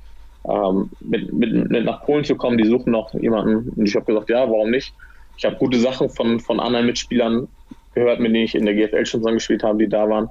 ähm, 0.50 0.90
mit, 1.00 1.32
mit, 1.32 1.70
mit 1.70 1.86
nach 1.86 2.04
Polen 2.06 2.24
zu 2.24 2.36
kommen, 2.36 2.58
die 2.58 2.68
suchen 2.68 2.92
noch 2.92 3.14
jemanden. 3.14 3.70
Und 3.70 3.86
ich 3.86 3.96
habe 3.96 4.06
gesagt, 4.06 4.32
ja, 4.32 4.50
warum 4.50 4.72
nicht? 4.72 4.96
Ich 5.38 5.46
habe 5.46 5.56
gute 5.58 5.80
Sachen 5.80 6.10
von, 6.10 6.40
von 6.40 6.60
anderen 6.60 6.86
Mitspielern 6.86 7.48
gehört, 7.94 8.20
mit 8.20 8.34
denen 8.34 8.46
ich 8.46 8.56
in 8.56 8.66
der 8.66 8.76
GFL 8.76 9.06
schon 9.06 9.22
zusammengespielt 9.22 9.64
habe, 9.64 9.78
die 9.80 9.90
da 9.90 10.10
waren. 10.10 10.30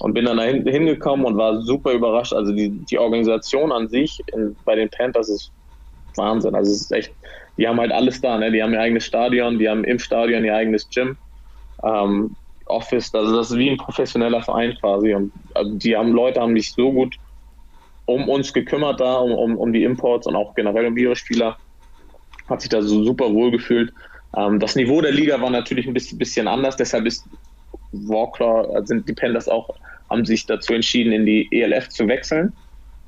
Und 0.00 0.12
bin 0.12 0.24
dann 0.24 0.38
da 0.38 0.42
hingekommen 0.42 1.24
und 1.24 1.36
war 1.36 1.60
super 1.62 1.92
überrascht. 1.92 2.32
Also 2.32 2.52
die, 2.52 2.70
die 2.70 2.98
Organisation 2.98 3.70
an 3.70 3.88
sich 3.88 4.20
in, 4.32 4.56
bei 4.64 4.74
den 4.74 4.90
Panthers 4.90 5.28
ist 5.28 5.52
Wahnsinn. 6.16 6.54
Also 6.54 6.72
es 6.72 6.82
ist 6.82 6.92
echt, 6.92 7.12
die 7.56 7.68
haben 7.68 7.78
halt 7.78 7.92
alles 7.92 8.20
da. 8.20 8.36
Ne? 8.38 8.50
Die 8.50 8.62
haben 8.62 8.72
ihr 8.72 8.80
eigenes 8.80 9.04
Stadion, 9.04 9.58
die 9.58 9.68
haben 9.68 9.84
im 9.84 9.98
Stadion 9.98 10.44
ihr 10.44 10.54
eigenes 10.54 10.88
Gym, 10.90 11.16
ähm, 11.84 12.34
Office. 12.66 13.14
Also 13.14 13.36
das 13.36 13.52
ist 13.52 13.58
wie 13.58 13.70
ein 13.70 13.76
professioneller 13.76 14.42
Verein 14.42 14.76
quasi. 14.80 15.14
Und 15.14 15.32
also 15.54 15.72
die 15.74 15.96
haben 15.96 16.12
Leute 16.12 16.40
haben 16.40 16.56
sich 16.56 16.72
so 16.72 16.92
gut 16.92 17.14
um 18.06 18.28
uns 18.28 18.52
gekümmert 18.52 19.00
da, 19.00 19.16
um, 19.16 19.32
um, 19.32 19.56
um 19.56 19.72
die 19.72 19.84
Imports 19.84 20.26
und 20.26 20.36
auch 20.36 20.54
generell 20.54 20.86
um 20.86 20.96
ihre 20.96 21.16
Spieler. 21.16 21.56
Hat 22.48 22.60
sich 22.60 22.68
da 22.68 22.82
so 22.82 23.02
super 23.04 23.32
wohl 23.32 23.50
gefühlt. 23.50 23.92
Ähm, 24.36 24.60
das 24.60 24.76
Niveau 24.76 25.00
der 25.00 25.12
Liga 25.12 25.40
war 25.40 25.50
natürlich 25.50 25.86
ein 25.86 25.94
bisschen, 25.94 26.18
bisschen 26.18 26.48
anders, 26.48 26.76
deshalb 26.76 27.06
ist 27.06 27.24
Walker, 27.92 28.68
äh, 28.74 28.86
sind 28.86 29.08
die 29.08 29.12
Panthers 29.12 29.48
auch, 29.48 29.70
haben 30.10 30.24
sich 30.24 30.46
dazu 30.46 30.74
entschieden, 30.74 31.12
in 31.12 31.26
die 31.26 31.48
ELF 31.50 31.88
zu 31.88 32.06
wechseln. 32.08 32.52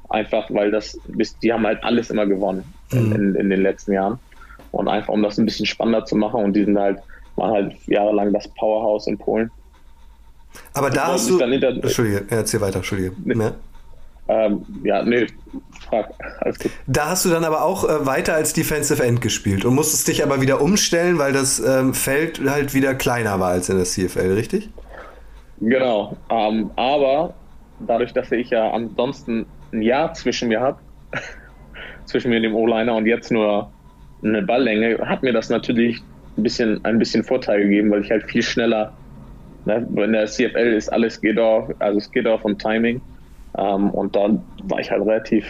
Einfach 0.09 0.49
weil 0.51 0.71
das, 0.71 0.99
die 1.43 1.53
haben 1.53 1.67
halt 1.67 1.83
alles 1.83 2.11
immer 2.11 2.27
gewonnen 2.27 2.65
mhm. 2.93 3.13
in, 3.13 3.35
in, 3.35 3.51
den 3.51 3.63
letzten 3.63 3.93
Jahren. 3.93 4.19
Und 4.71 4.89
einfach 4.89 5.13
um 5.13 5.23
das 5.23 5.39
ein 5.39 5.47
bisschen 5.47 5.67
spannender 5.67 6.05
zu 6.05 6.15
machen 6.15 6.45
und 6.45 6.53
die 6.53 6.65
sind 6.65 6.79
halt, 6.79 6.99
waren 7.35 7.51
halt 7.51 7.75
jahrelang 7.87 8.33
das 8.33 8.47
Powerhouse 8.49 9.07
in 9.09 9.19
Polen. 9.19 9.51
Aber 10.75 10.91
da 10.91 11.09
hast 11.09 11.29
du. 11.29 11.39
Entschuldige, 11.39 12.25
erzähl 12.29 12.61
weiter, 12.61 12.77
Entschuldige. 12.77 13.13
Nee. 13.25 13.51
Ähm, 14.29 14.65
ja, 14.83 15.05
nee, 15.05 15.27
frag. 15.89 16.13
Da 16.87 17.11
hast 17.11 17.25
du 17.25 17.29
dann 17.29 17.45
aber 17.45 17.63
auch 17.63 17.85
äh, 17.85 18.07
weiter 18.07 18.35
als 18.35 18.53
Defensive 18.53 19.03
End 19.03 19.21
gespielt 19.21 19.65
und 19.65 19.75
musstest 19.75 20.09
dich 20.09 20.25
aber 20.25 20.41
wieder 20.41 20.61
umstellen, 20.61 21.19
weil 21.19 21.33
das 21.33 21.61
ähm, 21.61 21.95
Feld 21.95 22.41
halt 22.45 22.75
wieder 22.75 22.95
kleiner 22.95 23.39
war 23.39 23.51
als 23.51 23.69
in 23.69 23.77
der 23.77 23.85
CFL, 23.85 24.33
richtig? 24.33 24.69
Genau. 25.61 26.17
Ähm, 26.29 26.71
aber 26.75 27.35
dadurch, 27.87 28.13
dass 28.13 28.33
ich 28.33 28.51
ja 28.51 28.71
ansonsten 28.71 29.47
ein 29.73 29.83
Jahr 29.83 30.13
zwischen 30.15 30.49
mir 30.49 30.61
habe, 30.61 30.79
zwischen 32.05 32.31
mir 32.31 32.37
und 32.37 32.43
dem 32.43 32.55
O-Liner 32.55 32.95
und 32.95 33.07
jetzt 33.07 33.31
nur 33.31 33.71
eine 34.25 34.43
Balllänge, 34.43 34.99
hat 35.07 35.23
mir 35.23 35.33
das 35.33 35.51
natürlich 35.51 36.03
ein 36.37 36.43
bisschen, 36.43 36.85
ein 36.85 36.99
bisschen 36.99 37.23
Vorteil 37.23 37.63
gegeben, 37.63 37.91
weil 37.91 38.03
ich 38.03 38.11
halt 38.11 38.25
viel 38.25 38.43
schneller, 38.43 38.93
ne, 39.67 39.87
in 39.97 40.13
der 40.13 40.27
CFL 40.27 40.75
ist 40.75 40.93
alles 40.93 41.21
geht 41.21 41.39
auf, 41.39 41.69
also 41.79 41.99
es 41.99 42.11
geht 42.11 42.27
auf 42.27 42.45
um 42.45 42.59
Timing. 42.59 43.01
Ähm, 43.57 43.91
und 43.91 44.17
dann 44.17 44.47
war 44.63 44.81
ich 44.81 44.91
halt 44.91 45.03
relativ 45.03 45.47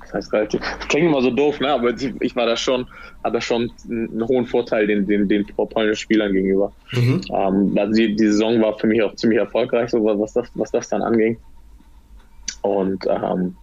das 0.00 0.14
heißt 0.14 0.32
relativ, 0.32 0.60
klingt 0.88 1.08
immer 1.08 1.22
so 1.22 1.30
doof, 1.30 1.60
ne? 1.60 1.70
aber 1.70 1.90
ich 1.90 2.36
war 2.36 2.46
da 2.46 2.56
schon, 2.56 2.86
hatte 3.22 3.40
schon 3.40 3.70
einen 3.88 4.26
hohen 4.26 4.46
Vorteil 4.46 4.86
den, 4.86 5.06
den, 5.06 5.28
den 5.28 5.46
polnischen 5.46 6.00
Spielern 6.00 6.32
gegenüber. 6.32 6.72
Mhm. 6.92 7.20
Ähm, 7.30 7.74
also 7.76 7.92
die, 7.92 8.16
die 8.16 8.26
Saison 8.26 8.60
war 8.60 8.78
für 8.78 8.86
mich 8.86 9.02
auch 9.02 9.14
ziemlich 9.16 9.38
erfolgreich, 9.38 9.90
so 9.90 10.02
was 10.04 10.32
das, 10.32 10.50
was 10.54 10.70
das 10.70 10.88
dann 10.88 11.02
anging. 11.02 11.38
Und 12.62 13.06
ähm, 13.06 13.56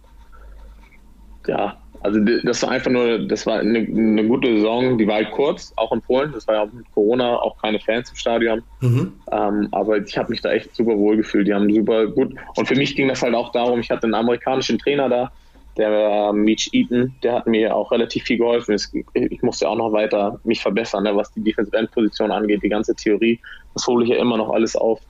ja, 1.46 1.82
also 2.00 2.20
das 2.20 2.62
war 2.62 2.70
einfach 2.70 2.90
nur, 2.90 3.18
das 3.18 3.46
war 3.46 3.60
eine, 3.60 3.78
eine, 3.78 4.26
gute 4.26 4.54
Saison, 4.56 4.98
die 4.98 5.06
war 5.06 5.16
halt 5.16 5.30
kurz, 5.30 5.72
auch 5.76 5.92
in 5.92 6.00
Polen. 6.00 6.32
Das 6.32 6.46
war 6.46 6.54
ja 6.54 6.66
mit 6.66 6.90
Corona 6.92 7.36
auch 7.36 7.60
keine 7.60 7.78
Fans 7.78 8.10
im 8.10 8.16
Stadion. 8.16 8.62
Mhm. 8.80 9.12
Ähm, 9.30 9.68
aber 9.72 9.98
ich 9.98 10.16
habe 10.16 10.30
mich 10.30 10.40
da 10.40 10.52
echt 10.52 10.74
super 10.74 10.96
wohl 10.96 11.16
gefühlt. 11.16 11.46
Die 11.46 11.54
haben 11.54 11.72
super 11.72 12.06
gut. 12.06 12.34
Und 12.56 12.66
für 12.66 12.74
mich 12.74 12.96
ging 12.96 13.08
das 13.08 13.22
halt 13.22 13.34
auch 13.34 13.52
darum, 13.52 13.80
ich 13.80 13.90
hatte 13.90 14.04
einen 14.04 14.14
amerikanischen 14.14 14.78
Trainer 14.78 15.08
da, 15.08 15.32
der 15.76 15.90
äh, 15.90 16.32
Mitch 16.32 16.70
Eaton, 16.72 17.14
der 17.22 17.34
hat 17.34 17.46
mir 17.46 17.74
auch 17.74 17.92
relativ 17.92 18.24
viel 18.24 18.38
geholfen. 18.38 18.74
Es, 18.74 18.92
ich 19.14 19.42
musste 19.42 19.68
auch 19.68 19.76
noch 19.76 19.92
weiter 19.92 20.40
mich 20.44 20.62
verbessern, 20.62 21.04
ne, 21.04 21.14
was 21.14 21.32
die 21.32 21.42
Defensive 21.42 21.76
End 21.76 21.90
Position 21.90 22.30
angeht, 22.30 22.62
die 22.62 22.68
ganze 22.68 22.94
Theorie. 22.94 23.38
Das 23.74 23.86
hole 23.86 24.04
ich 24.04 24.10
ja 24.10 24.16
immer 24.16 24.38
noch 24.38 24.50
alles 24.50 24.74
auf. 24.74 25.00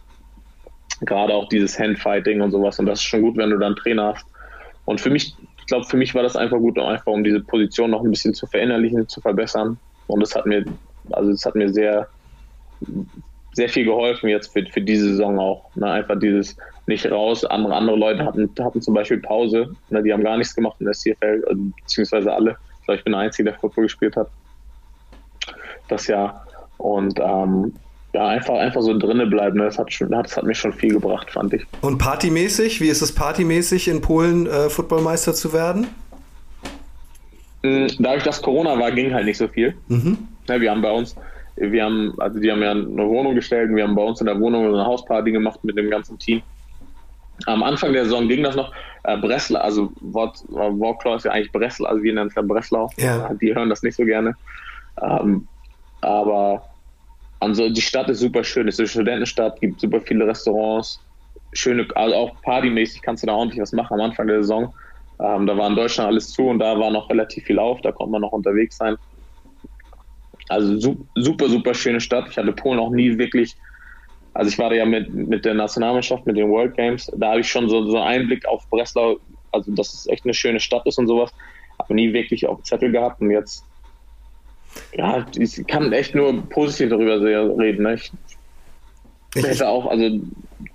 Gerade 1.02 1.34
auch 1.34 1.48
dieses 1.48 1.78
Handfighting 1.78 2.40
und 2.40 2.50
sowas. 2.50 2.78
Und 2.78 2.86
das 2.86 2.98
ist 3.00 3.04
schon 3.04 3.22
gut, 3.22 3.36
wenn 3.36 3.50
du 3.50 3.58
dann 3.58 3.74
einen 3.74 3.76
Trainer 3.76 4.14
hast. 4.14 4.26
Und 4.86 5.00
für 5.00 5.10
mich 5.10 5.36
ich 5.66 5.68
glaube, 5.68 5.84
für 5.84 5.96
mich 5.96 6.14
war 6.14 6.22
das 6.22 6.36
einfach 6.36 6.58
gut, 6.58 6.78
einfach 6.78 7.08
um 7.08 7.24
diese 7.24 7.40
Position 7.40 7.90
noch 7.90 8.04
ein 8.04 8.10
bisschen 8.10 8.32
zu 8.32 8.46
verinnerlichen, 8.46 9.08
zu 9.08 9.20
verbessern. 9.20 9.76
Und 10.06 10.20
das 10.20 10.32
hat 10.36 10.46
mir, 10.46 10.64
also 11.10 11.32
es 11.32 11.44
hat 11.44 11.56
mir 11.56 11.68
sehr, 11.68 12.06
sehr 13.52 13.68
viel 13.68 13.84
geholfen 13.84 14.28
jetzt 14.28 14.52
für, 14.52 14.64
für 14.66 14.80
diese 14.80 15.08
Saison 15.08 15.40
auch. 15.40 15.74
Ne? 15.74 15.90
Einfach 15.90 16.20
dieses 16.20 16.56
nicht 16.86 17.10
raus. 17.10 17.44
Andere, 17.44 17.74
andere 17.74 17.96
Leute 17.96 18.24
hatten, 18.24 18.48
hatten 18.60 18.80
zum 18.80 18.94
Beispiel 18.94 19.18
Pause, 19.18 19.74
ne? 19.90 20.04
die 20.04 20.12
haben 20.12 20.22
gar 20.22 20.36
nichts 20.36 20.54
gemacht 20.54 20.76
in 20.78 20.86
der 20.86 20.94
CFL, 20.94 21.44
also, 21.48 21.60
beziehungsweise 21.82 22.32
alle. 22.32 22.56
Ich 22.78 22.84
glaube, 22.84 22.98
ich 22.98 23.04
bin 23.04 23.12
der 23.14 23.22
Einzige, 23.22 23.50
der 23.50 23.58
Football 23.58 23.84
gespielt 23.86 24.14
hat. 24.14 24.30
Das 25.88 26.06
Jahr. 26.06 26.46
Und 26.78 27.18
ähm, 27.18 27.74
ja, 28.12 28.28
einfach, 28.28 28.54
einfach 28.54 28.80
so 28.80 28.96
drinnen 28.96 29.28
bleiben. 29.28 29.58
Ne? 29.58 29.64
Das 29.64 29.78
hat, 29.78 29.92
schon, 29.92 30.10
das 30.10 30.36
hat 30.36 30.44
mich 30.44 30.58
schon 30.58 30.72
viel 30.72 30.94
gebracht, 30.94 31.30
fand 31.30 31.52
ich. 31.54 31.66
Und 31.82 31.98
partymäßig? 31.98 32.80
Wie 32.80 32.88
ist 32.88 33.02
es 33.02 33.12
partymäßig 33.12 33.88
in 33.88 34.00
Polen 34.00 34.46
äh, 34.46 34.70
Footballmeister 34.70 35.34
zu 35.34 35.52
werden? 35.52 35.88
Hm, 37.62 37.88
dadurch, 37.98 38.22
dass 38.24 38.40
Corona 38.40 38.78
war, 38.78 38.90
ging 38.92 39.12
halt 39.12 39.26
nicht 39.26 39.38
so 39.38 39.48
viel. 39.48 39.74
Mhm. 39.88 40.18
Ja, 40.48 40.60
wir 40.60 40.70
haben 40.70 40.82
bei 40.82 40.90
uns, 40.90 41.16
wir 41.56 41.84
haben, 41.84 42.14
also 42.18 42.38
die 42.38 42.50
haben 42.50 42.62
ja 42.62 42.70
eine 42.70 43.08
Wohnung 43.08 43.34
gestellt 43.34 43.70
und 43.70 43.76
wir 43.76 43.84
haben 43.84 43.94
bei 43.94 44.02
uns 44.02 44.20
in 44.20 44.26
der 44.26 44.38
Wohnung 44.40 44.66
eine 44.66 44.84
Hausparty 44.84 45.32
gemacht 45.32 45.62
mit 45.64 45.76
dem 45.76 45.90
ganzen 45.90 46.18
Team. 46.18 46.42
Am 47.44 47.62
Anfang 47.62 47.92
der 47.92 48.04
Saison 48.04 48.28
ging 48.28 48.42
das 48.42 48.56
noch. 48.56 48.72
Äh, 49.02 49.18
Breslau, 49.18 49.60
also 49.60 49.92
Wort, 50.00 50.42
Warclaw 50.48 51.16
ist 51.16 51.24
ja 51.24 51.32
eigentlich 51.32 51.52
Breslau, 51.52 51.86
also 51.86 52.02
wir 52.02 52.14
nennen 52.14 52.28
es 52.28 52.34
ja 52.34 52.42
Breslau. 52.42 52.90
Ja. 52.96 53.30
Die 53.34 53.54
hören 53.54 53.68
das 53.68 53.82
nicht 53.82 53.96
so 53.96 54.04
gerne. 54.04 54.34
Ähm, 55.02 55.46
aber 56.00 56.64
also 57.38 57.68
die 57.68 57.82
Stadt 57.82 58.08
ist 58.08 58.20
super 58.20 58.44
schön, 58.44 58.68
es 58.68 58.74
ist 58.74 58.80
eine 58.80 58.88
Studentenstadt, 58.88 59.60
gibt 59.60 59.80
super 59.80 60.00
viele 60.00 60.26
Restaurants, 60.26 61.04
schöne, 61.52 61.86
also 61.94 62.14
auch 62.14 62.40
partymäßig 62.42 63.02
kannst 63.02 63.22
du 63.22 63.26
da 63.26 63.34
ordentlich 63.34 63.60
was 63.60 63.72
machen 63.72 63.94
am 63.94 64.00
Anfang 64.00 64.26
der 64.26 64.42
Saison. 64.42 64.74
Ähm, 65.18 65.46
da 65.46 65.56
war 65.56 65.68
in 65.68 65.76
Deutschland 65.76 66.08
alles 66.08 66.32
zu 66.32 66.48
und 66.48 66.58
da 66.58 66.78
war 66.78 66.90
noch 66.90 67.08
relativ 67.10 67.44
viel 67.44 67.58
auf, 67.58 67.80
da 67.80 67.92
konnte 67.92 68.12
man 68.12 68.20
noch 68.20 68.32
unterwegs 68.32 68.76
sein. 68.76 68.96
Also 70.48 70.96
super, 71.14 71.48
super 71.48 71.74
schöne 71.74 72.00
Stadt. 72.00 72.28
Ich 72.30 72.38
hatte 72.38 72.52
Polen 72.52 72.78
auch 72.78 72.90
nie 72.90 73.18
wirklich, 73.18 73.56
also 74.34 74.48
ich 74.50 74.58
war 74.58 74.70
da 74.70 74.76
ja 74.76 74.84
mit, 74.84 75.12
mit 75.12 75.44
der 75.44 75.54
Nationalmannschaft, 75.54 76.26
mit 76.26 76.36
den 76.36 76.50
World 76.50 76.76
Games, 76.76 77.10
da 77.16 77.30
habe 77.30 77.40
ich 77.40 77.48
schon 77.48 77.68
so, 77.68 77.86
so 77.86 77.96
einen 77.96 78.22
Einblick 78.22 78.46
auf 78.46 78.68
Breslau, 78.70 79.18
also 79.50 79.72
dass 79.74 79.92
es 79.94 80.06
echt 80.06 80.24
eine 80.24 80.34
schöne 80.34 80.60
Stadt 80.60 80.86
ist 80.86 80.98
und 80.98 81.06
sowas, 81.06 81.32
aber 81.78 81.94
nie 81.94 82.12
wirklich 82.12 82.46
auf 82.46 82.62
Zettel 82.62 82.92
gehabt 82.92 83.20
und 83.20 83.30
jetzt 83.30 83.66
ja, 84.94 85.26
ich 85.36 85.66
kann 85.66 85.92
echt 85.92 86.14
nur 86.14 86.42
positiv 86.48 86.90
darüber 86.90 87.20
reden. 87.20 87.82
Ne? 87.82 87.94
Ich, 87.94 88.12
ich 89.34 89.46
hätte 89.46 89.68
auch, 89.68 89.86
also 89.86 90.20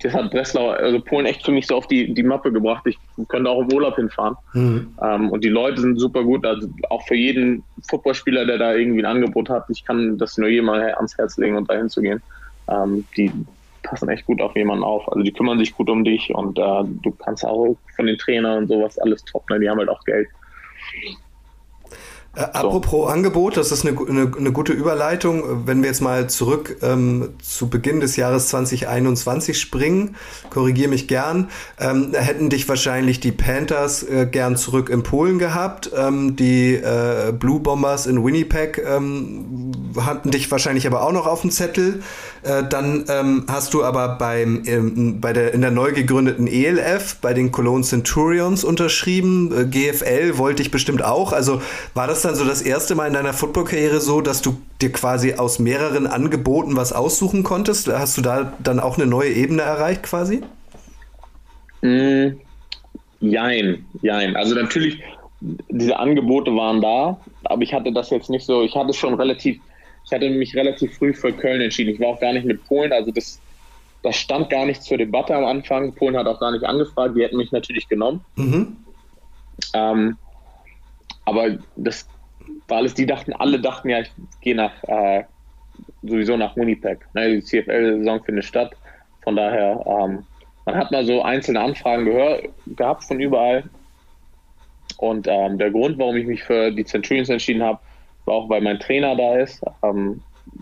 das 0.02 0.14
hat 0.14 0.32
Breslau, 0.32 0.70
also 0.70 1.00
Polen 1.00 1.26
echt 1.26 1.44
für 1.46 1.52
mich 1.52 1.68
so 1.68 1.76
auf 1.76 1.88
die, 1.88 2.14
die 2.14 2.24
Mappe 2.24 2.52
gebracht. 2.52 2.86
Ich 2.86 2.98
könnte 3.28 3.50
auch 3.50 3.62
im 3.62 3.74
Urlaub 3.74 3.96
hinfahren. 3.96 4.36
Mhm. 4.54 4.96
Ähm, 5.02 5.30
und 5.30 5.44
die 5.44 5.50
Leute 5.50 5.82
sind 5.82 6.00
super 6.00 6.24
gut. 6.24 6.46
Also 6.46 6.68
auch 6.90 7.06
für 7.08 7.16
jeden 7.16 7.64
Footballspieler, 7.90 8.46
der 8.46 8.58
da 8.58 8.74
irgendwie 8.74 9.02
ein 9.02 9.06
Angebot 9.06 9.50
hat, 9.50 9.66
ich 9.70 9.84
kann 9.84 10.18
das 10.18 10.38
nur 10.38 10.50
jemand 10.50 10.84
ans 10.96 11.18
Herz 11.18 11.38
legen 11.38 11.58
und 11.58 11.70
dahin 11.70 11.90
zu 11.90 12.02
gehen. 12.02 12.22
Ähm, 12.68 13.06
die 13.18 13.32
passen 13.84 14.10
echt 14.10 14.26
gut 14.26 14.42
auf 14.42 14.56
jemanden 14.56 14.84
auf. 14.84 15.08
Also 15.12 15.24
die 15.24 15.34
kümmern 15.34 15.60
sich 15.60 15.74
gut 15.74 15.90
um 15.90 16.04
dich 16.04 16.34
und 16.34 16.58
äh, 16.58 16.84
du 17.02 17.12
kannst 17.24 17.46
auch 17.46 17.76
von 17.96 18.06
den 18.06 18.18
Trainern 18.18 18.60
und 18.60 18.68
sowas 18.68 18.98
alles 19.00 19.24
top, 19.26 19.50
ne? 19.50 19.60
Die 19.60 19.70
haben 19.70 19.80
halt 19.80 19.90
auch 19.90 20.04
Geld. 20.06 20.28
Äh, 22.34 22.44
apropos 22.44 22.92
so. 22.92 23.08
Angebot, 23.08 23.58
das 23.58 23.74
ist 23.74 23.86
eine, 23.86 23.98
eine, 24.00 24.32
eine, 24.38 24.52
gute 24.54 24.72
Überleitung. 24.72 25.68
Wenn 25.68 25.82
wir 25.82 25.90
jetzt 25.90 26.02
mal 26.02 26.30
zurück 26.30 26.78
ähm, 26.82 27.32
zu 27.42 27.70
Beginn 27.70 28.00
des 28.00 28.16
Jahres 28.16 28.48
2021 28.48 29.60
springen, 29.60 30.16
korrigiere 30.50 30.90
mich 30.90 31.10
gern, 31.10 31.50
ähm, 31.78 32.14
hätten 32.14 32.50
dich 32.50 32.70
wahrscheinlich 32.70 33.20
die 33.20 33.34
Panthers 33.34 34.04
äh, 34.04 34.28
gern 34.32 34.56
zurück 34.56 34.90
in 34.90 35.04
Polen 35.04 35.40
gehabt. 35.40 35.92
Ähm, 35.94 36.38
die 36.38 36.76
äh, 36.76 37.34
Blue 37.38 37.60
Bombers 37.60 38.06
in 38.06 38.24
Winnipeg 38.24 38.82
ähm, 38.86 39.74
hatten 40.00 40.32
dich 40.32 40.50
wahrscheinlich 40.52 40.88
aber 40.88 41.02
auch 41.02 41.12
noch 41.12 41.28
auf 41.28 41.42
dem 41.42 41.52
Zettel. 41.52 42.02
Äh, 42.44 42.64
dann 42.70 43.06
ähm, 43.10 43.46
hast 43.50 43.74
du 43.74 43.84
aber 43.84 44.08
beim, 44.18 45.20
bei 45.20 45.34
der, 45.34 45.54
in 45.54 45.62
der 45.62 45.72
neu 45.72 45.92
gegründeten 45.92 46.48
ELF 46.48 47.18
bei 47.22 47.34
den 47.34 47.52
Cologne 47.52 47.84
Centurions 47.84 48.64
unterschrieben. 48.64 49.52
Äh, 49.52 49.66
GFL 49.66 50.38
wollte 50.38 50.62
ich 50.62 50.72
bestimmt 50.72 51.04
auch. 51.04 51.34
Also 51.34 51.62
war 51.94 52.08
das 52.08 52.21
dann 52.22 52.36
so 52.36 52.46
das 52.46 52.62
erste 52.62 52.96
Mal 52.96 53.08
in 53.08 53.14
deiner 53.14 53.34
Football-Karriere 53.34 54.02
so, 54.02 54.22
dass 54.22 54.42
du 54.42 54.58
dir 54.82 54.92
quasi 54.92 55.34
aus 55.34 55.60
mehreren 55.60 56.08
Angeboten 56.08 56.76
was 56.76 56.94
aussuchen 56.94 57.44
konntest? 57.44 57.88
Hast 57.88 58.18
du 58.18 58.22
da 58.22 58.54
dann 58.60 58.80
auch 58.80 58.98
eine 58.98 59.08
neue 59.08 59.30
Ebene 59.30 59.62
erreicht 59.62 60.04
quasi? 60.04 60.42
Mm, 61.82 62.40
jein, 63.20 63.86
jein. 64.02 64.36
Also 64.36 64.56
natürlich, 64.56 65.02
diese 65.42 65.98
Angebote 65.98 66.56
waren 66.56 66.82
da, 66.82 67.20
aber 67.46 67.62
ich 67.62 67.74
hatte 67.74 67.92
das 67.92 68.10
jetzt 68.10 68.30
nicht 68.30 68.46
so, 68.46 68.64
ich 68.64 68.76
hatte 68.76 68.94
schon 68.94 69.14
relativ, 69.14 69.60
ich 70.06 70.12
hatte 70.12 70.30
mich 70.30 70.56
relativ 70.56 70.98
früh 70.98 71.14
für 71.14 71.34
Köln 71.34 71.62
entschieden. 71.62 71.94
Ich 71.94 72.00
war 72.00 72.10
auch 72.10 72.20
gar 72.20 72.34
nicht 72.34 72.46
mit 72.46 72.66
Polen, 72.66 72.92
also 72.94 73.12
das, 73.12 73.40
das 74.04 74.16
stand 74.16 74.50
gar 74.50 74.66
nicht 74.66 74.84
zur 74.84 74.98
Debatte 74.98 75.36
am 75.36 75.46
Anfang. 75.46 75.94
Polen 75.94 76.18
hat 76.18 76.28
auch 76.28 76.40
gar 76.40 76.52
nicht 76.52 76.66
angefragt, 76.66 77.16
die 77.16 77.24
hätten 77.24 77.38
mich 77.38 77.52
natürlich 77.52 77.88
genommen. 77.88 78.24
Mhm. 78.36 78.78
Ähm, 79.74 80.18
aber 81.32 81.58
das 81.76 82.08
war 82.68 82.78
alles, 82.78 82.94
die 82.94 83.06
dachten, 83.06 83.34
alle 83.34 83.60
dachten 83.60 83.90
ja, 83.90 84.02
ich 84.02 84.12
gehe 84.42 84.56
nach 84.56 84.72
äh, 84.84 85.24
sowieso 86.04 86.38
nach 86.38 86.56
Winnipeg. 86.56 87.06
Ne, 87.14 87.36
die 87.36 87.44
CFL-Saison 87.44 88.24
findet 88.24 88.46
statt. 88.46 88.76
Von 89.24 89.36
daher, 89.36 89.84
ähm, 89.86 90.26
man 90.66 90.76
hat 90.76 90.92
mal 90.92 91.06
so 91.06 91.22
einzelne 91.22 91.62
Anfragen 91.62 92.06
gehört, 92.06 92.50
gehabt 92.68 93.04
von 93.04 93.20
überall. 93.20 93.64
Und 94.98 95.28
ähm, 95.28 95.58
der 95.58 95.72
Grund, 95.72 95.98
warum 95.98 96.18
ich 96.18 96.28
mich 96.28 96.44
für 96.44 96.72
die 96.72 96.86
Centurions 96.86 97.30
entschieden 97.30 97.64
habe, 97.64 97.80
war 98.26 98.36
auch, 98.36 98.50
weil 98.50 98.62
mein 98.62 98.80
Trainer 98.80 99.16
da 99.16 99.38
ist. 99.38 99.62
Ähm, 99.84 100.22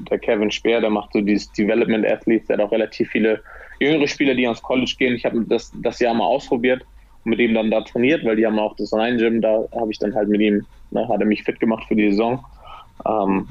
der 0.10 0.20
Kevin 0.20 0.52
Speer, 0.52 0.82
der 0.82 0.90
macht 0.90 1.14
so 1.14 1.22
dieses 1.22 1.52
Development 1.54 2.06
Athletes, 2.06 2.48
der 2.48 2.58
hat 2.58 2.66
auch 2.66 2.72
relativ 2.72 3.10
viele 3.10 3.42
jüngere 3.80 4.08
Spieler, 4.08 4.36
die 4.36 4.46
ans 4.46 4.62
College 4.62 4.96
gehen. 4.98 5.16
Ich 5.16 5.26
habe 5.26 5.44
das, 5.46 5.72
das 5.82 6.00
Jahr 6.00 6.14
mal 6.14 6.26
ausprobiert 6.26 6.86
und 7.24 7.32
mit 7.32 7.40
ihm 7.40 7.54
dann 7.54 7.72
da 7.72 7.82
trainiert, 7.82 8.26
weil 8.26 8.36
die 8.36 8.46
haben 8.46 8.60
auch 8.60 8.76
das 8.76 8.94
Rhein-Gym, 8.94 9.42
da 9.42 9.66
habe 9.74 9.92
ich 9.92 10.00
dann 10.00 10.16
halt 10.16 10.30
mit 10.30 10.42
ihm, 10.42 10.66
ne, 10.92 11.08
hat 11.08 11.20
er 11.20 11.26
mich 11.26 11.44
fit 11.44 11.60
gemacht 11.60 11.86
für 11.88 11.96
die 11.96 12.10
Saison. 12.12 12.44
Ähm, 13.06 13.48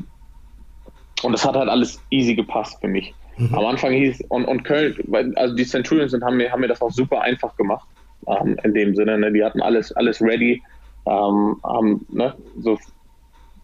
und 1.23 1.33
das 1.33 1.45
hat 1.45 1.57
halt 1.57 1.69
alles 1.69 2.01
easy 2.11 2.35
gepasst 2.35 2.79
für 2.81 2.89
mich. 2.89 3.15
Mhm. 3.37 3.55
Am 3.55 3.67
Anfang 3.67 3.93
hieß 3.93 4.23
und, 4.29 4.45
und 4.45 4.65
Köln, 4.65 4.97
also 5.37 5.55
die 5.55 5.65
Centurions 5.65 6.13
sind, 6.13 6.25
haben, 6.25 6.37
mir, 6.37 6.51
haben 6.51 6.61
mir 6.61 6.69
das 6.69 6.83
auch 6.83 6.91
super 6.91 7.21
einfach 7.23 7.57
gemacht. 7.57 7.87
Ähm, 8.27 8.57
in 8.65 8.75
dem 8.75 8.95
Sinne, 8.95 9.19
ne, 9.19 9.33
die 9.33 9.45
hatten 9.45 9.63
alles, 9.63 9.93
alles 9.93 10.21
ready, 10.21 10.63
ähm, 11.07 11.57
haben, 11.63 12.07
ne, 12.11 12.35
so 12.61 12.79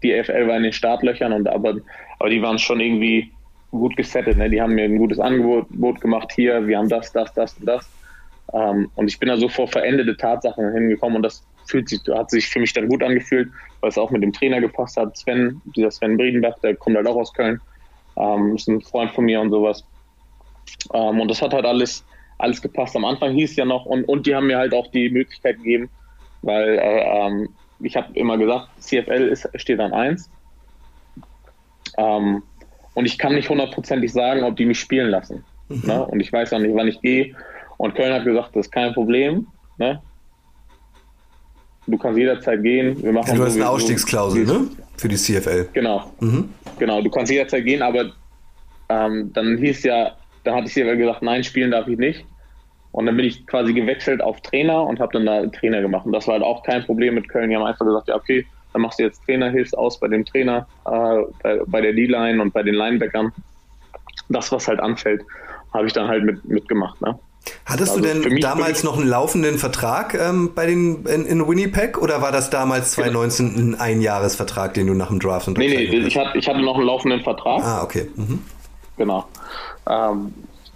die 0.03 0.23
FL 0.23 0.47
war 0.47 0.57
in 0.57 0.64
den 0.64 0.73
Startlöchern 0.73 1.33
und 1.33 1.49
aber, 1.49 1.77
aber 2.19 2.31
die 2.31 2.43
waren 2.43 2.59
schon 2.59 2.79
irgendwie 2.79 3.33
gut 3.71 3.97
gesettet. 3.97 4.37
Ne? 4.37 4.51
Die 4.51 4.61
haben 4.61 4.75
mir 4.75 4.85
ein 4.85 4.99
gutes 4.99 5.19
Angebot 5.19 6.01
gemacht 6.01 6.31
hier, 6.33 6.67
wir 6.67 6.79
haben 6.79 6.88
das, 6.88 7.11
das, 7.12 7.33
das 7.35 7.55
und 7.59 7.67
das. 7.67 7.88
Ähm, 8.52 8.90
und 8.94 9.09
ich 9.09 9.18
bin 9.18 9.28
da 9.28 9.37
so 9.37 9.48
vor 9.48 9.68
veränderte 9.68 10.16
Tatsachen 10.16 10.72
hingekommen 10.72 11.16
und 11.16 11.22
das 11.22 11.46
fühlt 11.66 11.88
sich, 11.88 12.00
hat 12.12 12.30
sich 12.30 12.48
für 12.48 12.61
mich 12.61 12.72
dann 12.72 12.88
gut 12.88 13.02
angefühlt, 13.02 13.50
weil 13.80 13.90
es 13.90 13.98
auch 13.98 14.11
mit 14.11 14.22
dem 14.22 14.33
Trainer 14.33 14.61
gepasst 14.61 14.96
hat. 14.96 15.16
Sven, 15.16 15.61
dieser 15.76 15.90
Sven 15.90 16.16
Briedenbach, 16.16 16.59
der 16.62 16.76
kommt 16.76 16.96
halt 16.96 17.07
auch 17.07 17.16
aus 17.16 17.33
Köln, 17.33 17.61
ähm, 18.16 18.54
ist 18.54 18.68
ein 18.68 18.83
Freund 18.83 19.12
von 19.12 19.24
mir 19.24 19.40
und 19.40 19.50
sowas. 19.50 19.85
Ähm, 20.92 21.20
und 21.20 21.28
das 21.28 21.40
hat 21.40 21.55
halt 21.55 21.64
alles, 21.64 22.05
alles 22.38 22.61
gepasst. 22.61 22.95
Am 22.97 23.05
Anfang 23.05 23.32
hieß 23.32 23.51
es 23.51 23.57
ja 23.57 23.64
noch, 23.64 23.86
und, 23.86 24.05
und 24.05 24.26
die 24.26 24.34
haben 24.34 24.47
mir 24.47 24.59
halt 24.59 24.74
auch 24.74 24.90
die 24.90 25.09
Möglichkeit 25.09 25.57
gegeben, 25.57 25.88
weil 26.42 26.78
äh, 26.78 27.26
ähm, 27.26 27.49
ich 27.80 27.97
habe 27.97 28.09
immer 28.14 28.36
gesagt, 28.38 28.68
CFL 28.80 29.28
ist, 29.28 29.49
steht 29.57 29.80
an 29.80 29.92
1. 29.92 30.30
Ähm, 31.97 32.42
und 32.95 33.07
ich 33.07 33.18
kann 33.18 33.34
nicht 33.34 33.49
hundertprozentig 33.49 34.12
sagen, 34.12 34.45
ob 34.45 34.57
die 34.57 34.66
mich 34.66 34.78
spielen 34.78 35.11
lassen. 35.11 35.45
Mhm. 35.68 35.82
Ne? 35.84 36.07
Und 36.07 36.20
ich 36.20 36.32
weiß 36.32 36.53
auch 36.53 36.59
nicht, 36.59 36.74
wann 36.74 36.88
ich 36.88 37.01
gehe. 37.01 37.34
Und 37.77 37.95
Köln 37.95 38.12
hat 38.12 38.25
gesagt, 38.25 38.57
das 38.57 38.66
ist 38.66 38.72
kein 38.72 38.93
Problem. 38.93 39.47
Ne? 39.79 40.01
du 41.87 41.99
kannst 41.99 42.18
jederzeit 42.18 42.62
gehen. 42.62 43.03
Wir 43.03 43.12
machen 43.12 43.29
ja, 43.29 43.35
du 43.35 43.45
hast 43.45 43.57
eine 43.57 43.68
Ausstiegsklausel, 43.68 44.47
ne? 44.47 44.68
Für 44.97 45.09
die 45.09 45.16
CFL. 45.16 45.68
Genau. 45.72 46.12
Mhm. 46.20 46.51
Genau, 46.79 47.03
du 47.03 47.11
kannst 47.11 47.31
jederzeit 47.31 47.64
gehen, 47.64 47.83
aber 47.83 48.12
ähm, 48.89 49.33
dann 49.33 49.59
hieß 49.59 49.85
ja, 49.85 50.12
da 50.45 50.55
hatte 50.55 50.66
ich 50.66 50.75
CFL 50.75 50.97
gesagt, 50.97 51.22
nein, 51.22 51.43
spielen 51.45 51.70
darf 51.70 51.89
ich 51.89 51.99
nicht. 51.99 52.25
Und 52.93 53.07
dann 53.07 53.16
bin 53.16 53.27
ich 53.27 53.47
quasi 53.47 53.72
gewechselt 53.72 54.22
auf 54.22 54.41
Trainer 54.43 54.85
und 54.85 55.01
habe 55.01 55.12
dann 55.12 55.27
da 55.27 55.45
Trainer 55.47 55.81
gemacht. 55.81 56.07
Und 56.07 56.12
das 56.12 56.29
war 56.29 56.35
halt 56.35 56.45
auch 56.45 56.62
kein 56.62 56.85
Problem 56.85 57.14
mit 57.14 57.29
Köln. 57.29 57.51
Die 57.51 57.57
haben 57.57 57.64
einfach 57.64 57.85
gesagt, 57.85 58.09
ja, 58.09 58.14
okay, 58.14 58.47
dann 58.72 58.83
machst 58.83 59.01
du 59.01 59.05
jetzt 59.05 59.25
Trainer, 59.25 59.51
hilfst 59.51 59.77
aus 59.77 59.99
bei 59.99 60.07
dem 60.07 60.25
Trainer, 60.25 60.66
äh, 60.87 61.22
bei, 61.43 61.61
bei, 61.66 61.81
der 61.81 61.93
D-Line 61.93 62.41
und 62.41 62.53
bei 62.53 62.62
den 62.62 62.75
Linebackern. 62.75 63.33
Das, 64.29 64.53
was 64.53 64.68
halt 64.68 64.79
anfällt, 64.79 65.22
habe 65.72 65.87
ich 65.87 65.93
dann 65.93 66.07
halt 66.07 66.25
mit, 66.25 66.45
mitgemacht. 66.45 67.01
Ne? 67.01 67.18
Hattest 67.66 67.92
also 67.92 68.03
du 68.03 68.20
denn 68.22 68.40
damals 68.40 68.84
noch 68.84 68.99
einen 68.99 69.09
laufenden 69.09 69.59
Vertrag 69.59 70.14
ähm, 70.14 70.53
bei 70.55 70.66
den 70.66 71.07
in, 71.07 71.26
in, 71.26 71.47
Winnipeg 71.47 72.01
oder 72.01 72.22
war 72.22 72.32
das 72.32 72.51
damals 72.51 72.92
2019 72.92 73.57
ein 73.57 73.74
Einjahresvertrag, 73.74 74.74
den 74.74 74.86
du 74.86 74.95
nach 74.95 75.09
dem 75.09 75.20
Draft 75.20 75.49
unterzeichnet 75.49 75.90
Nee, 75.90 76.01
nee, 76.01 76.07
ich 76.07 76.16
hatte, 76.16 76.38
ich 76.38 76.49
hatte 76.49 76.61
noch 76.61 76.76
einen 76.76 76.86
laufenden 76.86 77.22
Vertrag. 77.22 77.62
Ah, 77.62 77.82
okay. 77.82 78.09
Mhm. 78.16 78.42
Genau. 78.97 79.26
Ähm, 79.88 80.32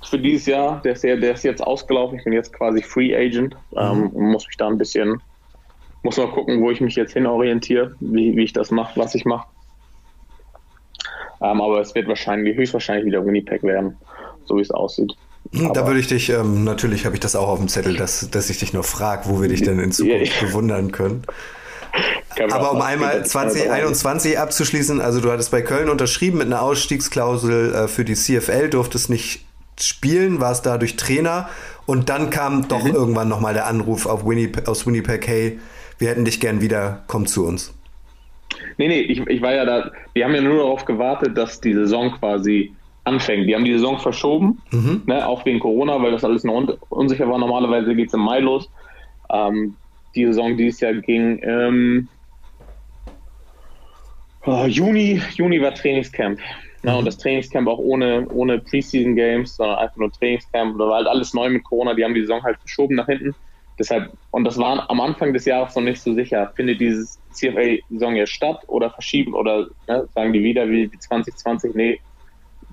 für 0.08 0.18
dieses 0.18 0.46
Jahr, 0.46 0.80
der 0.82 0.92
ist, 0.92 1.04
ja, 1.04 1.16
der 1.16 1.32
ist 1.32 1.44
jetzt 1.44 1.62
ausgelaufen. 1.62 2.18
Ich 2.18 2.24
bin 2.24 2.32
jetzt 2.32 2.52
quasi 2.52 2.82
Free 2.82 3.14
Agent 3.14 3.56
ähm, 3.76 4.08
und 4.08 4.30
muss 4.30 4.46
mich 4.46 4.56
da 4.56 4.68
ein 4.68 4.78
bisschen, 4.78 5.20
muss 6.02 6.16
mal 6.16 6.28
gucken, 6.28 6.60
wo 6.62 6.70
ich 6.70 6.80
mich 6.80 6.96
jetzt 6.96 7.12
hin 7.12 7.26
orientiere, 7.26 7.94
wie, 8.00 8.36
wie 8.36 8.44
ich 8.44 8.52
das 8.52 8.70
mache, 8.70 8.98
was 8.98 9.14
ich 9.14 9.24
mache. 9.24 9.46
Ähm, 11.40 11.60
aber 11.60 11.80
es 11.80 11.94
wird 11.94 12.08
wahrscheinlich, 12.08 12.56
höchstwahrscheinlich 12.56 13.06
wieder 13.06 13.24
Winnipeg 13.24 13.62
werden, 13.62 13.96
so 14.44 14.56
wie 14.56 14.62
es 14.62 14.70
aussieht. 14.70 15.16
Hm, 15.53 15.72
da 15.72 15.86
würde 15.86 16.01
ich 16.01 16.07
dich, 16.07 16.30
ähm, 16.30 16.64
natürlich 16.64 17.07
habe 17.07 17.14
ich 17.16 17.20
das 17.20 17.34
auch 17.36 17.49
auf 17.49 17.59
dem 17.59 17.68
Zettel, 17.68 17.97
dass, 17.97 18.30
dass 18.30 18.51
ich 18.51 18.59
dich 18.59 18.72
noch 18.72 18.84
frage, 18.84 19.28
wo 19.28 19.41
wir 19.41 19.49
dich 19.49 19.62
denn 19.62 19.78
in 19.78 19.93
Zukunft 19.93 20.41
bewundern 20.41 20.93
können. 20.93 21.22
Aber 22.51 22.72
um 22.72 22.82
einmal 22.82 23.24
2021 23.24 24.39
abzuschließen, 24.39 25.01
also 25.01 25.20
du 25.20 25.32
hattest 25.32 25.51
bei 25.51 25.62
Köln 25.62 25.89
unterschrieben 25.89 26.39
mit 26.39 26.47
einer 26.47 26.62
Ausstiegsklausel 26.62 27.74
äh, 27.74 27.89
für 27.89 28.05
die 28.05 28.14
CFL, 28.14 28.68
durftest 28.68 29.11
nicht 29.11 29.45
spielen, 29.80 30.41
warst 30.41 30.66
dadurch 30.66 30.97
Trainer 30.97 31.49
und 31.86 32.09
dann 32.09 32.30
kam 32.30 32.68
doch 32.68 32.84
mhm. 32.84 32.95
irgendwann 32.95 33.28
nochmal 33.28 33.55
der 33.55 33.66
Anruf 33.66 34.07
auf 34.07 34.26
Winnipeg, 34.26 34.68
aus 34.68 34.86
Winnipeg, 34.86 35.26
hey, 35.26 35.59
wir 35.99 36.11
hätten 36.11 36.24
dich 36.24 36.41
gern 36.41 36.61
wieder, 36.61 37.03
komm 37.07 37.26
zu 37.26 37.47
uns. 37.47 37.74
Nee, 38.76 38.89
nee, 38.89 39.01
ich, 39.01 39.20
ich 39.26 39.43
war 39.43 39.53
ja 39.53 39.64
da, 39.64 39.91
wir 40.14 40.24
haben 40.24 40.34
ja 40.34 40.41
nur 40.41 40.59
darauf 40.59 40.84
gewartet, 40.84 41.36
dass 41.36 41.61
die 41.61 41.74
Saison 41.74 42.12
quasi 42.12 42.74
anfängt. 43.09 43.48
Die 43.48 43.54
haben 43.54 43.64
die 43.64 43.72
Saison 43.72 43.98
verschoben, 43.98 44.61
mhm. 44.70 45.02
ne, 45.06 45.26
auch 45.26 45.44
wegen 45.44 45.61
Corona, 45.61 46.00
weil 46.02 46.12
das 46.12 46.24
alles 46.24 46.44
noch 46.44 46.54
un 46.54 46.72
unsicher 46.90 47.28
war. 47.28 47.38
Normalerweise 47.38 47.94
geht 47.94 48.09
es 48.09 48.14
im 48.14 48.20
Mai 48.20 48.40
los. 48.40 48.70
Ähm, 49.30 49.76
die 50.14 50.26
Saison 50.26 50.56
dieses 50.56 50.80
Jahr 50.80 50.94
ging 50.94 51.40
ähm, 51.42 52.09
oh, 54.46 54.64
Juni, 54.66 55.20
Juni 55.34 55.61
war 55.61 55.74
Trainingscamp. 55.74 56.38
Ne, 56.82 56.92
mhm. 56.92 56.98
Und 56.98 57.04
das 57.04 57.18
Trainingscamp 57.18 57.68
auch 57.68 57.78
ohne, 57.78 58.26
ohne 58.28 58.59
Preseason 58.59 59.16
Games, 59.16 59.56
sondern 59.56 59.78
einfach 59.78 59.96
nur 59.96 60.12
Trainingscamp. 60.12 60.78
Da 60.78 60.84
war 60.86 60.96
halt 60.98 61.09
alles 61.09 61.34
neu 61.34 61.48
mit 61.50 61.64
Corona. 61.64 61.94
Die 61.94 62.04
haben 62.04 62.14
die 62.14 62.22
Saison 62.22 62.42
halt 62.42 62.59
verschoben 62.59 62.94
nach 62.94 63.06
hinten. 63.06 63.34
Deshalb, 63.78 64.12
und 64.32 64.44
das 64.44 64.59
war 64.59 64.90
am 64.90 65.00
Anfang 65.00 65.32
des 65.32 65.44
Jahres 65.44 65.76
noch 65.76 65.82
nicht 65.82 66.00
so 66.00 66.12
sicher. 66.14 66.52
Findet 66.56 66.80
dieses 66.80 67.20
CFA-Saison 67.32 68.16
jetzt 68.16 68.32
statt 68.32 68.61
oder 68.66 68.90
verschieben 68.90 69.34
oder 69.34 69.68
ne, 69.86 70.09
sagen 70.14 70.32
die 70.32 70.42
wieder 70.42 70.68
wie 70.68 70.90
2020, 70.90 71.74
nee, 71.74 72.00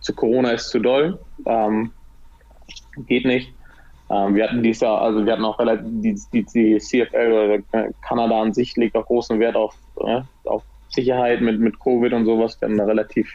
zu 0.05 0.13
Corona 0.13 0.51
ist 0.51 0.69
zu 0.69 0.79
doll. 0.79 1.19
Ähm, 1.45 1.91
geht 3.07 3.25
nicht. 3.25 3.53
Ähm, 4.09 4.35
wir 4.35 4.43
hatten 4.43 4.61
dieses 4.61 4.81
Jahr, 4.81 5.01
also 5.01 5.25
wir 5.25 5.33
hatten 5.33 5.45
auch 5.45 5.57
relativ, 5.57 5.87
die, 5.89 6.15
die, 6.31 6.45
die 6.45 6.77
CFL 6.77 7.63
oder 7.71 7.89
Kanada 8.01 8.39
an 8.39 8.53
sich 8.53 8.75
legt 8.75 8.95
auch 8.95 9.07
großen 9.07 9.39
Wert 9.39 9.55
auf, 9.55 9.75
äh, 10.01 10.21
auf 10.45 10.63
Sicherheit 10.89 11.41
mit, 11.41 11.59
mit 11.59 11.79
Covid 11.79 12.13
und 12.13 12.25
sowas. 12.25 12.61
Wir 12.61 12.69
hatten 12.69 12.79
relativ 12.79 13.27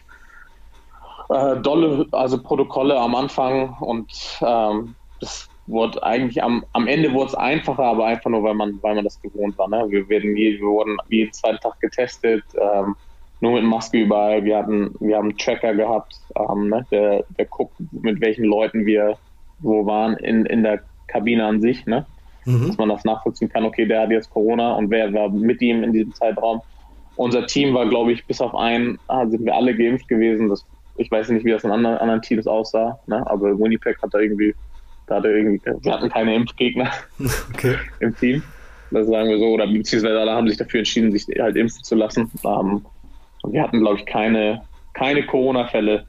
äh, 1.31 1.57
dolle, 1.57 2.07
also 2.13 2.41
Protokolle 2.41 2.97
am 2.97 3.17
Anfang 3.17 3.77
und 3.81 4.13
ähm, 4.43 4.95
das 5.21 5.49
wurde 5.67 6.01
eigentlich 6.05 6.43
am, 6.43 6.65
am 6.73 6.87
Ende 6.87 7.13
wurde 7.13 7.31
es 7.31 7.35
einfacher, 7.35 7.85
aber 7.85 8.07
einfach 8.07 8.31
nur, 8.31 8.45
weil 8.45 8.55
man, 8.55 8.79
weil 8.83 8.95
man 8.95 9.05
das 9.05 9.21
gewohnt 9.21 9.59
war. 9.59 9.69
Ne? 9.69 9.87
Wir, 9.89 10.09
werden 10.09 10.37
wir 10.37 10.61
wurden 10.61 10.97
jeden 11.09 11.33
zweiten 11.33 11.59
Tag 11.59 11.81
getestet. 11.81 12.45
Ähm, 12.55 12.95
nur 13.41 13.53
mit 13.53 13.65
Maske 13.65 13.99
überall. 13.99 14.45
Wir 14.45 14.59
hatten, 14.59 14.95
wir 15.01 15.17
haben 15.17 15.31
einen 15.31 15.39
Tracker 15.39 15.75
gehabt, 15.75 16.15
ähm, 16.37 16.69
ne, 16.69 16.87
der, 16.91 17.25
der 17.39 17.47
guckt, 17.47 17.75
mit 17.93 18.21
welchen 18.21 18.45
Leuten 18.45 18.87
wir 18.87 19.17
wo 19.63 19.87
waren 19.87 20.17
in, 20.17 20.47
in 20.47 20.63
der 20.63 20.81
Kabine 21.07 21.45
an 21.45 21.61
sich, 21.61 21.87
ne? 21.87 22.07
Mhm. 22.45 22.69
Dass 22.69 22.79
man 22.79 22.89
das 22.89 23.05
nachvollziehen 23.05 23.51
kann, 23.51 23.65
okay, 23.65 23.87
der 23.87 24.03
hat 24.03 24.11
jetzt 24.11 24.31
Corona 24.31 24.73
und 24.75 24.91
wer 24.91 25.13
war 25.13 25.29
mit 25.29 25.61
ihm 25.61 25.83
in 25.83 25.93
diesem 25.93 26.15
Zeitraum. 26.15 26.63
Unser 27.17 27.47
Team 27.47 27.75
war, 27.75 27.87
glaube 27.87 28.13
ich, 28.13 28.25
bis 28.27 28.41
auf 28.41 28.55
einen, 28.55 28.99
ah, 29.09 29.27
sind 29.27 29.45
wir 29.45 29.55
alle 29.55 29.77
geimpft 29.77 30.09
gewesen. 30.09 30.49
Das, 30.49 30.65
ich 30.97 31.11
weiß 31.11 31.29
nicht, 31.31 31.45
wie 31.45 31.51
das 31.51 31.65
in 31.65 31.71
anderen, 31.71 31.99
anderen 31.99 32.23
Teams 32.23 32.47
aussah, 32.47 32.99
ne? 33.07 33.29
aber 33.29 33.59
Winnipeg 33.59 34.01
hat 34.03 34.15
da 34.15 34.21
irgendwie, 34.21 34.55
da 35.07 35.17
hat 35.17 35.25
irgendwie, 35.25 35.61
wir 35.83 35.93
hatten 35.93 36.09
keine 36.09 36.35
Impfgegner 36.35 36.91
okay. 37.53 37.77
im 38.01 38.17
Team. 38.17 38.43
Das 38.91 39.07
sagen 39.07 39.29
wir 39.29 39.39
so, 39.39 39.47
oder 39.47 39.67
beziehungsweise 39.67 40.19
alle 40.19 40.33
haben 40.33 40.49
sich 40.49 40.57
dafür 40.57 40.79
entschieden, 40.79 41.13
sich 41.13 41.27
halt 41.39 41.57
impfen 41.57 41.85
zu 41.85 41.95
lassen. 41.95 42.31
Ähm, 42.45 42.85
und 43.43 43.53
wir 43.53 43.63
hatten, 43.63 43.81
glaube 43.81 43.99
ich, 43.99 44.07
keine, 44.07 44.63
keine 44.93 45.27
Corona-Fälle 45.27 46.07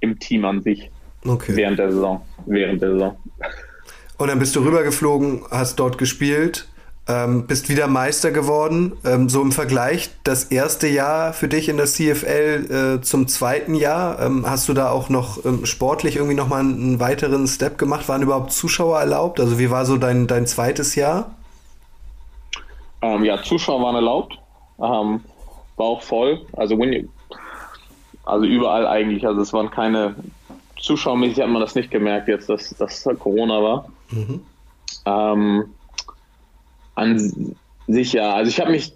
im 0.00 0.18
Team 0.18 0.44
an 0.44 0.62
sich 0.62 0.90
okay. 1.26 1.56
während 1.56 1.78
der 1.78 1.92
Saison. 1.92 2.22
Während 2.46 2.82
der 2.82 2.92
Saison. 2.92 3.16
Und 4.18 4.28
dann 4.28 4.38
bist 4.38 4.54
du 4.56 4.60
rübergeflogen, 4.60 5.42
hast 5.50 5.76
dort 5.76 5.96
gespielt, 5.96 6.68
ähm, 7.08 7.46
bist 7.46 7.68
wieder 7.68 7.86
Meister 7.86 8.30
geworden. 8.30 8.92
Ähm, 9.04 9.28
so 9.28 9.40
im 9.40 9.52
Vergleich 9.52 10.10
das 10.24 10.44
erste 10.44 10.88
Jahr 10.88 11.32
für 11.32 11.48
dich 11.48 11.68
in 11.68 11.76
der 11.78 11.86
CFL 11.86 12.98
äh, 12.98 13.02
zum 13.02 13.28
zweiten 13.28 13.74
Jahr, 13.74 14.20
ähm, 14.20 14.44
hast 14.46 14.68
du 14.68 14.74
da 14.74 14.90
auch 14.90 15.08
noch 15.08 15.44
ähm, 15.44 15.64
sportlich 15.64 16.16
irgendwie 16.16 16.36
nochmal 16.36 16.60
einen, 16.60 16.74
einen 16.74 17.00
weiteren 17.00 17.46
Step 17.46 17.78
gemacht? 17.78 18.08
Waren 18.08 18.22
überhaupt 18.22 18.52
Zuschauer 18.52 19.00
erlaubt? 19.00 19.40
Also 19.40 19.58
wie 19.58 19.70
war 19.70 19.86
so 19.86 19.96
dein, 19.96 20.26
dein 20.26 20.46
zweites 20.46 20.94
Jahr? 20.94 21.34
Ähm, 23.02 23.24
ja, 23.24 23.42
Zuschauer 23.42 23.82
waren 23.82 23.94
erlaubt. 23.94 24.38
War 25.80 25.86
auch 25.86 26.02
voll. 26.02 26.44
Also, 26.52 26.78
also 28.26 28.44
überall 28.44 28.86
eigentlich. 28.86 29.26
Also 29.26 29.40
es 29.40 29.54
waren 29.54 29.70
keine, 29.70 30.14
zuschauermäßig 30.78 31.42
hat 31.42 31.48
man 31.48 31.62
das 31.62 31.74
nicht 31.74 31.90
gemerkt 31.90 32.28
jetzt, 32.28 32.50
dass 32.50 32.76
das 32.76 33.08
Corona 33.18 33.62
war. 33.62 33.88
Mhm. 34.10 34.44
Ähm, 35.06 35.64
an 36.96 37.56
sich 37.86 38.12
ja. 38.12 38.34
Also 38.34 38.50
ich 38.50 38.60
habe 38.60 38.72
mich 38.72 38.92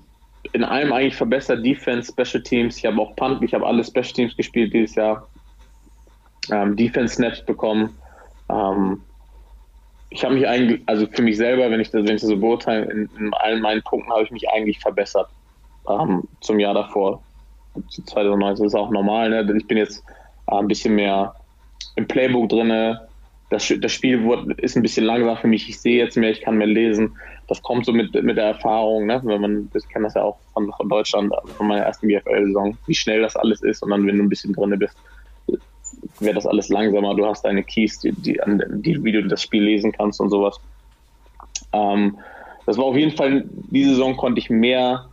in 0.52 0.62
allem 0.62 0.92
eigentlich 0.92 1.16
verbessert. 1.16 1.64
Defense, 1.64 2.12
Special 2.12 2.42
Teams. 2.42 2.76
Ich 2.76 2.84
habe 2.84 3.00
auch 3.00 3.16
Punt, 3.16 3.42
ich 3.42 3.54
habe 3.54 3.66
alle 3.66 3.82
Special 3.82 4.12
Teams 4.12 4.36
gespielt 4.36 4.74
dieses 4.74 4.94
Jahr. 4.94 5.26
Ähm, 6.50 6.76
Defense 6.76 7.14
Snaps 7.14 7.42
bekommen. 7.46 7.96
Ähm, 8.50 9.00
ich 10.10 10.22
habe 10.22 10.34
mich 10.34 10.46
eigentlich, 10.46 10.82
also 10.84 11.06
für 11.06 11.22
mich 11.22 11.38
selber, 11.38 11.70
wenn 11.70 11.80
ich 11.80 11.90
das, 11.90 12.06
wenn 12.06 12.16
ich 12.16 12.20
das 12.20 12.28
so 12.28 12.36
beurteile, 12.36 12.92
in, 12.92 13.08
in 13.18 13.32
allen 13.32 13.62
meinen 13.62 13.82
Punkten 13.84 14.12
habe 14.12 14.24
ich 14.24 14.30
mich 14.30 14.50
eigentlich 14.50 14.80
verbessert 14.80 15.30
ähm, 15.88 16.22
zum 16.40 16.58
Jahr 16.58 16.74
davor. 16.74 17.22
2019 17.90 18.66
ist 18.66 18.74
auch 18.74 18.90
normal. 18.90 19.30
Ne? 19.30 19.56
Ich 19.56 19.66
bin 19.66 19.78
jetzt 19.78 20.04
äh, 20.46 20.56
ein 20.56 20.68
bisschen 20.68 20.94
mehr 20.94 21.34
im 21.96 22.06
Playbook 22.06 22.48
drin. 22.48 22.96
Das, 23.50 23.72
das 23.80 23.92
Spiel 23.92 24.22
wurde, 24.22 24.54
ist 24.54 24.76
ein 24.76 24.82
bisschen 24.82 25.04
langsam 25.04 25.36
für 25.36 25.48
mich. 25.48 25.68
Ich 25.68 25.80
sehe 25.80 25.98
jetzt 25.98 26.16
mehr, 26.16 26.30
ich 26.30 26.40
kann 26.40 26.56
mehr 26.56 26.66
lesen. 26.66 27.16
Das 27.46 27.62
kommt 27.62 27.84
so 27.84 27.92
mit, 27.92 28.14
mit 28.22 28.36
der 28.36 28.46
Erfahrung. 28.46 29.06
Ne? 29.06 29.20
Wenn 29.24 29.40
man, 29.40 29.70
ich 29.74 29.88
kenne 29.88 30.04
das 30.04 30.14
ja 30.14 30.22
auch 30.22 30.38
von, 30.54 30.72
von 30.72 30.88
Deutschland, 30.88 31.32
von 31.56 31.68
meiner 31.68 31.84
ersten 31.84 32.08
GFL-Saison, 32.08 32.76
wie 32.86 32.94
schnell 32.94 33.22
das 33.22 33.36
alles 33.36 33.62
ist. 33.62 33.82
Und 33.82 33.90
dann, 33.90 34.06
wenn 34.06 34.18
du 34.18 34.24
ein 34.24 34.28
bisschen 34.28 34.54
drin 34.54 34.78
bist, 34.78 34.96
wird 36.20 36.36
das 36.36 36.46
alles 36.46 36.68
langsamer. 36.68 37.14
Du 37.14 37.26
hast 37.26 37.44
deine 37.44 37.62
Keys, 37.62 37.98
die, 37.98 38.12
die, 38.12 38.40
die, 38.46 39.04
wie 39.04 39.12
du 39.12 39.26
das 39.26 39.42
Spiel 39.42 39.62
lesen 39.62 39.92
kannst 39.92 40.20
und 40.20 40.30
sowas. 40.30 40.58
Ähm, 41.72 42.18
das 42.66 42.78
war 42.78 42.84
auf 42.84 42.96
jeden 42.96 43.16
Fall, 43.16 43.44
diese 43.70 43.90
Saison 43.90 44.16
konnte 44.16 44.38
ich 44.38 44.48
mehr 44.48 45.06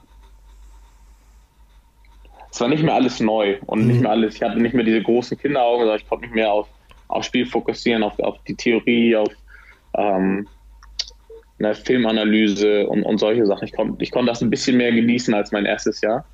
es 2.52 2.60
war 2.60 2.68
nicht 2.68 2.84
mehr 2.84 2.94
alles 2.94 3.20
neu 3.20 3.58
und 3.66 3.82
mhm. 3.82 3.88
nicht 3.88 4.02
mehr 4.02 4.12
alles, 4.12 4.36
ich 4.36 4.44
hatte 4.44 4.62
nicht 4.62 4.74
mehr 4.74 4.84
diese 4.84 5.02
großen 5.02 5.38
Kinderaugen, 5.38 5.82
sondern 5.82 5.98
ich 5.98 6.08
konnte 6.08 6.26
mich 6.26 6.36
mehr 6.36 6.52
auf, 6.52 6.68
auf 7.08 7.24
Spiel 7.24 7.46
fokussieren, 7.46 8.04
auf, 8.04 8.20
auf 8.20 8.38
die 8.48 8.56
Theorie, 8.56 9.16
auf 9.16 9.30
ähm, 9.96 10.48
eine 11.60 11.76
Filmanalyse 11.76 12.88
und, 12.88 13.04
und 13.04 13.20
solche 13.20 13.46
Sachen. 13.46 13.66
Ich, 13.66 13.74
kon, 13.74 13.96
ich 14.00 14.12
konnte 14.12 14.32
das 14.32 14.42
ein 14.42 14.50
bisschen 14.50 14.78
mehr 14.78 14.92
genießen 14.92 15.34
als 15.34 15.52
mein 15.52 15.66
erstes 15.66 16.02
Jahr. 16.02 16.26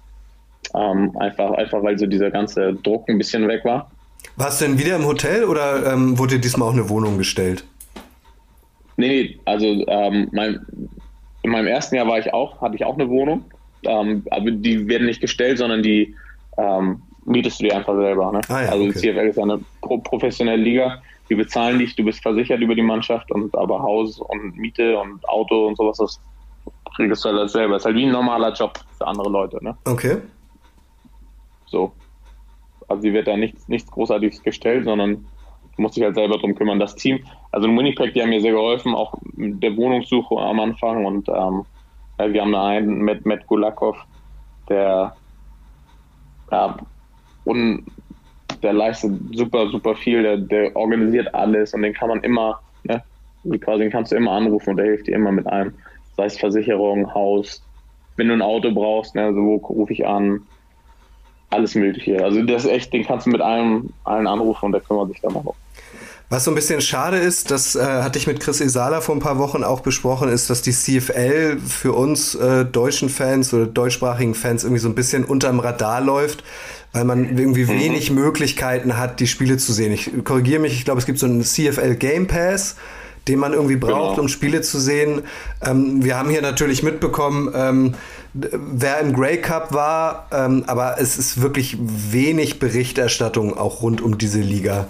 Ähm, 0.74 1.16
einfach, 1.20 1.52
einfach 1.52 1.84
weil 1.84 1.98
so 1.98 2.06
dieser 2.06 2.32
ganze 2.32 2.74
Druck 2.74 3.08
ein 3.10 3.18
bisschen 3.18 3.48
weg 3.48 3.64
war. 3.64 3.92
Warst 4.36 4.62
du 4.62 4.66
denn 4.66 4.80
wieder 4.80 4.96
im 4.96 5.06
Hotel 5.06 5.46
oder 5.46 5.94
ähm, 5.94 6.18
wurde 6.18 6.36
dir 6.36 6.42
diesmal 6.42 6.70
auch 6.70 6.74
eine 6.74 6.90
Wohnung 6.90 7.18
gestellt? 7.18 7.64
Nee, 8.96 9.40
also 9.46 9.66
ähm, 9.88 10.30
mein, 10.32 10.66
in 11.44 11.52
meinem 11.52 11.68
ersten 11.68 11.96
Jahr 11.96 12.08
war 12.08 12.20
ich 12.20 12.34
auch, 12.34 12.62
hatte 12.62 12.76
ich 12.76 12.84
auch 12.84 12.96
eine 12.96 13.08
Wohnung. 13.10 13.46
Ähm, 13.88 14.24
aber 14.30 14.52
die 14.52 14.88
werden 14.88 15.08
nicht 15.08 15.22
gestellt, 15.22 15.58
sondern 15.58 15.82
die 15.82 16.16
ähm, 16.58 17.02
mietest 17.26 17.60
du 17.60 17.66
dir 17.66 17.76
einfach 17.76 17.96
selber. 17.96 18.32
Ne? 18.32 18.42
Ah, 18.50 18.64
ja, 18.64 18.70
also 18.70 18.86
okay. 18.86 18.94
die 18.94 19.00
CFL 19.00 19.28
ist 19.28 19.40
eine 19.40 19.60
pro 19.82 19.98
professionelle 20.00 20.62
Liga. 20.62 21.02
Die 21.30 21.36
bezahlen 21.36 21.80
dich, 21.80 21.96
du 21.96 22.04
bist 22.04 22.22
versichert 22.22 22.62
über 22.62 22.74
die 22.74 22.82
Mannschaft 22.82 23.32
und 23.32 23.56
aber 23.58 23.82
Haus 23.82 24.20
und 24.20 24.58
Miete 24.58 24.98
und 24.98 25.28
Auto 25.28 25.68
und 25.68 25.76
sowas, 25.76 25.98
das 25.98 26.20
kriegst 26.96 27.26
du 27.26 27.30
halt 27.30 27.40
das 27.40 27.52
selber. 27.52 27.76
Ist 27.76 27.86
halt 27.86 27.96
wie 27.96 28.06
ein 28.06 28.12
normaler 28.12 28.54
Job 28.54 28.80
für 28.98 29.08
andere 29.08 29.30
Leute, 29.30 29.64
ne? 29.64 29.78
Okay. 29.86 30.18
So. 31.66 31.92
Also 32.88 33.02
sie 33.02 33.14
wird 33.14 33.28
da 33.28 33.36
nichts, 33.36 33.68
nichts 33.68 33.92
Großartiges 33.92 34.42
gestellt, 34.42 34.86
sondern 34.86 35.26
muss 35.78 35.94
sich 35.94 36.04
halt 36.04 36.16
selber 36.16 36.38
drum 36.38 36.56
kümmern. 36.56 36.80
Das 36.80 36.96
Team, 36.96 37.24
also 37.52 37.68
in 37.68 37.78
Winnipeg, 37.78 38.14
die 38.14 38.22
haben 38.22 38.30
mir 38.30 38.42
sehr 38.42 38.54
geholfen, 38.54 38.96
auch 38.96 39.14
mit 39.36 39.62
der 39.62 39.76
Wohnungssuche 39.76 40.36
am 40.38 40.60
Anfang 40.60 41.06
und 41.06 41.30
ähm, 41.30 41.66
wir 42.18 42.42
haben 42.42 42.52
da 42.52 42.68
einen 42.68 43.00
mit 43.00 43.26
Matt 43.26 43.46
Gulakov, 43.48 43.98
der 44.70 45.16
ja, 46.52 46.78
und 47.44 47.86
der 48.64 48.74
leistet 48.74 49.12
super, 49.34 49.70
super 49.70 49.96
viel, 49.96 50.24
der, 50.24 50.38
der 50.38 50.76
organisiert 50.76 51.34
alles 51.34 51.74
und 51.74 51.82
den 51.82 51.94
kann 51.94 52.10
man 52.10 52.24
immer, 52.24 52.60
ne, 52.84 53.04
quasi 53.60 53.84
den 53.84 53.92
kannst 53.92 54.12
du 54.12 54.16
immer 54.16 54.32
anrufen 54.32 54.72
und 54.72 54.78
der 54.78 54.86
hilft 54.86 55.08
dir 55.08 55.16
immer 55.16 55.32
mit 55.32 55.48
allem. 55.48 55.74
Sei 56.16 56.26
es 56.26 56.40
Versicherung, 56.40 57.14
Haus, 57.14 57.68
wenn 58.16 58.30
du 58.30 58.34
ein 58.34 58.42
Auto 58.42 58.72
brauchst, 58.72 59.16
ne, 59.16 59.26
also 59.26 59.40
wo 59.42 59.56
rufe 59.58 59.94
ich 59.94 60.08
an, 60.08 60.48
alles 61.50 61.76
Mögliche. 61.76 62.24
Also 62.24 62.42
das 62.44 62.66
ist 62.66 62.72
echt, 62.72 62.94
den 62.94 63.06
kannst 63.06 63.26
du 63.26 63.32
mit 63.32 63.42
allen, 63.42 63.94
allen 64.04 64.28
anrufen 64.28 64.66
und 64.66 64.72
der 64.72 64.82
kümmert 64.82 65.10
sich 65.10 65.22
dann 65.22 65.36
auch. 65.36 65.56
Was 66.30 66.44
so 66.44 66.52
ein 66.52 66.56
bisschen 66.56 66.82
schade 66.82 67.18
ist, 67.18 67.52
das 67.52 67.78
äh, 67.78 67.80
hatte 67.80 68.20
ich 68.20 68.28
mit 68.28 68.42
Chris 68.42 68.60
Isala 68.60 69.00
vor 69.00 69.16
ein 69.16 69.20
paar 69.20 69.38
Wochen 69.38 69.64
auch 69.64 69.80
besprochen, 69.80 70.28
ist, 70.28 70.50
dass 70.50 70.62
die 70.62 70.74
CFL 70.74 71.58
für 71.58 71.94
uns 71.94 72.36
äh, 72.36 72.66
deutschen 72.66 73.08
Fans 73.08 73.54
oder 73.54 73.66
deutschsprachigen 73.66 74.36
Fans 74.36 74.66
irgendwie 74.66 74.82
so 74.82 74.90
ein 74.90 74.96
bisschen 74.96 75.24
unterm 75.24 75.62
Radar 75.62 76.02
läuft, 76.02 76.44
weil 76.92 77.06
man 77.06 77.38
irgendwie 77.38 77.64
mhm. 77.64 77.70
wenig 77.70 78.12
Möglichkeiten 78.12 78.98
hat, 78.98 79.22
die 79.22 79.28
Spiele 79.28 79.56
zu 79.56 79.72
sehen. 79.72 79.94
Ich 79.94 80.12
korrigiere 80.26 80.60
mich, 80.60 80.74
ich 80.74 80.84
glaube, 80.84 81.00
es 81.00 81.06
gibt 81.06 81.18
so 81.18 81.28
einen 81.28 81.46
CFL 81.46 81.96
Game 81.96 82.28
Pass 82.28 82.76
den 83.28 83.40
man 83.40 83.54
irgendwie 83.54 83.76
braucht, 83.76 84.16
genau. 84.16 84.22
um 84.22 84.28
Spiele 84.28 84.62
zu 84.62 84.80
sehen. 84.80 85.24
Ähm, 85.66 86.04
wir 86.04 86.18
haben 86.18 86.30
hier 86.30 86.42
natürlich 86.42 86.84
mitbekommen, 86.84 87.52
ähm, 87.56 87.94
wer 88.34 89.00
im 89.00 89.14
Grey 89.14 89.38
Cup 89.38 89.74
war, 89.74 90.28
ähm, 90.32 90.64
aber 90.68 91.00
es 91.00 91.18
ist 91.18 91.42
wirklich 91.42 91.78
wenig 91.80 92.60
Berichterstattung 92.60 93.58
auch 93.58 93.82
rund 93.82 94.02
um 94.02 94.18
diese 94.18 94.40
Liga. 94.40 94.88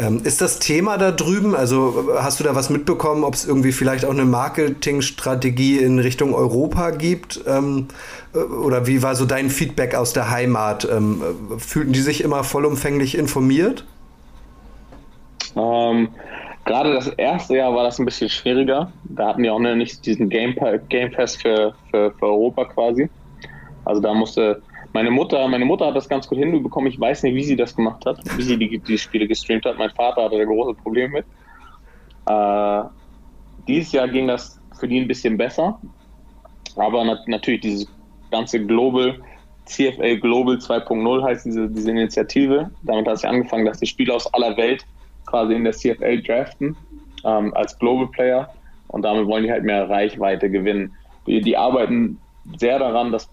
Ähm, 0.00 0.20
ist 0.22 0.40
das 0.40 0.60
Thema 0.60 0.96
da 0.96 1.10
drüben? 1.10 1.56
Also 1.56 2.10
hast 2.18 2.38
du 2.38 2.44
da 2.44 2.54
was 2.54 2.70
mitbekommen, 2.70 3.24
ob 3.24 3.34
es 3.34 3.44
irgendwie 3.44 3.72
vielleicht 3.72 4.04
auch 4.04 4.10
eine 4.10 4.24
Marketingstrategie 4.24 5.78
in 5.78 5.98
Richtung 5.98 6.34
Europa 6.34 6.90
gibt? 6.90 7.40
Ähm, 7.46 7.88
äh, 8.32 8.38
oder 8.38 8.86
wie 8.86 9.02
war 9.02 9.16
so 9.16 9.24
dein 9.24 9.50
Feedback 9.50 9.94
aus 9.96 10.12
der 10.12 10.30
Heimat? 10.30 10.88
Ähm, 10.90 11.20
fühlten 11.58 11.92
die 11.92 12.00
sich 12.00 12.22
immer 12.22 12.44
vollumfänglich 12.44 13.18
informiert? 13.18 13.84
Um 15.54 16.08
Gerade 16.68 16.92
das 16.92 17.08
erste 17.08 17.56
Jahr 17.56 17.74
war 17.74 17.84
das 17.84 17.98
ein 17.98 18.04
bisschen 18.04 18.28
schwieriger. 18.28 18.92
Da 19.04 19.28
hatten 19.28 19.42
wir 19.42 19.54
auch 19.54 19.58
noch 19.58 19.74
nicht 19.74 20.04
diesen 20.04 20.28
Game, 20.28 20.54
Game 20.90 21.10
Pass 21.10 21.34
für, 21.34 21.72
für, 21.90 22.10
für 22.10 22.26
Europa 22.26 22.66
quasi. 22.66 23.08
Also 23.86 24.02
da 24.02 24.12
musste 24.12 24.60
meine 24.92 25.10
Mutter, 25.10 25.48
meine 25.48 25.64
Mutter 25.64 25.86
hat 25.86 25.96
das 25.96 26.10
ganz 26.10 26.28
gut 26.28 26.36
hinbekommen. 26.36 26.92
Ich 26.92 27.00
weiß 27.00 27.22
nicht, 27.22 27.34
wie 27.34 27.42
sie 27.42 27.56
das 27.56 27.74
gemacht 27.74 28.04
hat, 28.04 28.18
wie 28.36 28.42
sie 28.42 28.58
die, 28.58 28.78
die 28.80 28.98
Spiele 28.98 29.26
gestreamt 29.26 29.64
hat. 29.64 29.78
Mein 29.78 29.88
Vater 29.92 30.24
hatte 30.24 30.36
da 30.36 30.44
große 30.44 30.74
Probleme 30.74 31.08
mit. 31.08 31.24
Äh, 32.26 32.82
dieses 33.66 33.92
Jahr 33.92 34.06
ging 34.06 34.28
das 34.28 34.60
für 34.78 34.86
die 34.86 35.00
ein 35.00 35.08
bisschen 35.08 35.38
besser. 35.38 35.80
Aber 36.76 37.02
nat 37.02 37.26
natürlich 37.28 37.62
dieses 37.62 37.88
ganze 38.30 38.62
Global, 38.62 39.18
CFL 39.64 40.18
Global 40.18 40.56
2.0 40.56 41.22
heißt 41.22 41.46
diese, 41.46 41.66
diese 41.70 41.90
Initiative. 41.90 42.70
Damit 42.82 43.08
hat 43.08 43.16
sich 43.16 43.28
angefangen, 43.28 43.64
dass 43.64 43.80
die 43.80 43.86
Spieler 43.86 44.16
aus 44.16 44.26
aller 44.34 44.54
Welt 44.58 44.84
quasi 45.28 45.54
in 45.54 45.64
der 45.64 45.72
CFL 45.72 46.22
draften 46.22 46.76
ähm, 47.24 47.54
als 47.54 47.78
Global 47.78 48.08
Player 48.08 48.48
und 48.88 49.02
damit 49.02 49.26
wollen 49.26 49.44
die 49.44 49.52
halt 49.52 49.64
mehr 49.64 49.88
Reichweite 49.88 50.50
gewinnen. 50.50 50.94
Die, 51.26 51.40
die 51.40 51.56
arbeiten 51.56 52.18
sehr 52.56 52.78
daran, 52.78 53.12
das, 53.12 53.28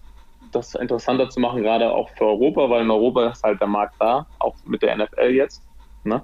das 0.52 0.74
interessanter 0.74 1.28
zu 1.30 1.40
machen, 1.40 1.62
gerade 1.62 1.90
auch 1.90 2.08
für 2.10 2.26
Europa, 2.26 2.68
weil 2.68 2.82
in 2.82 2.90
Europa 2.90 3.28
ist 3.28 3.42
halt 3.42 3.60
der 3.60 3.68
Markt 3.68 3.94
da, 3.98 4.26
auch 4.38 4.54
mit 4.64 4.82
der 4.82 4.96
NFL 4.96 5.30
jetzt. 5.30 5.62
Ne? 6.04 6.22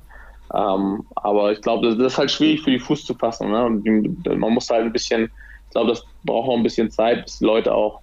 Ähm, 0.54 1.04
aber 1.14 1.52
ich 1.52 1.62
glaube, 1.62 1.88
das, 1.88 1.98
ist 1.98 2.18
halt 2.18 2.30
schwierig 2.30 2.62
für 2.62 2.70
die 2.70 2.78
Fuß 2.78 3.04
zu 3.04 3.14
fassen. 3.14 3.50
Ne? 3.50 3.64
Und 3.64 3.84
die, 3.84 4.30
man 4.36 4.52
muss 4.52 4.68
halt 4.68 4.84
ein 4.84 4.92
bisschen, 4.92 5.24
ich 5.24 5.70
glaube, 5.70 5.88
das 5.88 6.04
braucht 6.24 6.50
auch 6.50 6.56
ein 6.56 6.62
bisschen 6.62 6.90
Zeit, 6.90 7.24
bis 7.24 7.38
die 7.38 7.46
Leute 7.46 7.74
auch 7.74 8.00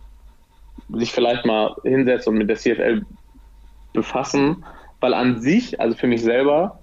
sich 0.94 1.12
vielleicht 1.12 1.46
mal 1.46 1.76
hinsetzen 1.84 2.34
und 2.34 2.40
mit 2.40 2.50
der 2.50 2.58
CFL 2.58 3.06
befassen, 3.94 4.66
weil 5.00 5.14
an 5.14 5.40
sich, 5.40 5.80
also 5.80 5.96
für 5.96 6.08
mich 6.08 6.24
selber, 6.24 6.80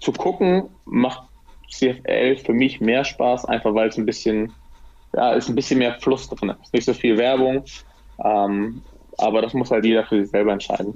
zu 0.00 0.12
gucken 0.12 0.68
macht 0.84 1.22
CFL 1.70 2.36
für 2.36 2.52
mich 2.52 2.80
mehr 2.80 3.04
Spaß, 3.04 3.44
einfach 3.44 3.74
weil 3.74 3.88
es 3.88 3.96
ein 3.96 4.06
bisschen, 4.06 4.52
ja, 5.14 5.32
ist 5.32 5.48
ein 5.48 5.54
bisschen 5.54 5.78
mehr 5.78 5.98
Fluss 6.00 6.28
drin. 6.28 6.52
Ist 6.62 6.74
nicht 6.74 6.84
so 6.84 6.94
viel 6.94 7.16
Werbung. 7.16 7.64
Ähm, 8.24 8.82
aber 9.20 9.42
das 9.42 9.52
muss 9.54 9.70
halt 9.70 9.84
jeder 9.84 10.04
für 10.06 10.20
sich 10.20 10.30
selber 10.30 10.52
entscheiden. 10.52 10.94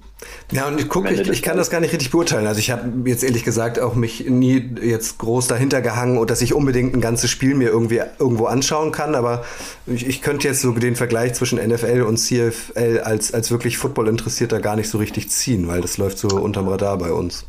Ja, 0.50 0.66
und 0.66 0.80
ich 0.80 0.88
gucke, 0.88 1.12
ich, 1.12 1.28
ich 1.28 1.42
kann 1.42 1.57
das 1.57 1.70
gar 1.70 1.80
nicht 1.80 1.92
richtig 1.92 2.11
beurteilen. 2.11 2.46
Also 2.46 2.59
ich 2.59 2.70
habe 2.70 3.09
jetzt 3.09 3.22
ehrlich 3.22 3.44
gesagt 3.44 3.78
auch 3.78 3.94
mich 3.94 4.28
nie 4.28 4.76
jetzt 4.82 5.18
groß 5.18 5.46
dahinter 5.46 5.82
gehangen 5.82 6.18
und 6.18 6.30
dass 6.30 6.40
ich 6.40 6.55
unbedingt 6.55 6.94
ein 6.94 7.00
ganzes 7.00 7.30
Spiel 7.30 7.55
mir 7.55 7.68
irgendwie 7.68 8.00
irgendwo 8.18 8.46
anschauen 8.46 8.92
kann. 8.92 9.14
Aber 9.14 9.44
ich, 9.86 10.07
ich 10.07 10.22
könnte 10.22 10.48
jetzt 10.48 10.62
so 10.62 10.72
den 10.72 10.96
Vergleich 10.96 11.34
zwischen 11.34 11.59
NFL 11.59 12.02
und 12.02 12.16
CFL 12.16 13.00
als, 13.05 13.34
als 13.34 13.50
wirklich 13.50 13.76
Football-Interessierter 13.76 14.61
gar 14.61 14.76
nicht 14.76 14.88
so 14.88 14.98
richtig 14.98 15.30
ziehen, 15.30 15.68
weil 15.68 15.80
das 15.80 15.98
läuft 15.98 16.18
so 16.18 16.28
unterm 16.28 16.68
Radar 16.68 16.96
bei 16.98 17.12
uns. 17.12 17.44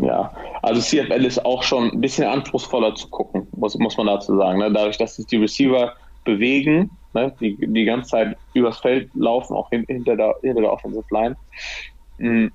Ja, 0.00 0.32
also 0.62 0.80
CFL 0.80 1.24
ist 1.24 1.44
auch 1.44 1.62
schon 1.62 1.90
ein 1.90 2.00
bisschen 2.00 2.26
anspruchsvoller 2.26 2.94
zu 2.94 3.08
gucken, 3.08 3.46
muss, 3.52 3.76
muss 3.78 3.96
man 3.96 4.06
dazu 4.06 4.36
sagen. 4.36 4.58
Ne? 4.58 4.72
Dadurch, 4.72 4.98
dass 4.98 5.16
sich 5.16 5.26
die 5.26 5.36
Receiver 5.36 5.92
bewegen, 6.24 6.90
ne? 7.12 7.32
die 7.40 7.56
die 7.60 7.84
ganze 7.84 8.10
Zeit 8.10 8.36
übers 8.54 8.78
Feld 8.78 9.10
laufen, 9.14 9.54
auch 9.54 9.70
hinter 9.70 10.16
der, 10.16 10.34
hinter 10.42 10.62
der 10.62 10.72
Offensive 10.72 11.04
Line, 11.10 11.36
mh, 12.18 12.50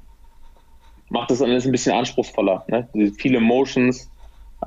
macht 1.10 1.32
das 1.32 1.42
alles 1.42 1.66
ein 1.66 1.72
bisschen 1.72 1.96
anspruchsvoller. 1.96 2.66
Ne? 2.68 2.88
Viele 3.18 3.40
Motions, 3.40 4.10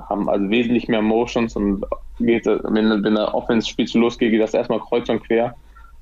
haben 0.09 0.27
also 0.29 0.49
wesentlich 0.49 0.87
mehr 0.87 1.01
Motions 1.01 1.55
und 1.55 1.85
geht, 2.19 2.45
wenn, 2.45 3.03
wenn 3.03 3.15
der 3.15 3.33
Offense-Spiel 3.33 3.85
zu 3.85 3.99
losgeht, 3.99 4.31
geht 4.31 4.41
das 4.41 4.53
erstmal 4.53 4.79
kreuz 4.79 5.07
und 5.09 5.23
quer. 5.23 5.55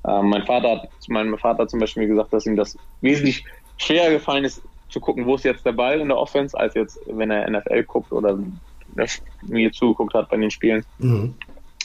Ähm, 0.06 0.30
mein 0.30 0.44
Vater 0.46 0.70
hat, 0.70 0.88
mein 1.08 1.36
Vater 1.38 1.62
hat 1.62 1.70
zum 1.70 1.80
Beispiel 1.80 2.08
gesagt, 2.08 2.32
dass 2.32 2.46
ihm 2.46 2.56
das 2.56 2.76
wesentlich 3.00 3.44
schwerer 3.76 4.10
gefallen 4.10 4.44
ist, 4.44 4.62
zu 4.92 5.00
gucken, 5.00 5.26
wo 5.26 5.34
ist 5.34 5.44
jetzt 5.44 5.64
der 5.64 5.72
Ball 5.72 6.00
in 6.00 6.08
der 6.08 6.18
Offense, 6.18 6.58
als 6.58 6.74
jetzt, 6.74 7.00
wenn 7.06 7.30
er 7.30 7.48
NFL 7.50 7.82
guckt 7.84 8.12
oder 8.12 8.38
mir 9.42 9.72
zugeguckt 9.72 10.14
hat 10.14 10.28
bei 10.28 10.36
den 10.36 10.50
Spielen 10.50 10.84
mhm. 10.98 11.34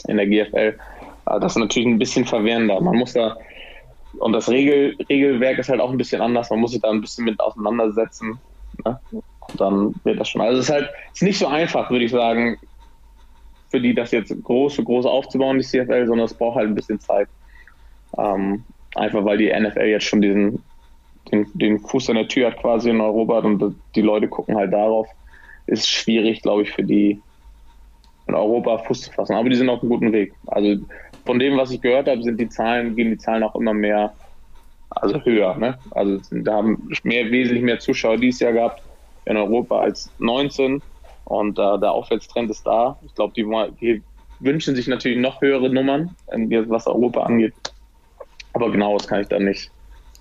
in 0.07 0.17
der 0.17 0.27
GFL. 0.27 0.77
Das 1.25 1.53
ist 1.53 1.57
natürlich 1.57 1.87
ein 1.87 1.99
bisschen 1.99 2.25
verwirrender. 2.25 2.79
Man 2.79 2.97
muss 2.97 3.13
da, 3.13 3.37
und 4.19 4.33
das 4.33 4.49
Regel, 4.49 4.95
Regelwerk 5.09 5.57
ist 5.59 5.69
halt 5.69 5.81
auch 5.81 5.91
ein 5.91 5.97
bisschen 5.97 6.21
anders, 6.21 6.49
man 6.49 6.59
muss 6.59 6.71
sich 6.71 6.81
da 6.81 6.89
ein 6.89 7.01
bisschen 7.01 7.25
mit 7.25 7.39
auseinandersetzen. 7.39 8.39
Ne? 8.85 8.99
Und 9.11 9.61
dann 9.61 9.95
wird 10.03 10.19
das 10.19 10.29
schon. 10.29 10.41
Also 10.41 10.59
es 10.59 10.65
ist 10.65 10.71
halt 10.71 10.89
es 11.13 11.21
ist 11.21 11.23
nicht 11.23 11.39
so 11.39 11.47
einfach, 11.47 11.89
würde 11.89 12.05
ich 12.05 12.11
sagen, 12.11 12.57
für 13.69 13.81
die 13.81 13.93
das 13.93 14.11
jetzt 14.11 14.33
groß 14.43 14.75
für 14.75 14.83
groß 14.83 15.05
aufzubauen, 15.05 15.57
die 15.57 15.65
CFL, 15.65 16.07
sondern 16.07 16.25
es 16.25 16.33
braucht 16.33 16.57
halt 16.57 16.67
ein 16.67 16.75
bisschen 16.75 16.99
Zeit. 16.99 17.27
Ähm, 18.17 18.63
einfach 18.95 19.23
weil 19.25 19.37
die 19.37 19.51
NFL 19.51 19.85
jetzt 19.85 20.05
schon 20.05 20.21
diesen 20.21 20.63
den, 21.31 21.47
den 21.53 21.79
Fuß 21.79 22.09
an 22.09 22.15
der 22.15 22.27
Tür 22.27 22.47
hat 22.47 22.61
quasi 22.61 22.89
in 22.89 23.01
Europa 23.01 23.39
und 23.39 23.75
die 23.95 24.01
Leute 24.01 24.27
gucken 24.27 24.55
halt 24.55 24.73
darauf. 24.73 25.07
Ist 25.65 25.89
schwierig, 25.89 26.41
glaube 26.41 26.63
ich, 26.63 26.71
für 26.71 26.83
die 26.83 27.21
in 28.27 28.35
Europa 28.35 28.77
Fuß 28.79 29.01
zu 29.01 29.11
fassen. 29.11 29.35
Aber 29.35 29.49
die 29.49 29.55
sind 29.55 29.69
auf 29.69 29.81
einem 29.81 29.89
guten 29.89 30.11
Weg. 30.11 30.33
Also 30.47 30.81
von 31.25 31.39
dem, 31.39 31.57
was 31.57 31.71
ich 31.71 31.81
gehört 31.81 32.07
habe, 32.07 32.23
sind 32.23 32.39
die 32.39 32.49
Zahlen, 32.49 32.95
gehen 32.95 33.09
die 33.09 33.17
Zahlen 33.17 33.43
auch 33.43 33.55
immer 33.55 33.73
mehr, 33.73 34.13
also 34.89 35.23
höher. 35.23 35.55
Ne? 35.57 35.77
Also 35.91 36.19
da 36.31 36.55
haben 36.55 36.89
mehr, 37.03 37.29
wesentlich 37.31 37.63
mehr 37.63 37.79
Zuschauer 37.79 38.17
dieses 38.17 38.39
Jahr 38.39 38.53
gehabt 38.53 38.81
in 39.25 39.37
Europa 39.37 39.79
als 39.79 40.09
19 40.19 40.81
und 41.25 41.59
äh, 41.59 41.79
der 41.79 41.91
Aufwärtstrend 41.91 42.49
ist 42.49 42.65
da. 42.65 42.97
Ich 43.05 43.13
glaube, 43.15 43.33
die, 43.35 43.45
die, 43.81 44.01
wünschen 44.39 44.75
sich 44.75 44.87
natürlich 44.87 45.17
noch 45.17 45.41
höhere 45.41 45.69
Nummern, 45.69 46.15
was 46.27 46.87
Europa 46.87 47.23
angeht. 47.23 47.53
Aber 48.53 48.71
genau, 48.71 48.97
das 48.97 49.07
kann 49.07 49.21
ich 49.21 49.27
da 49.27 49.39
nicht, 49.39 49.71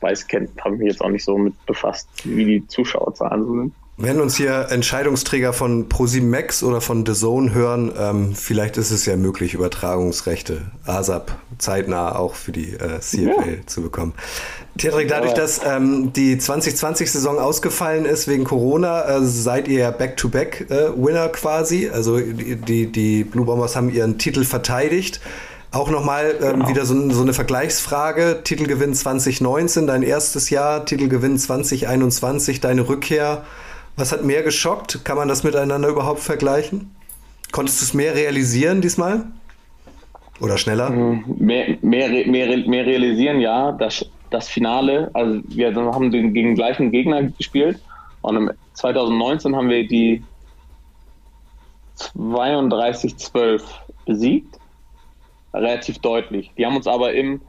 weiß, 0.01 0.27
kennt, 0.27 0.51
habe 0.65 0.75
ich 0.75 0.81
mich 0.81 0.93
jetzt 0.93 1.01
auch 1.03 1.11
nicht 1.11 1.25
so 1.25 1.37
mit 1.39 1.55
befasst, 1.67 2.09
wie 2.25 2.45
die 2.45 2.67
Zuschauerzahlen 2.67 3.45
so 3.45 3.57
sind. 3.57 3.75
Wenn 3.99 4.21
uns 4.21 4.37
hier 4.37 4.67
Entscheidungsträger 4.69 5.55
von 5.55 5.89
ProSimax 5.89 6.63
oder 6.63 6.83
von 6.83 7.07
The 7.07 7.15
Zone 7.15 7.55
hören, 7.55 7.91
ähm, 7.99 8.35
vielleicht 8.35 8.77
ist 8.77 8.91
es 8.91 9.07
ja 9.07 9.17
möglich, 9.17 9.55
Übertragungsrechte 9.55 10.71
ASAP 10.85 11.35
zeitnah 11.57 12.15
auch 12.15 12.35
für 12.35 12.53
die 12.53 12.75
äh, 12.75 13.01
CFL 13.01 13.25
ja. 13.25 13.67
zu 13.67 13.81
bekommen. 13.81 14.13
Tedrik, 14.77 15.09
dadurch, 15.09 15.33
dass 15.33 15.63
ähm, 15.65 16.13
die 16.13 16.37
2020-Saison 16.37 17.39
ausgefallen 17.39 18.05
ist 18.05 18.29
wegen 18.29 18.45
Corona, 18.45 19.17
äh, 19.17 19.25
seid 19.25 19.67
ihr 19.67 19.79
ja 19.79 19.91
Back-to-Back-Winner 19.93 21.25
äh, 21.25 21.29
quasi. 21.31 21.89
Also 21.89 22.21
die, 22.21 22.93
die 22.93 23.25
Blue 23.25 23.47
Bombers 23.47 23.77
haben 23.77 23.89
ihren 23.89 24.19
Titel 24.19 24.45
verteidigt. 24.45 25.23
Auch 25.77 25.91
nochmal 25.91 26.37
ähm, 26.41 26.53
genau. 26.53 26.69
wieder 26.71 26.87
so, 26.87 27.11
so, 27.11 27.21
eine 27.21 27.35
Vergleichsfrage. 27.35 28.41
Titelgewinn 28.43 28.95
2019, 28.95 29.87
dein 29.87 30.03
erstes 30.03 30.49
Jahr, 30.49 30.87
Titelgewinn 30.87 31.37
2021, 31.37 32.61
deine 32.63 32.89
Rückkehr. 32.89 33.45
Was 33.95 34.11
hat 34.11 34.25
mehr 34.25 34.43
geschockt? 34.43 35.05
Kann 35.05 35.19
man 35.19 35.29
das 35.29 35.45
miteinander 35.45 35.89
überhaupt 35.89 36.21
vergleichen? 36.21 36.97
Konntest 37.53 37.83
du 37.83 37.85
es 37.85 37.93
mehr 37.93 38.15
realisieren 38.15 38.81
diesmal? 38.81 39.27
Oder 40.41 40.57
schneller? 40.57 40.89
Mhm. 40.89 41.25
Mehr, 41.41 41.77
mehr, 41.83 42.09
mehr, 42.27 42.57
mehr 42.57 42.87
realisieren, 42.87 43.41
ja. 43.41 43.73
Das, 43.73 44.07
das 44.31 44.49
Finale, 44.49 45.11
also 45.13 45.43
wir 45.47 45.75
haben 45.75 46.11
den 46.11 46.33
gegen 46.33 46.49
den 46.49 46.55
gleichen 46.55 46.91
Gegner 46.91 47.23
gespielt 47.23 47.83
und 48.23 48.51
2019 48.73 49.55
haben 49.55 49.69
wir 49.69 49.87
die 49.87 50.25
32-12 51.99 53.61
besiegt. 54.07 54.59
Relativ 55.57 55.99
deutlich. 56.01 56.53
Die 56.57 56.67
haben 56.67 56.77
uns 56.77 56.87
aber 56.87 57.15
im, 57.15 57.41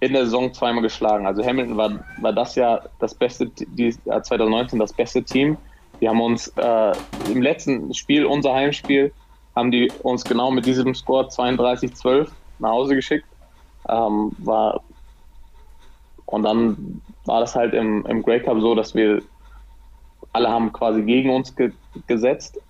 in 0.00 0.12
der 0.12 0.24
Saison 0.24 0.52
zweimal 0.52 0.82
geschlagen. 0.82 1.26
Also 1.26 1.44
Hamilton 1.44 1.76
war, 1.76 2.04
war 2.20 2.32
das 2.32 2.54
Jahr 2.54 2.88
das 2.98 3.14
beste, 3.14 3.46
die, 3.48 3.92
2019 3.92 4.78
das 4.78 4.92
beste 4.92 5.22
Team. 5.22 5.56
Die 6.00 6.08
haben 6.08 6.20
uns 6.20 6.48
äh, 6.56 6.92
im 7.32 7.40
letzten 7.40 7.92
Spiel, 7.94 8.26
unser 8.26 8.54
Heimspiel, 8.54 9.12
haben 9.56 9.70
die 9.70 9.90
uns 10.02 10.24
genau 10.24 10.50
mit 10.50 10.66
diesem 10.66 10.94
Score 10.94 11.28
32-12 11.28 12.28
nach 12.58 12.70
Hause 12.70 12.94
geschickt. 12.94 13.26
Ähm, 13.88 14.32
war, 14.38 14.82
und 16.26 16.42
dann 16.42 17.00
war 17.24 17.40
das 17.40 17.56
halt 17.56 17.74
im, 17.74 18.04
im 18.06 18.22
Grey 18.22 18.40
Cup 18.40 18.60
so, 18.60 18.74
dass 18.74 18.94
wir 18.94 19.22
alle 20.32 20.48
haben 20.48 20.72
quasi 20.72 21.02
gegen 21.02 21.30
uns 21.30 21.54
ge 21.56 21.72
gesetzt. 22.06 22.60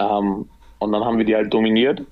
Ähm, 0.00 0.48
und 0.78 0.92
dann 0.92 1.04
haben 1.04 1.18
wir 1.18 1.24
die 1.24 1.34
halt 1.34 1.52
dominiert. 1.52 2.02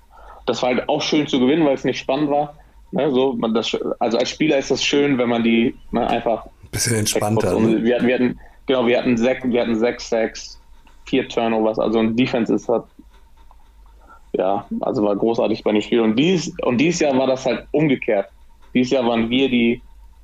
Das 0.47 0.63
war 0.63 0.75
halt 0.75 0.89
auch 0.89 1.03
schön 1.03 1.27
zu 1.27 1.41
gewinnen, 1.41 1.65
weil 1.65 1.75
es 1.75 1.85
nicht 1.85 1.99
spannend 1.99 2.31
war. 2.31 2.55
Ne, 2.93 3.11
so, 3.11 3.33
das, 3.49 3.77
also 3.99 4.19
als 4.19 4.31
Spieler 4.31 4.59
ist 4.59 4.71
das 4.71 4.85
schön, 4.85 5.19
wenn 5.19 5.29
man 5.29 5.43
die 5.43 5.75
ne, 5.91 6.07
einfach. 6.07 6.47
Bisschen 6.71 6.97
entspannter. 6.97 7.59
Ne? 7.59 7.83
Wir, 7.83 7.97
hatten, 7.97 8.07
wir 8.07 8.15
hatten, 8.15 8.41
genau, 8.67 8.87
wir 8.87 8.99
hatten 8.99 9.17
sechs, 9.17 9.45
wir 9.45 9.61
hatten 9.61 9.77
sechs, 9.77 10.09
sechs, 10.09 10.61
vier 11.05 11.29
Turnovers. 11.29 11.79
Also 11.79 11.99
ein 11.99 12.15
Defense 12.15 12.55
ist 12.55 12.69
halt, 12.69 12.85
ja, 14.33 14.67
also 14.81 15.03
war 15.03 15.17
großartig 15.17 15.65
bei 15.65 15.73
dem 15.73 15.81
Spiel. 15.81 16.01
Und 16.01 16.17
dies, 16.17 16.53
und 16.63 16.79
dieses 16.79 17.01
Jahr 17.01 17.17
war 17.19 17.27
das 17.27 17.47
halt 17.47 17.67
umgekehrt. 17.73 18.29
Dieses 18.75 18.93
Jahr 18.93 19.07
waren 19.07 19.29
wir 19.31 19.49
die 19.49 19.83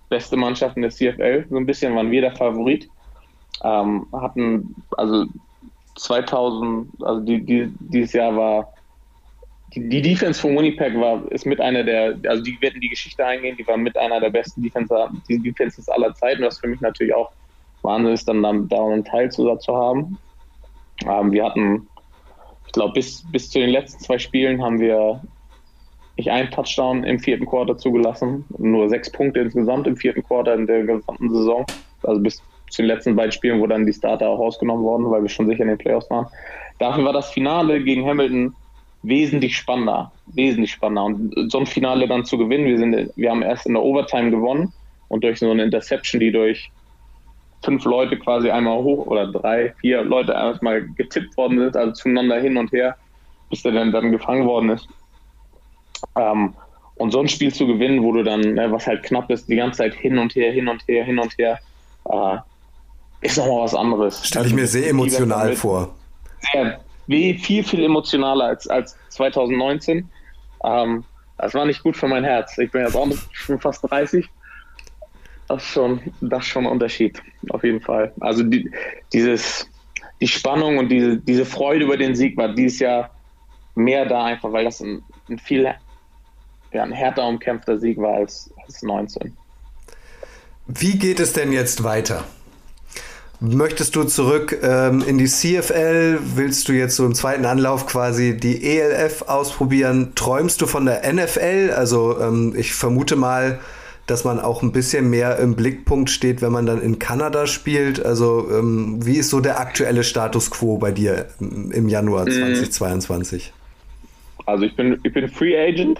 beste 0.08 0.36
Mannschaft 0.36 0.76
in 0.76 0.82
der 0.82 0.90
CFL. 0.90 1.46
So 1.48 1.56
ein 1.56 1.66
bisschen 1.66 1.94
waren 1.96 2.10
wir 2.10 2.20
der 2.20 2.36
Favorit. 2.36 2.88
Ähm, 3.62 4.06
hatten, 4.12 4.74
also 4.96 5.26
2000, 5.96 6.88
also 7.02 7.20
die, 7.20 7.44
die, 7.44 7.72
dieses 7.78 8.12
Jahr 8.12 8.36
war 8.36 8.72
die, 9.74 10.02
Defense 10.02 10.40
von 10.40 10.56
Winnipeg 10.56 10.98
war, 10.98 11.22
ist 11.30 11.46
mit 11.46 11.60
einer 11.60 11.84
der, 11.84 12.18
also 12.26 12.42
die 12.42 12.60
werden 12.60 12.80
die 12.80 12.88
Geschichte 12.88 13.24
eingehen, 13.24 13.56
die 13.56 13.66
war 13.66 13.76
mit 13.76 13.96
einer 13.96 14.20
der 14.20 14.30
besten 14.30 14.62
Defenser, 14.62 15.10
die 15.28 15.38
Defenses 15.38 15.88
aller 15.88 16.14
Zeiten, 16.14 16.42
was 16.42 16.58
für 16.58 16.68
mich 16.68 16.80
natürlich 16.80 17.14
auch 17.14 17.30
Wahnsinn 17.82 18.12
ist, 18.12 18.28
dann, 18.28 18.42
dann 18.42 18.68
da 18.68 18.84
einen 18.84 19.04
Teil 19.04 19.30
zu, 19.30 19.54
zu 19.56 19.76
haben. 19.76 20.18
Ähm, 21.06 21.32
wir 21.32 21.44
hatten, 21.44 21.88
ich 22.66 22.72
glaube, 22.72 22.94
bis, 22.94 23.24
bis 23.30 23.50
zu 23.50 23.60
den 23.60 23.70
letzten 23.70 24.02
zwei 24.02 24.18
Spielen 24.18 24.62
haben 24.62 24.80
wir 24.80 25.22
nicht 26.16 26.30
einen 26.30 26.50
Touchdown 26.50 27.04
im 27.04 27.18
vierten 27.18 27.46
Quarter 27.46 27.78
zugelassen, 27.78 28.44
nur 28.58 28.88
sechs 28.88 29.10
Punkte 29.10 29.40
insgesamt 29.40 29.86
im 29.86 29.96
vierten 29.96 30.22
Quarter 30.22 30.54
in 30.54 30.66
der 30.66 30.82
gesamten 30.84 31.30
Saison. 31.30 31.64
Also 32.02 32.20
bis 32.20 32.42
zu 32.68 32.82
den 32.82 32.86
letzten 32.86 33.16
beiden 33.16 33.32
Spielen, 33.32 33.60
wo 33.60 33.66
dann 33.66 33.86
die 33.86 33.92
Starter 33.92 34.28
auch 34.28 34.38
rausgenommen 34.38 34.84
wurden, 34.84 35.10
weil 35.10 35.22
wir 35.22 35.28
schon 35.28 35.46
sicher 35.46 35.62
in 35.62 35.68
den 35.68 35.78
Playoffs 35.78 36.10
waren. 36.10 36.26
Dafür 36.78 37.04
war 37.04 37.12
das 37.12 37.30
Finale 37.30 37.82
gegen 37.82 38.06
Hamilton 38.06 38.54
wesentlich 39.02 39.56
spannender, 39.56 40.12
wesentlich 40.26 40.72
spannender. 40.72 41.04
Und 41.04 41.50
so 41.50 41.58
ein 41.58 41.66
Finale 41.66 42.06
dann 42.06 42.24
zu 42.24 42.38
gewinnen, 42.38 42.66
wir, 42.66 42.78
sind, 42.78 43.10
wir 43.16 43.30
haben 43.30 43.42
erst 43.42 43.66
in 43.66 43.74
der 43.74 43.82
Overtime 43.82 44.30
gewonnen 44.30 44.72
und 45.08 45.24
durch 45.24 45.38
so 45.38 45.50
eine 45.50 45.64
Interception, 45.64 46.20
die 46.20 46.32
durch 46.32 46.70
fünf 47.62 47.84
Leute 47.84 48.18
quasi 48.18 48.50
einmal 48.50 48.82
hoch 48.82 49.06
oder 49.06 49.26
drei, 49.30 49.74
vier 49.80 50.02
Leute 50.02 50.32
erstmal 50.32 50.82
getippt 50.82 51.36
worden 51.36 51.58
sind, 51.58 51.76
also 51.76 51.92
zueinander 51.92 52.40
hin 52.40 52.56
und 52.56 52.72
her, 52.72 52.96
bis 53.50 53.62
der 53.62 53.72
dann, 53.72 53.92
dann 53.92 54.12
gefangen 54.12 54.46
worden 54.46 54.70
ist. 54.70 54.88
Ähm, 56.16 56.54
und 56.96 57.12
so 57.12 57.20
ein 57.20 57.28
Spiel 57.28 57.52
zu 57.52 57.66
gewinnen, 57.66 58.02
wo 58.02 58.12
du 58.12 58.22
dann, 58.22 58.40
ne, 58.40 58.70
was 58.70 58.86
halt 58.86 59.02
knapp 59.02 59.30
ist, 59.30 59.48
die 59.48 59.56
ganze 59.56 59.78
Zeit 59.78 59.94
hin 59.94 60.18
und 60.18 60.34
her, 60.34 60.52
hin 60.52 60.68
und 60.68 60.86
her, 60.86 61.04
hin 61.04 61.18
und 61.18 61.36
her, 61.38 61.58
äh, 62.04 62.36
ist 63.22 63.36
nochmal 63.38 63.64
was 63.64 63.74
anderes. 63.74 64.26
Stelle 64.26 64.46
ich 64.46 64.54
mir 64.54 64.66
sehr 64.66 64.90
emotional 64.90 65.54
vor. 65.54 65.94
Sehr, 66.52 66.80
viel, 67.10 67.64
viel 67.64 67.84
emotionaler 67.84 68.46
als, 68.46 68.68
als 68.68 68.96
2019. 69.10 70.08
Ähm, 70.64 71.04
das 71.38 71.54
war 71.54 71.64
nicht 71.64 71.82
gut 71.82 71.96
für 71.96 72.08
mein 72.08 72.24
Herz. 72.24 72.56
Ich 72.58 72.70
bin 72.70 72.82
jetzt 72.82 72.94
auch 72.94 73.08
schon 73.32 73.60
fast 73.60 73.90
30. 73.90 74.28
Das 75.48 75.62
ist 75.62 75.70
schon, 75.70 76.00
das 76.20 76.44
ist 76.44 76.48
schon 76.48 76.66
ein 76.66 76.72
Unterschied, 76.72 77.20
auf 77.48 77.64
jeden 77.64 77.80
Fall. 77.80 78.12
Also 78.20 78.42
die, 78.42 78.70
dieses, 79.12 79.68
die 80.20 80.28
Spannung 80.28 80.78
und 80.78 80.88
diese, 80.88 81.16
diese 81.16 81.44
Freude 81.44 81.84
über 81.84 81.96
den 81.96 82.14
Sieg 82.14 82.36
war 82.36 82.54
dieses 82.54 82.78
Jahr 82.78 83.10
mehr 83.74 84.06
da, 84.06 84.24
einfach 84.24 84.52
weil 84.52 84.64
das 84.64 84.80
ein, 84.80 85.02
ein 85.28 85.38
viel 85.38 85.74
ja, 86.72 86.82
ein 86.82 86.92
härter 86.92 87.26
umkämpfter 87.26 87.78
Sieg 87.78 87.98
war 87.98 88.14
als, 88.14 88.50
als 88.64 88.82
19. 88.82 89.36
Wie 90.66 90.98
geht 90.98 91.18
es 91.18 91.32
denn 91.32 91.52
jetzt 91.52 91.82
weiter? 91.82 92.24
Möchtest 93.42 93.96
du 93.96 94.04
zurück 94.04 94.58
ähm, 94.62 95.02
in 95.06 95.16
die 95.16 95.24
CFL? 95.24 96.18
Willst 96.34 96.68
du 96.68 96.74
jetzt 96.74 96.96
so 96.96 97.06
im 97.06 97.14
zweiten 97.14 97.46
Anlauf 97.46 97.86
quasi 97.86 98.36
die 98.36 98.62
ELF 98.62 99.22
ausprobieren? 99.22 100.12
Träumst 100.14 100.60
du 100.60 100.66
von 100.66 100.84
der 100.84 101.10
NFL? 101.10 101.72
Also 101.74 102.20
ähm, 102.20 102.54
ich 102.54 102.74
vermute 102.74 103.16
mal, 103.16 103.58
dass 104.06 104.24
man 104.24 104.40
auch 104.40 104.62
ein 104.62 104.72
bisschen 104.72 105.08
mehr 105.08 105.38
im 105.38 105.56
Blickpunkt 105.56 106.10
steht, 106.10 106.42
wenn 106.42 106.52
man 106.52 106.66
dann 106.66 106.82
in 106.82 106.98
Kanada 106.98 107.46
spielt. 107.46 108.04
Also 108.04 108.46
ähm, 108.50 108.98
wie 109.06 109.16
ist 109.16 109.30
so 109.30 109.40
der 109.40 109.58
aktuelle 109.58 110.04
Status 110.04 110.50
quo 110.50 110.76
bei 110.76 110.90
dir 110.90 111.28
im 111.38 111.88
Januar 111.88 112.26
2022? 112.26 113.54
Mhm. 113.54 114.42
Also 114.44 114.64
ich 114.66 114.76
bin, 114.76 115.00
ich 115.02 115.12
bin 115.14 115.28
Free 115.28 115.56
Agent, 115.56 115.98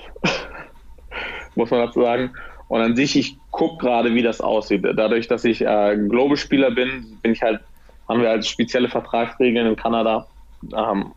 muss 1.55 1.71
man 1.71 1.87
dazu 1.87 2.03
sagen. 2.03 2.33
Und 2.69 2.83
an 2.83 2.97
sich, 2.97 3.17
ich 3.17 3.40
gucke 3.51 3.85
gerade, 3.85 4.15
wie 4.15 4.23
das 4.23 4.41
aussieht. 4.41 4.85
Dadurch, 4.85 5.29
dass 5.29 5.45
ich 5.45 5.63
äh, 5.63 5.97
Global-Spieler 6.09 6.71
bin, 6.71 7.19
bin 7.23 7.33
ich 7.33 7.43
halt, 7.43 7.61
haben 8.09 8.21
wir 8.21 8.29
halt 8.29 8.47
spezielle 8.47 8.89
Vertragsregeln 8.89 9.67
in 9.67 9.77
Kanada. 9.77 10.27
Ähm, 10.75 11.13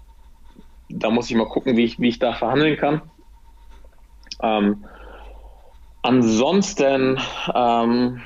da 0.89 1.09
muss 1.09 1.29
ich 1.29 1.35
mal 1.35 1.47
gucken, 1.47 1.77
wie 1.77 1.85
ich, 1.85 1.99
wie 1.99 2.09
ich 2.09 2.19
da 2.19 2.33
verhandeln 2.33 2.77
kann. 2.77 3.01
Ähm, 4.41 4.85
ansonsten, 6.01 7.19
ähm, 7.53 8.21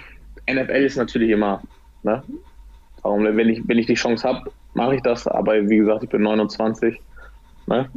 NFL 0.49 0.83
ist 0.83 0.97
natürlich 0.97 1.29
immer, 1.29 1.61
ne? 2.03 2.23
Darum, 3.03 3.23
wenn 3.23 3.49
ich, 3.49 3.61
wenn 3.67 3.77
ich 3.77 3.85
die 3.85 3.93
Chance 3.93 4.27
habe, 4.27 4.51
mache 4.73 4.95
ich 4.95 5.01
das. 5.01 5.27
Aber 5.27 5.53
wie 5.69 5.77
gesagt, 5.77 6.03
ich 6.03 6.09
bin 6.09 6.23
29. 6.23 6.99
Ne? 7.67 7.89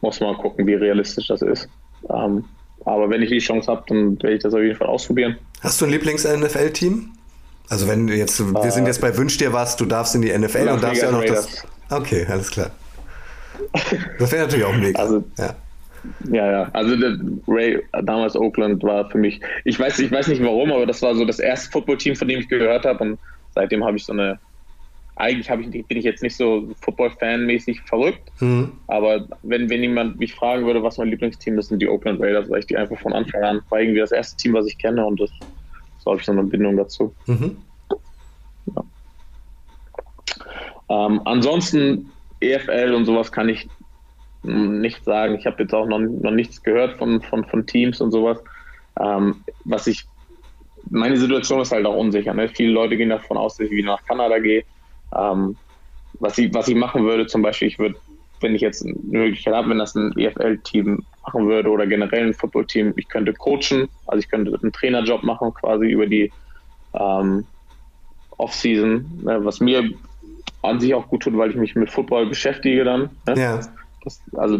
Muss 0.00 0.20
mal 0.20 0.36
gucken, 0.36 0.66
wie 0.66 0.74
realistisch 0.74 1.28
das 1.28 1.42
ist. 1.42 1.68
Ähm, 2.08 2.44
aber 2.88 3.10
wenn 3.10 3.22
ich 3.22 3.30
die 3.30 3.38
Chance 3.38 3.70
habe, 3.70 3.84
dann 3.88 4.22
werde 4.22 4.36
ich 4.36 4.42
das 4.42 4.54
auf 4.54 4.60
jeden 4.60 4.76
Fall 4.76 4.88
ausprobieren. 4.88 5.36
Hast 5.60 5.80
du 5.80 5.86
ein 5.86 5.90
Lieblings-NFL-Team? 5.90 7.10
Also 7.68 7.86
wenn 7.86 8.06
du 8.06 8.14
jetzt, 8.14 8.40
wir 8.40 8.64
äh, 8.64 8.70
sind 8.70 8.86
jetzt 8.86 9.00
bei 9.00 9.16
Wünsch 9.16 9.36
dir 9.36 9.52
was, 9.52 9.76
du 9.76 9.84
darfst 9.84 10.14
in 10.14 10.22
die 10.22 10.36
NFL 10.36 10.68
und 10.68 10.82
darfst 10.82 11.02
ja 11.02 11.10
noch 11.10 11.24
das. 11.24 11.66
Okay, 11.90 12.26
alles 12.28 12.50
klar. 12.50 12.70
Das 14.18 14.32
wäre 14.32 14.44
natürlich 14.44 14.64
auch 14.64 14.76
mega. 14.76 14.98
Also, 14.98 15.24
ja. 15.38 15.54
Ja, 16.30 16.50
ja. 16.50 16.70
Also 16.72 16.94
Ray 17.46 17.82
damals 18.04 18.36
Oakland 18.36 18.82
war 18.82 19.10
für 19.10 19.18
mich. 19.18 19.40
Ich 19.64 19.78
weiß, 19.78 19.98
ich 19.98 20.10
weiß 20.10 20.28
nicht 20.28 20.42
warum, 20.42 20.72
aber 20.72 20.86
das 20.86 21.02
war 21.02 21.14
so 21.14 21.24
das 21.24 21.38
erste 21.38 21.70
Footballteam, 21.70 22.14
von 22.16 22.28
dem 22.28 22.40
ich 22.40 22.48
gehört 22.48 22.84
habe 22.84 23.04
und 23.04 23.18
seitdem 23.54 23.84
habe 23.84 23.96
ich 23.96 24.04
so 24.04 24.12
eine 24.12 24.38
eigentlich 25.18 25.74
ich, 25.74 25.86
bin 25.86 25.98
ich 25.98 26.04
jetzt 26.04 26.22
nicht 26.22 26.36
so 26.36 26.68
Football-Fan-mäßig 26.80 27.82
verrückt, 27.82 28.30
mhm. 28.40 28.72
aber 28.86 29.26
wenn, 29.42 29.68
wenn 29.68 29.82
jemand 29.82 30.18
mich 30.18 30.34
fragen 30.34 30.64
würde, 30.64 30.82
was 30.82 30.98
mein 30.98 31.08
Lieblingsteam 31.08 31.58
ist, 31.58 31.68
sind 31.68 31.82
die 31.82 31.88
Oakland 31.88 32.20
Raiders, 32.20 32.48
weil 32.48 32.60
ich 32.60 32.66
die 32.66 32.76
einfach 32.76 32.98
von 32.98 33.12
Anfang 33.12 33.42
an 33.42 33.60
war 33.68 33.80
irgendwie 33.80 34.00
das 34.00 34.12
erste 34.12 34.36
Team, 34.36 34.54
was 34.54 34.66
ich 34.66 34.78
kenne 34.78 35.04
und 35.04 35.20
das, 35.20 35.30
so 35.98 36.10
habe 36.10 36.20
ich 36.20 36.26
so 36.26 36.32
eine 36.32 36.44
Bindung 36.44 36.76
dazu. 36.76 37.12
Mhm. 37.26 37.56
Ja. 38.74 38.84
Ähm, 40.88 41.20
ansonsten 41.24 42.10
EFL 42.40 42.94
und 42.94 43.04
sowas 43.04 43.32
kann 43.32 43.48
ich 43.48 43.68
nicht 44.42 45.04
sagen. 45.04 45.34
Ich 45.34 45.46
habe 45.46 45.62
jetzt 45.62 45.74
auch 45.74 45.86
noch, 45.86 45.98
noch 45.98 46.30
nichts 46.30 46.62
gehört 46.62 46.98
von, 46.98 47.20
von, 47.22 47.44
von 47.44 47.66
Teams 47.66 48.00
und 48.00 48.12
sowas. 48.12 48.38
Ähm, 49.00 49.42
was 49.64 49.86
ich, 49.86 50.06
meine 50.90 51.16
Situation 51.16 51.60
ist 51.60 51.72
halt 51.72 51.86
auch 51.86 51.96
unsicher. 51.96 52.34
Ne? 52.34 52.48
Viele 52.48 52.72
Leute 52.72 52.96
gehen 52.96 53.10
davon 53.10 53.36
aus, 53.36 53.56
dass 53.56 53.66
ich 53.66 53.72
wieder 53.72 53.92
nach 53.92 54.04
Kanada 54.04 54.38
gehe. 54.38 54.64
Ähm, 55.16 55.56
was, 56.20 56.38
ich, 56.38 56.52
was 56.54 56.68
ich 56.68 56.76
machen 56.76 57.04
würde, 57.04 57.26
zum 57.26 57.42
Beispiel, 57.42 57.68
ich 57.68 57.78
würde, 57.78 57.96
wenn 58.40 58.54
ich 58.54 58.60
jetzt 58.60 58.84
eine 58.84 58.94
Möglichkeit 58.94 59.54
habe, 59.54 59.70
wenn 59.70 59.78
das 59.78 59.94
ein 59.94 60.16
EFL-Team 60.16 61.04
machen 61.24 61.48
würde 61.48 61.70
oder 61.70 61.86
generell 61.86 62.26
ein 62.26 62.34
Football-Team, 62.34 62.94
ich 62.96 63.08
könnte 63.08 63.32
coachen, 63.32 63.88
also 64.06 64.18
ich 64.18 64.28
könnte 64.28 64.58
einen 64.60 64.72
Trainerjob 64.72 65.22
machen, 65.22 65.52
quasi 65.54 65.86
über 65.86 66.06
die 66.06 66.32
ähm, 66.94 67.44
Off-Season, 68.38 69.20
ne, 69.22 69.44
was 69.44 69.60
mir 69.60 69.90
an 70.62 70.80
sich 70.80 70.94
auch 70.94 71.08
gut 71.08 71.22
tut, 71.22 71.36
weil 71.36 71.50
ich 71.50 71.56
mich 71.56 71.74
mit 71.74 71.90
Football 71.90 72.26
beschäftige 72.26 72.84
dann. 72.84 73.10
Ne? 73.26 73.34
Ja. 73.36 73.60
Das, 74.04 74.22
also 74.36 74.58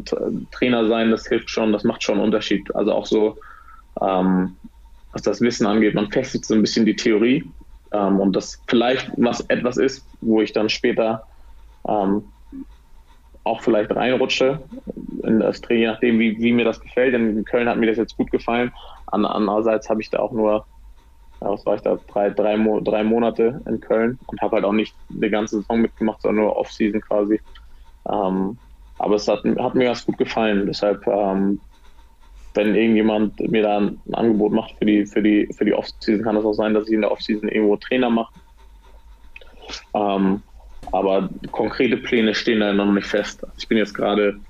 Trainer 0.51 0.86
sein, 0.88 1.11
das 1.11 1.26
hilft 1.26 1.51
schon, 1.51 1.72
das 1.72 1.84
macht 1.84 2.03
schon 2.03 2.16
einen 2.16 2.24
Unterschied. 2.24 2.74
Also 2.74 2.92
auch 2.92 3.07
so, 3.07 3.38
ähm, 4.01 4.57
was 5.12 5.22
das 5.22 5.40
Wissen 5.40 5.66
angeht, 5.66 5.94
man 5.94 6.11
festigt 6.11 6.44
so 6.44 6.55
ein 6.55 6.61
bisschen 6.61 6.86
die 6.86 6.96
Theorie 6.96 7.44
ähm, 7.93 8.20
und 8.20 8.34
das 8.34 8.62
vielleicht 8.66 9.11
was 9.16 9.41
etwas 9.49 9.76
ist, 9.76 10.07
wo 10.20 10.41
ich 10.41 10.53
dann 10.53 10.68
später 10.68 11.24
ähm, 11.86 12.24
auch 13.45 13.62
vielleicht 13.62 13.95
reinrutsche 13.95 14.61
in 15.22 15.41
das 15.41 15.61
Training, 15.61 15.82
je 15.82 15.89
nachdem, 15.89 16.18
wie, 16.18 16.39
wie 16.39 16.53
mir 16.53 16.64
das 16.64 16.80
gefällt. 16.80 17.14
In 17.14 17.45
Köln 17.45 17.68
hat 17.68 17.78
mir 17.78 17.86
das 17.86 17.97
jetzt 17.97 18.16
gut 18.16 18.30
gefallen. 18.30 18.72
Andererseits 19.07 19.89
habe 19.89 20.03
ich 20.03 20.11
da 20.11 20.18
auch 20.18 20.32
nur, 20.32 20.66
was 21.41 21.64
war 21.64 21.76
ich 21.76 21.80
da, 21.80 21.99
drei, 22.09 22.30
drei, 22.30 22.57
drei 22.82 23.05
Monate 23.05 23.62
in 23.66 23.80
Köln 23.80 24.18
und 24.26 24.41
habe 24.43 24.57
halt 24.57 24.64
auch 24.64 24.72
nicht 24.72 24.95
die 25.09 25.30
ganze 25.30 25.61
Saison 25.61 25.80
mitgemacht, 25.80 26.22
sondern 26.22 26.45
nur 26.45 26.57
Off-Season 26.57 27.01
quasi. 27.01 27.41
Ähm, 28.09 28.59
aber 28.99 29.14
es 29.14 29.28
hat, 29.28 29.45
hat, 29.45 29.74
mir 29.74 29.84
ganz 29.84 30.05
gut 30.05 30.18
gefallen. 30.18 30.66
Deshalb, 30.66 31.07
ähm, 31.07 31.61
wenn 32.55 32.74
irgendjemand 32.74 33.38
mir 33.40 33.62
da 33.62 33.78
ein, 33.78 34.01
Angebot 34.12 34.53
macht 34.53 34.74
für 34.78 34.86
die, 34.86 35.07
für 35.07 35.22
die, 35.22 35.49
für 35.57 35.64
die 35.64 35.74
Off-Season, 35.74 36.24
kann 36.24 36.36
es 36.36 36.44
auch 36.44 36.55
sein, 36.55 36.74
dass 36.74 36.88
ich 36.88 36.94
in 36.94 37.03
der 37.03 37.12
Off-Season 37.12 37.49
irgendwo 37.49 37.76
Trainer 37.76 38.11
mache. 38.11 38.32
Ähm, 39.94 40.42
aber 40.92 41.28
konkrete 41.53 41.99
Pläne 41.99 42.34
stehen 42.34 42.61
da 42.61 42.72
noch 42.72 42.90
nicht 42.92 43.07
fest. 43.07 43.46
Ich 43.59 43.68
bin 43.68 43.78
jetzt 43.78 43.94
gerade 43.94 44.40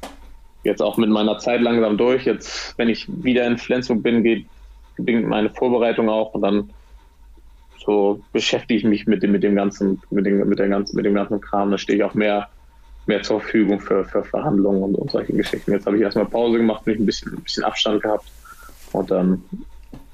jetzt 0.64 0.82
auch 0.82 0.96
mit 0.96 1.10
meiner 1.10 1.38
Zeit 1.38 1.60
langsam 1.60 1.96
durch. 1.96 2.24
Jetzt, 2.24 2.78
wenn 2.78 2.88
ich 2.88 3.06
wieder 3.08 3.46
in 3.46 3.58
Flensburg 3.58 4.02
bin, 4.02 4.22
geht 4.22 4.46
bedingt 4.98 5.26
meine 5.26 5.50
Vorbereitung 5.50 6.08
auch 6.08 6.34
und 6.34 6.42
dann 6.42 6.70
so 7.78 8.20
beschäftige 8.32 8.78
ich 8.78 8.84
mich 8.84 9.06
mit 9.06 9.22
dem, 9.22 9.32
mit 9.32 9.42
dem 9.42 9.54
ganzen, 9.54 10.02
mit 10.10 10.26
dem, 10.26 10.46
mit 10.46 10.58
der 10.58 10.68
ganzen, 10.68 10.96
mit 10.96 11.06
dem 11.06 11.14
ganzen 11.14 11.40
Kram. 11.40 11.70
Da 11.70 11.78
stehe 11.78 11.98
ich 11.98 12.04
auch 12.04 12.14
mehr, 12.14 12.48
mehr 13.08 13.22
zur 13.22 13.40
Verfügung 13.40 13.80
für, 13.80 14.04
für 14.04 14.22
Verhandlungen 14.22 14.82
und, 14.82 14.94
und 14.94 15.10
solche 15.10 15.32
Geschichten. 15.32 15.72
Jetzt 15.72 15.86
habe 15.86 15.96
ich 15.96 16.02
erstmal 16.02 16.26
Pause 16.26 16.58
gemacht, 16.58 16.86
mich 16.86 16.98
ein 16.98 17.06
bisschen, 17.06 17.34
ein 17.34 17.42
bisschen 17.42 17.64
Abstand 17.64 18.02
gehabt 18.02 18.26
und 18.92 19.10
dann 19.10 19.42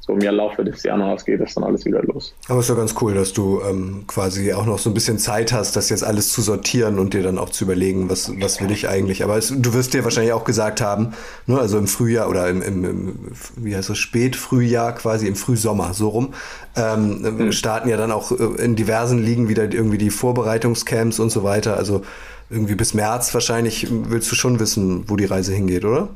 so 0.06 0.12
im 0.12 0.20
Laufe 0.20 0.62
des 0.62 0.82
Januars 0.82 1.24
geht 1.24 1.40
das 1.40 1.54
dann 1.54 1.64
alles 1.64 1.86
wieder 1.86 2.02
los. 2.02 2.34
Aber 2.48 2.58
es 2.58 2.66
ist 2.66 2.68
ja 2.68 2.74
ganz 2.74 2.94
cool, 3.00 3.14
dass 3.14 3.32
du 3.32 3.62
ähm, 3.62 4.04
quasi 4.06 4.52
auch 4.52 4.66
noch 4.66 4.78
so 4.78 4.90
ein 4.90 4.94
bisschen 4.94 5.18
Zeit 5.18 5.50
hast, 5.50 5.76
das 5.76 5.88
jetzt 5.88 6.04
alles 6.04 6.30
zu 6.30 6.42
sortieren 6.42 6.98
und 6.98 7.14
dir 7.14 7.22
dann 7.22 7.38
auch 7.38 7.48
zu 7.48 7.64
überlegen, 7.64 8.10
was, 8.10 8.30
was 8.38 8.60
will 8.60 8.70
ich 8.70 8.86
eigentlich. 8.86 9.24
Aber 9.24 9.38
es, 9.38 9.48
du 9.48 9.72
wirst 9.72 9.94
dir 9.94 10.04
wahrscheinlich 10.04 10.34
auch 10.34 10.44
gesagt 10.44 10.82
haben, 10.82 11.14
ne, 11.46 11.58
also 11.58 11.78
im 11.78 11.86
Frühjahr 11.86 12.28
oder 12.28 12.50
im, 12.50 12.60
im, 12.60 12.84
im 12.84 13.14
wie 13.56 13.74
heißt 13.74 13.88
das, 13.88 13.96
Spätfrühjahr 13.96 14.94
quasi, 14.94 15.26
im 15.26 15.36
Frühsommer, 15.36 15.94
so 15.94 16.10
rum, 16.10 16.34
ähm, 16.76 17.22
mhm. 17.22 17.52
starten 17.52 17.88
ja 17.88 17.96
dann 17.96 18.12
auch 18.12 18.30
äh, 18.30 18.62
in 18.62 18.76
diversen 18.76 19.22
Ligen 19.22 19.48
wieder 19.48 19.72
irgendwie 19.72 19.98
die 19.98 20.10
Vorbereitungscamps 20.10 21.18
und 21.18 21.30
so 21.30 21.44
weiter. 21.44 21.78
Also 21.78 22.02
irgendwie 22.50 22.74
bis 22.74 22.94
März 22.94 23.32
wahrscheinlich 23.34 23.86
willst 23.90 24.30
du 24.30 24.36
schon 24.36 24.60
wissen, 24.60 25.08
wo 25.08 25.16
die 25.16 25.24
Reise 25.24 25.54
hingeht, 25.54 25.84
oder? 25.84 26.08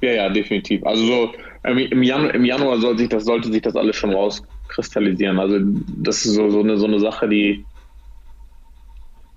Ja, 0.00 0.12
ja, 0.12 0.28
definitiv. 0.28 0.84
Also 0.84 1.04
so 1.04 1.32
im, 1.64 2.02
Januar, 2.02 2.34
im 2.34 2.44
Januar 2.44 2.78
soll 2.78 2.96
sich 2.96 3.08
das, 3.08 3.24
sollte 3.24 3.52
sich 3.52 3.62
das 3.62 3.76
alles 3.76 3.96
schon 3.96 4.12
rauskristallisieren. 4.12 5.38
Also 5.38 5.58
das 5.60 6.24
ist 6.24 6.34
so, 6.34 6.50
so, 6.50 6.60
eine, 6.60 6.76
so 6.78 6.86
eine 6.86 7.00
Sache, 7.00 7.28
die, 7.28 7.64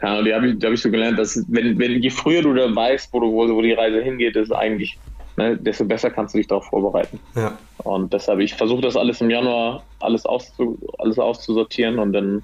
ja, 0.01 0.21
die 0.21 0.33
habe 0.33 0.49
ich, 0.49 0.63
hab 0.63 0.71
ich 0.71 0.81
so 0.81 0.89
gelernt, 0.89 1.19
dass 1.19 1.43
wenn, 1.49 1.77
wenn 1.79 2.01
je 2.01 2.09
früher 2.09 2.41
du 2.41 2.53
da 2.53 2.73
weißt, 2.73 3.13
wo, 3.13 3.19
du, 3.19 3.31
wo, 3.31 3.49
wo 3.49 3.61
die 3.61 3.73
Reise 3.73 4.01
hingeht, 4.01 4.35
ist 4.35 4.51
eigentlich, 4.51 4.97
ne, 5.35 5.57
desto 5.57 5.85
besser 5.85 6.09
kannst 6.09 6.33
du 6.33 6.37
dich 6.37 6.47
darauf 6.47 6.65
vorbereiten. 6.65 7.19
Ja. 7.35 7.57
Und 7.79 8.13
deshalb, 8.13 8.39
ich 8.39 8.53
versuche 8.53 8.81
das 8.81 8.95
alles 8.95 9.19
im 9.19 9.29
Januar 9.29 9.83
alles, 9.99 10.25
auszu, 10.25 10.77
alles 10.99 11.19
auszusortieren 11.19 11.99
und 11.99 12.13
dann 12.13 12.43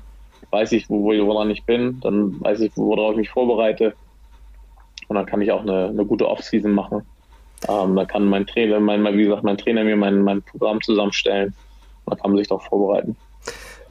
weiß 0.52 0.72
ich, 0.74 0.90
wo, 0.90 1.04
woran 1.04 1.50
ich 1.50 1.64
bin, 1.64 2.00
dann 2.02 2.40
weiß 2.42 2.62
ich, 2.62 2.72
worauf 2.76 3.12
ich 3.12 3.18
mich 3.18 3.30
vorbereite. 3.30 3.94
Und 5.08 5.16
dann 5.16 5.26
kann 5.26 5.42
ich 5.42 5.52
auch 5.52 5.62
eine, 5.62 5.88
eine 5.88 6.06
gute 6.06 6.28
Off-Season 6.28 6.72
machen. 6.72 7.04
Ähm, 7.68 7.96
da 7.96 8.06
kann 8.06 8.26
mein 8.26 8.46
Trainer, 8.48 8.80
mein, 8.80 9.04
wie 9.18 9.24
gesagt, 9.24 9.44
mein 9.44 9.58
Trainer 9.58 9.84
mir 9.84 9.96
mein, 9.96 10.22
mein 10.22 10.42
Programm 10.42 10.82
zusammenstellen. 10.82 11.54
Da 12.06 12.16
kann 12.16 12.32
man 12.32 12.38
sich 12.38 12.48
darauf 12.48 12.64
vorbereiten. 12.64 13.16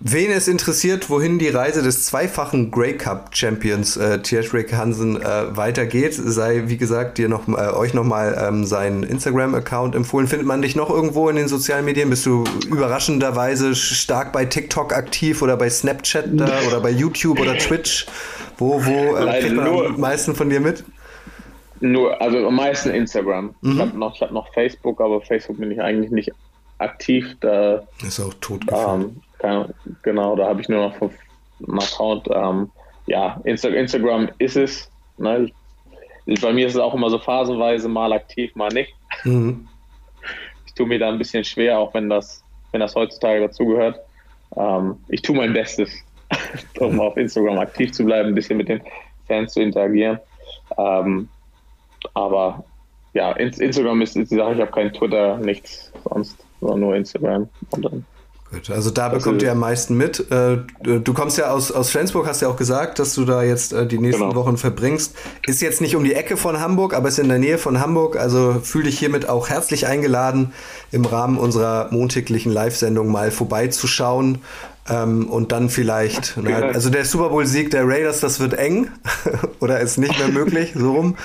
Wen 0.01 0.31
es 0.31 0.47
interessiert, 0.47 1.11
wohin 1.11 1.41
die 1.41 1.49
Reise 1.49 1.83
des 1.83 2.07
zweifachen 2.07 2.71
Grey 2.71 2.97
Cup 2.97 3.31
Champions 3.33 3.97
äh, 3.97 4.21
Tiersrick 4.23 4.73
Hansen 4.73 5.21
äh, 5.21 5.57
weitergeht, 5.57 6.15
sei 6.15 6.65
wie 6.67 6.77
gesagt 6.77 7.19
dir 7.19 7.29
noch 7.29 7.49
äh, 7.49 7.73
euch 7.73 7.95
nochmal 7.95 8.41
ähm, 8.41 8.65
seinen 8.65 9.03
Instagram-Account 9.03 9.97
empfohlen. 9.97 10.29
Findet 10.29 10.47
man 10.47 10.63
dich 10.63 10.77
noch 10.77 10.89
irgendwo 10.89 11.29
in 11.29 11.35
den 11.35 11.49
sozialen 11.49 11.85
Medien? 11.85 12.11
Bist 12.11 12.25
du 12.27 12.45
überraschenderweise 12.69 13.75
stark 13.75 14.33
bei 14.33 14.45
TikTok 14.45 14.95
aktiv 14.95 15.43
oder 15.43 15.57
bei 15.57 15.69
Snapchat 15.69 16.27
oder 16.33 16.81
bei 16.81 16.91
YouTube 16.91 17.41
oder 17.41 17.59
Twitch? 17.59 18.07
Wo, 18.57 18.85
wo 18.85 19.17
äh, 19.17 19.41
kriegt 19.41 19.57
man 19.57 19.67
am 19.67 20.01
meisten 20.01 20.37
von 20.37 20.49
dir 20.49 20.61
mit? 20.61 20.85
Nur, 21.81 22.21
also 22.23 22.47
am 22.47 22.55
meisten 22.55 22.91
Instagram. 22.91 23.55
Mhm. 23.63 23.73
Ich 23.73 23.79
habe 23.81 23.99
noch, 23.99 24.21
hab 24.21 24.31
noch 24.31 24.53
Facebook, 24.55 25.01
aber 25.01 25.21
Facebook 25.23 25.59
bin 25.59 25.73
ich 25.73 25.81
eigentlich 25.81 26.13
nicht 26.13 26.31
aktiv. 26.79 27.37
Da, 27.41 27.83
ist 28.07 28.21
auch 28.21 28.35
tot. 28.41 28.63
Ähm, 28.71 29.23
kann, 29.39 29.72
genau, 30.03 30.36
da 30.36 30.49
habe 30.49 30.61
ich 30.61 30.68
nur 30.68 30.89
noch 30.89 31.01
einen 31.01 31.78
Account. 31.78 32.28
Ähm, 32.30 32.70
ja, 33.07 33.41
Insta 33.45 33.68
Instagram 33.68 34.30
ist 34.39 34.57
es. 34.57 34.91
Ne? 35.16 35.51
Bei 36.43 36.53
mir 36.53 36.66
ist 36.66 36.74
es 36.74 36.80
auch 36.80 36.95
immer 36.95 37.11
so 37.11 37.18
phasenweise 37.18 37.89
mal 37.89 38.12
aktiv, 38.12 38.55
mal 38.55 38.68
nicht. 38.68 38.95
Mhm. 39.24 39.66
Ich 40.66 40.74
tue 40.74 40.86
mir 40.86 40.99
da 40.99 41.09
ein 41.09 41.18
bisschen 41.18 41.45
schwer, 41.45 41.78
auch 41.78 41.95
wenn 41.95 42.09
das, 42.09 42.45
wenn 42.72 42.80
das 42.80 42.95
heutzutage 42.95 43.41
dazugehört. 43.41 43.99
Ähm, 44.57 44.97
ich 45.09 45.22
tue 45.22 45.36
mein 45.36 45.53
Bestes, 45.53 45.91
um 46.78 47.01
auf 47.01 47.16
Instagram 47.16 47.59
aktiv 47.59 47.93
zu 47.93 48.05
bleiben, 48.05 48.28
ein 48.28 48.34
bisschen 48.34 48.59
mit 48.59 48.68
den 48.68 48.82
Fans 49.26 49.55
zu 49.55 49.62
interagieren. 49.62 50.18
Ähm, 50.76 51.28
aber 52.14 52.64
ja, 53.14 53.32
Instagram 53.32 54.03
ist, 54.03 54.14
die 54.14 54.24
Sache, 54.24 54.55
ich 54.55 54.61
habe 54.61 54.70
kein 54.70 54.93
Twitter, 54.93 55.39
nichts 55.39 55.93
sonst, 56.05 56.45
sondern 56.61 56.80
nur 56.80 56.95
Instagram. 56.95 57.49
Und 57.70 57.84
dann 57.84 58.07
Gut, 58.51 58.71
also 58.71 58.91
da 58.91 59.11
bekommt 59.11 59.43
ihr 59.43 59.53
am 59.53 59.59
meisten 59.59 59.95
mit. 59.97 60.31
Äh, 60.31 60.59
du 60.83 61.13
kommst 61.13 61.37
ja 61.37 61.51
aus, 61.51 61.71
aus 61.71 61.91
Flensburg, 61.91 62.27
hast 62.27 62.41
ja 62.41 62.49
auch 62.49 62.57
gesagt, 62.57 62.99
dass 62.99 63.15
du 63.15 63.27
da 63.27 63.43
jetzt 63.43 63.75
äh, 63.75 63.87
die 63.87 63.99
nächsten 63.99 64.23
genau. 64.23 64.37
Wochen 64.37 64.57
verbringst. 64.57 65.15
Ist 65.47 65.61
jetzt 65.61 65.83
nicht 65.83 65.97
um 65.97 66.05
die 66.05 66.15
Ecke 66.15 66.39
von 66.39 66.59
Hamburg, 66.59 66.95
aber 66.95 67.09
ist 67.09 67.19
in 67.19 67.29
der 67.29 67.39
Nähe 67.39 67.59
von 67.59 67.79
Hamburg. 67.79 68.17
Also 68.17 68.61
fühle 68.63 68.85
dich 68.85 68.99
hiermit 68.99 69.29
auch 69.29 69.51
herzlich 69.51 69.87
eingeladen, 69.87 70.53
im 70.93 71.05
Rahmen 71.05 71.37
unserer 71.37 71.89
montäglichen 71.91 72.51
Live-Sendung 72.51 73.09
mal 73.09 73.31
vorbeizuschauen. 73.31 74.39
Ähm, 74.91 75.29
und 75.29 75.53
dann 75.53 75.69
vielleicht, 75.69 76.39
na, 76.43 76.61
also 76.61 76.89
der 76.89 77.05
Super 77.05 77.29
Bowl-Sieg 77.29 77.71
der 77.71 77.87
Raiders, 77.87 78.21
das 78.21 78.41
wird 78.41 78.55
eng 78.55 78.89
oder 79.61 79.81
ist 79.81 79.99
nicht 79.99 80.19
mehr 80.19 80.29
möglich, 80.29 80.73
so 80.75 80.95
rum. 80.95 81.17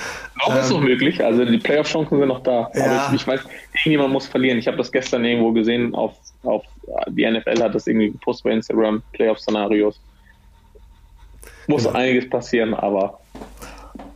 Ähm, 0.46 0.58
ist 0.58 0.70
noch 0.70 0.80
möglich, 0.80 1.24
also 1.24 1.46
die 1.46 1.56
Playoff-Chancen 1.56 2.18
sind 2.18 2.28
noch 2.28 2.42
da. 2.42 2.70
Ja. 2.74 2.84
Aber 2.84 3.14
ich, 3.14 3.22
ich 3.22 3.26
weiß, 3.26 3.40
irgendjemand 3.72 4.12
muss 4.12 4.26
verlieren. 4.26 4.58
Ich 4.58 4.66
habe 4.66 4.76
das 4.76 4.92
gestern 4.92 5.24
irgendwo 5.24 5.52
gesehen, 5.52 5.94
auf, 5.94 6.12
auf 6.42 6.64
die 7.08 7.30
NFL 7.30 7.62
hat 7.62 7.74
das 7.74 7.86
irgendwie 7.86 8.10
gepostet 8.10 8.44
bei 8.44 8.50
Instagram, 8.50 9.02
Playoff-Szenarios. 9.12 10.00
Muss 11.66 11.84
genau. 11.84 11.96
einiges 11.96 12.28
passieren, 12.28 12.74
aber 12.74 13.20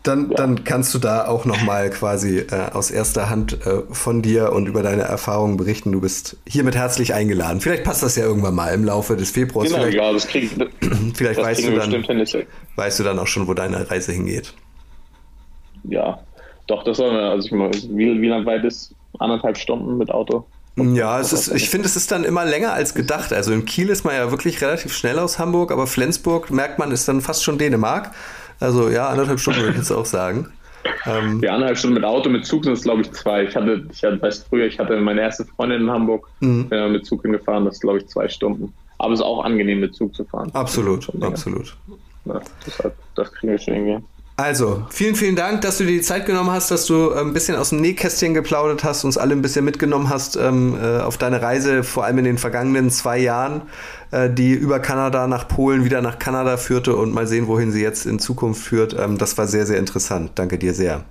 dann, 0.03 0.31
ja. 0.31 0.37
dann 0.37 0.65
kannst 0.65 0.95
du 0.95 0.99
da 0.99 1.27
auch 1.27 1.45
nochmal 1.45 1.91
quasi 1.91 2.39
äh, 2.39 2.71
aus 2.73 2.91
erster 2.91 3.29
Hand 3.29 3.67
äh, 3.67 3.83
von 3.91 4.23
dir 4.23 4.53
und 4.53 4.67
über 4.67 4.83
deine 4.83 5.03
Erfahrungen 5.03 5.57
berichten. 5.57 5.93
Du 5.93 6.01
bist 6.01 6.39
hiermit 6.47 6.77
herzlich 6.77 7.15
eingeladen. 7.15 7.61
Vielleicht 7.61 7.85
passt 7.85 8.03
das 8.03 8.17
ja 8.17 8.25
irgendwann 8.25 8.55
mal 8.55 8.73
im 8.73 8.85
Laufe 8.85 9.17
des 9.17 9.31
Februars. 9.31 9.69
Genau, 9.69 9.83
vielleicht, 9.83 9.97
ja, 9.97 10.13
das 10.13 10.27
krieg, 10.27 10.51
vielleicht 11.15 11.39
das 11.39 11.47
weißt, 11.47 11.67
du 11.67 11.77
dann, 11.77 12.27
weißt 12.77 13.01
du 13.01 13.05
dann 13.05 13.19
auch 13.19 13.27
schon, 13.27 13.47
wo 13.49 13.55
deine 13.55 13.91
Reise 13.91 14.13
hingeht. 14.13 14.55
Ja, 15.85 16.21
doch, 16.69 16.85
das 16.85 16.97
soll 16.97 17.13
wir. 17.13 17.31
Also 17.31 17.47
ich 17.47 17.53
mal, 17.53 17.71
wie, 17.71 18.21
wie 18.21 18.29
lang 18.29 18.47
weit 18.47 18.65
ist? 18.65 18.95
Anderthalb 19.19 19.59
Stunden 19.59 19.99
mit 19.99 20.11
Auto? 20.11 20.47
Ja, 20.95 21.21
es 21.21 21.33
ist, 21.33 21.49
ich 21.49 21.71
finde, 21.71 21.87
es 21.87 21.97
ist 21.97 22.11
dann 22.11 22.25
immer 22.25 22.45
länger 22.45 22.73
als 22.73 22.95
gedacht. 22.95 23.33
Also 23.33 23.53
in 23.53 23.65
Kiel 23.65 23.89
ist 23.89 24.05
man 24.05 24.15
ja 24.15 24.31
wirklich 24.31 24.61
relativ 24.61 24.93
schnell 24.93 25.19
aus 25.19 25.39
Hamburg, 25.39 25.73
aber 25.73 25.87
Flensburg 25.87 26.51
merkt 26.51 26.79
man, 26.79 26.91
ist 26.91 27.09
dann 27.09 27.21
fast 27.21 27.45
schon 27.45 27.59
Dänemark. 27.59 28.11
Also 28.61 28.89
ja, 28.89 29.09
anderthalb 29.09 29.41
Stunden 29.41 29.61
würde 29.61 29.73
ich 29.73 29.79
jetzt 29.79 29.93
auch 29.93 30.07
sagen. 30.07 30.49
Ähm, 31.07 31.41
ja, 31.43 31.53
anderthalb 31.53 31.79
Stunden 31.79 31.95
mit 31.95 32.05
Auto, 32.05 32.29
mit 32.29 32.47
Zug 32.47 32.65
sind 32.65 32.73
es 32.73 32.83
glaube 32.83 33.03
ich 33.03 33.13
zwei. 33.13 33.45
Ich 33.45 33.57
hatte, 33.57 33.87
ich 33.93 34.03
hatte, 34.03 34.21
weiß 34.21 34.47
früher, 34.49 34.67
ich 34.67 34.79
hatte 34.79 34.99
meine 35.01 35.21
erste 35.21 35.45
Freundin 35.45 35.83
in 35.83 35.91
Hamburg, 35.91 36.29
mhm. 36.41 36.69
bin 36.69 36.93
mit 36.93 37.07
Zug 37.07 37.23
hingefahren, 37.23 37.65
das 37.65 37.75
ist 37.75 37.81
glaube 37.81 37.99
ich 37.99 38.07
zwei 38.07 38.29
Stunden. 38.29 38.73
Aber 38.99 39.13
es 39.13 39.21
ist 39.21 39.27
auch 39.27 39.45
angenehm 39.45 39.81
mit 39.81 39.95
Zug 39.95 40.15
zu 40.15 40.25
fahren. 40.25 40.51
Absolut, 40.55 41.09
absolut. 41.23 41.77
Ja, 42.25 42.41
deshalb, 42.67 42.95
das 43.15 43.33
kriegen 43.33 43.53
wir 43.53 43.59
schon 43.59 43.75
irgendwie. 43.75 44.05
Also, 44.41 44.87
vielen, 44.91 45.17
vielen 45.17 45.35
Dank, 45.35 45.63
dass 45.63 45.79
du 45.79 45.85
dir 45.85 45.91
die 45.91 46.01
Zeit 46.01 46.25
genommen 46.25 46.53
hast, 46.53 46.71
dass 46.71 46.87
du 46.87 47.11
äh, 47.11 47.19
ein 47.19 47.33
bisschen 47.33 47.57
aus 47.57 47.71
dem 47.71 47.81
Nähkästchen 47.81 48.35
geplaudert 48.35 48.85
hast, 48.85 49.03
uns 49.03 49.19
alle 49.19 49.33
ein 49.33 49.43
bisschen 49.43 49.65
mitgenommen 49.65 50.11
hast 50.11 50.37
ähm, 50.37 50.79
äh, 50.81 51.01
auf 51.01 51.19
deine 51.19 51.43
Reise, 51.43 51.83
vor 51.83 52.05
allem 52.05 52.19
in 52.19 52.25
den 52.25 52.39
vergangenen 52.39 52.89
zwei 52.91 53.19
Jahren, 53.19 53.63
äh, 54.13 54.31
die 54.31 54.53
über 54.53 54.79
Kanada 54.79 55.27
nach 55.27 55.49
Polen 55.49 55.85
wieder 55.85 56.03
nach 56.03 56.21
Kanada 56.21 56.57
führte 56.57 56.95
und 56.95 57.13
mal 57.13 57.27
sehen, 57.27 57.49
wohin 57.49 57.73
sie 57.73 57.83
jetzt 57.83 58.07
in 58.07 58.21
Zukunft 58.21 58.63
führt. 58.63 58.97
Ähm, 58.97 59.19
das 59.19 59.37
war 59.39 59.49
sehr, 59.49 59.67
sehr 59.67 59.81
interessant. 59.81 60.31
Danke 60.37 60.57
dir 60.57 60.73
sehr. 60.73 61.05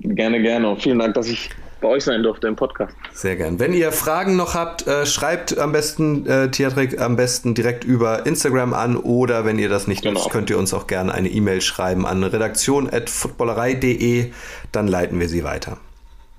Gerne, 0.00 0.42
gerne 0.42 0.68
und 0.68 0.82
vielen 0.82 0.98
Dank, 0.98 1.14
dass 1.14 1.28
ich 1.28 1.48
bei 1.84 1.90
euch 1.90 2.04
sein 2.04 2.22
durfte 2.22 2.48
im 2.48 2.56
Podcast. 2.56 2.96
Sehr 3.12 3.36
gern. 3.36 3.60
Wenn 3.60 3.74
ihr 3.74 3.92
Fragen 3.92 4.36
noch 4.36 4.54
habt, 4.54 4.86
äh, 4.86 5.04
schreibt 5.04 5.58
am 5.58 5.72
besten 5.72 6.26
äh, 6.26 6.50
Theatrik 6.50 6.98
am 6.98 7.16
besten 7.16 7.54
direkt 7.54 7.84
über 7.84 8.24
Instagram 8.24 8.72
an 8.72 8.96
oder 8.96 9.44
wenn 9.44 9.58
ihr 9.58 9.68
das 9.68 9.86
nicht 9.86 10.00
genau. 10.02 10.18
nutzt, 10.18 10.30
könnt 10.30 10.48
ihr 10.48 10.56
uns 10.58 10.72
auch 10.72 10.86
gerne 10.86 11.12
eine 11.12 11.28
E-Mail 11.28 11.60
schreiben 11.60 12.06
an 12.06 12.24
redaktion.footballerei.de, 12.24 14.32
dann 14.72 14.88
leiten 14.88 15.20
wir 15.20 15.28
sie 15.28 15.44
weiter. 15.44 15.76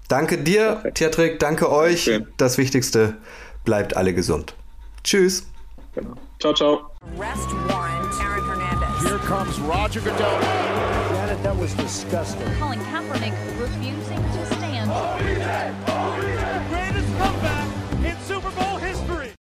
Danke 0.08 0.40
dir, 0.40 0.82
Theatrik, 0.96 1.38
danke 1.38 1.72
euch. 1.72 2.10
Okay. 2.10 2.26
Das 2.38 2.58
Wichtigste, 2.58 3.18
bleibt 3.66 3.96
alle 3.96 4.16
gesund. 4.16 4.56
Tschüss. 5.04 5.46
Genau. 5.94 6.16
Ciao, 6.40 6.54
ciao. 6.54 6.90
Arrest 7.20 7.52
warrant, 7.68 8.12
Aaron 8.20 8.44
Hernandez. 8.48 9.04
Here 9.08 9.20
comes 9.20 9.60
Roger 9.60 10.02
Goodell. 10.02 10.40
was 11.66 11.74
disgusting. 11.76 12.48
Colin 12.60 12.80
Kaepernick 12.92 13.34
refusing 13.60 13.95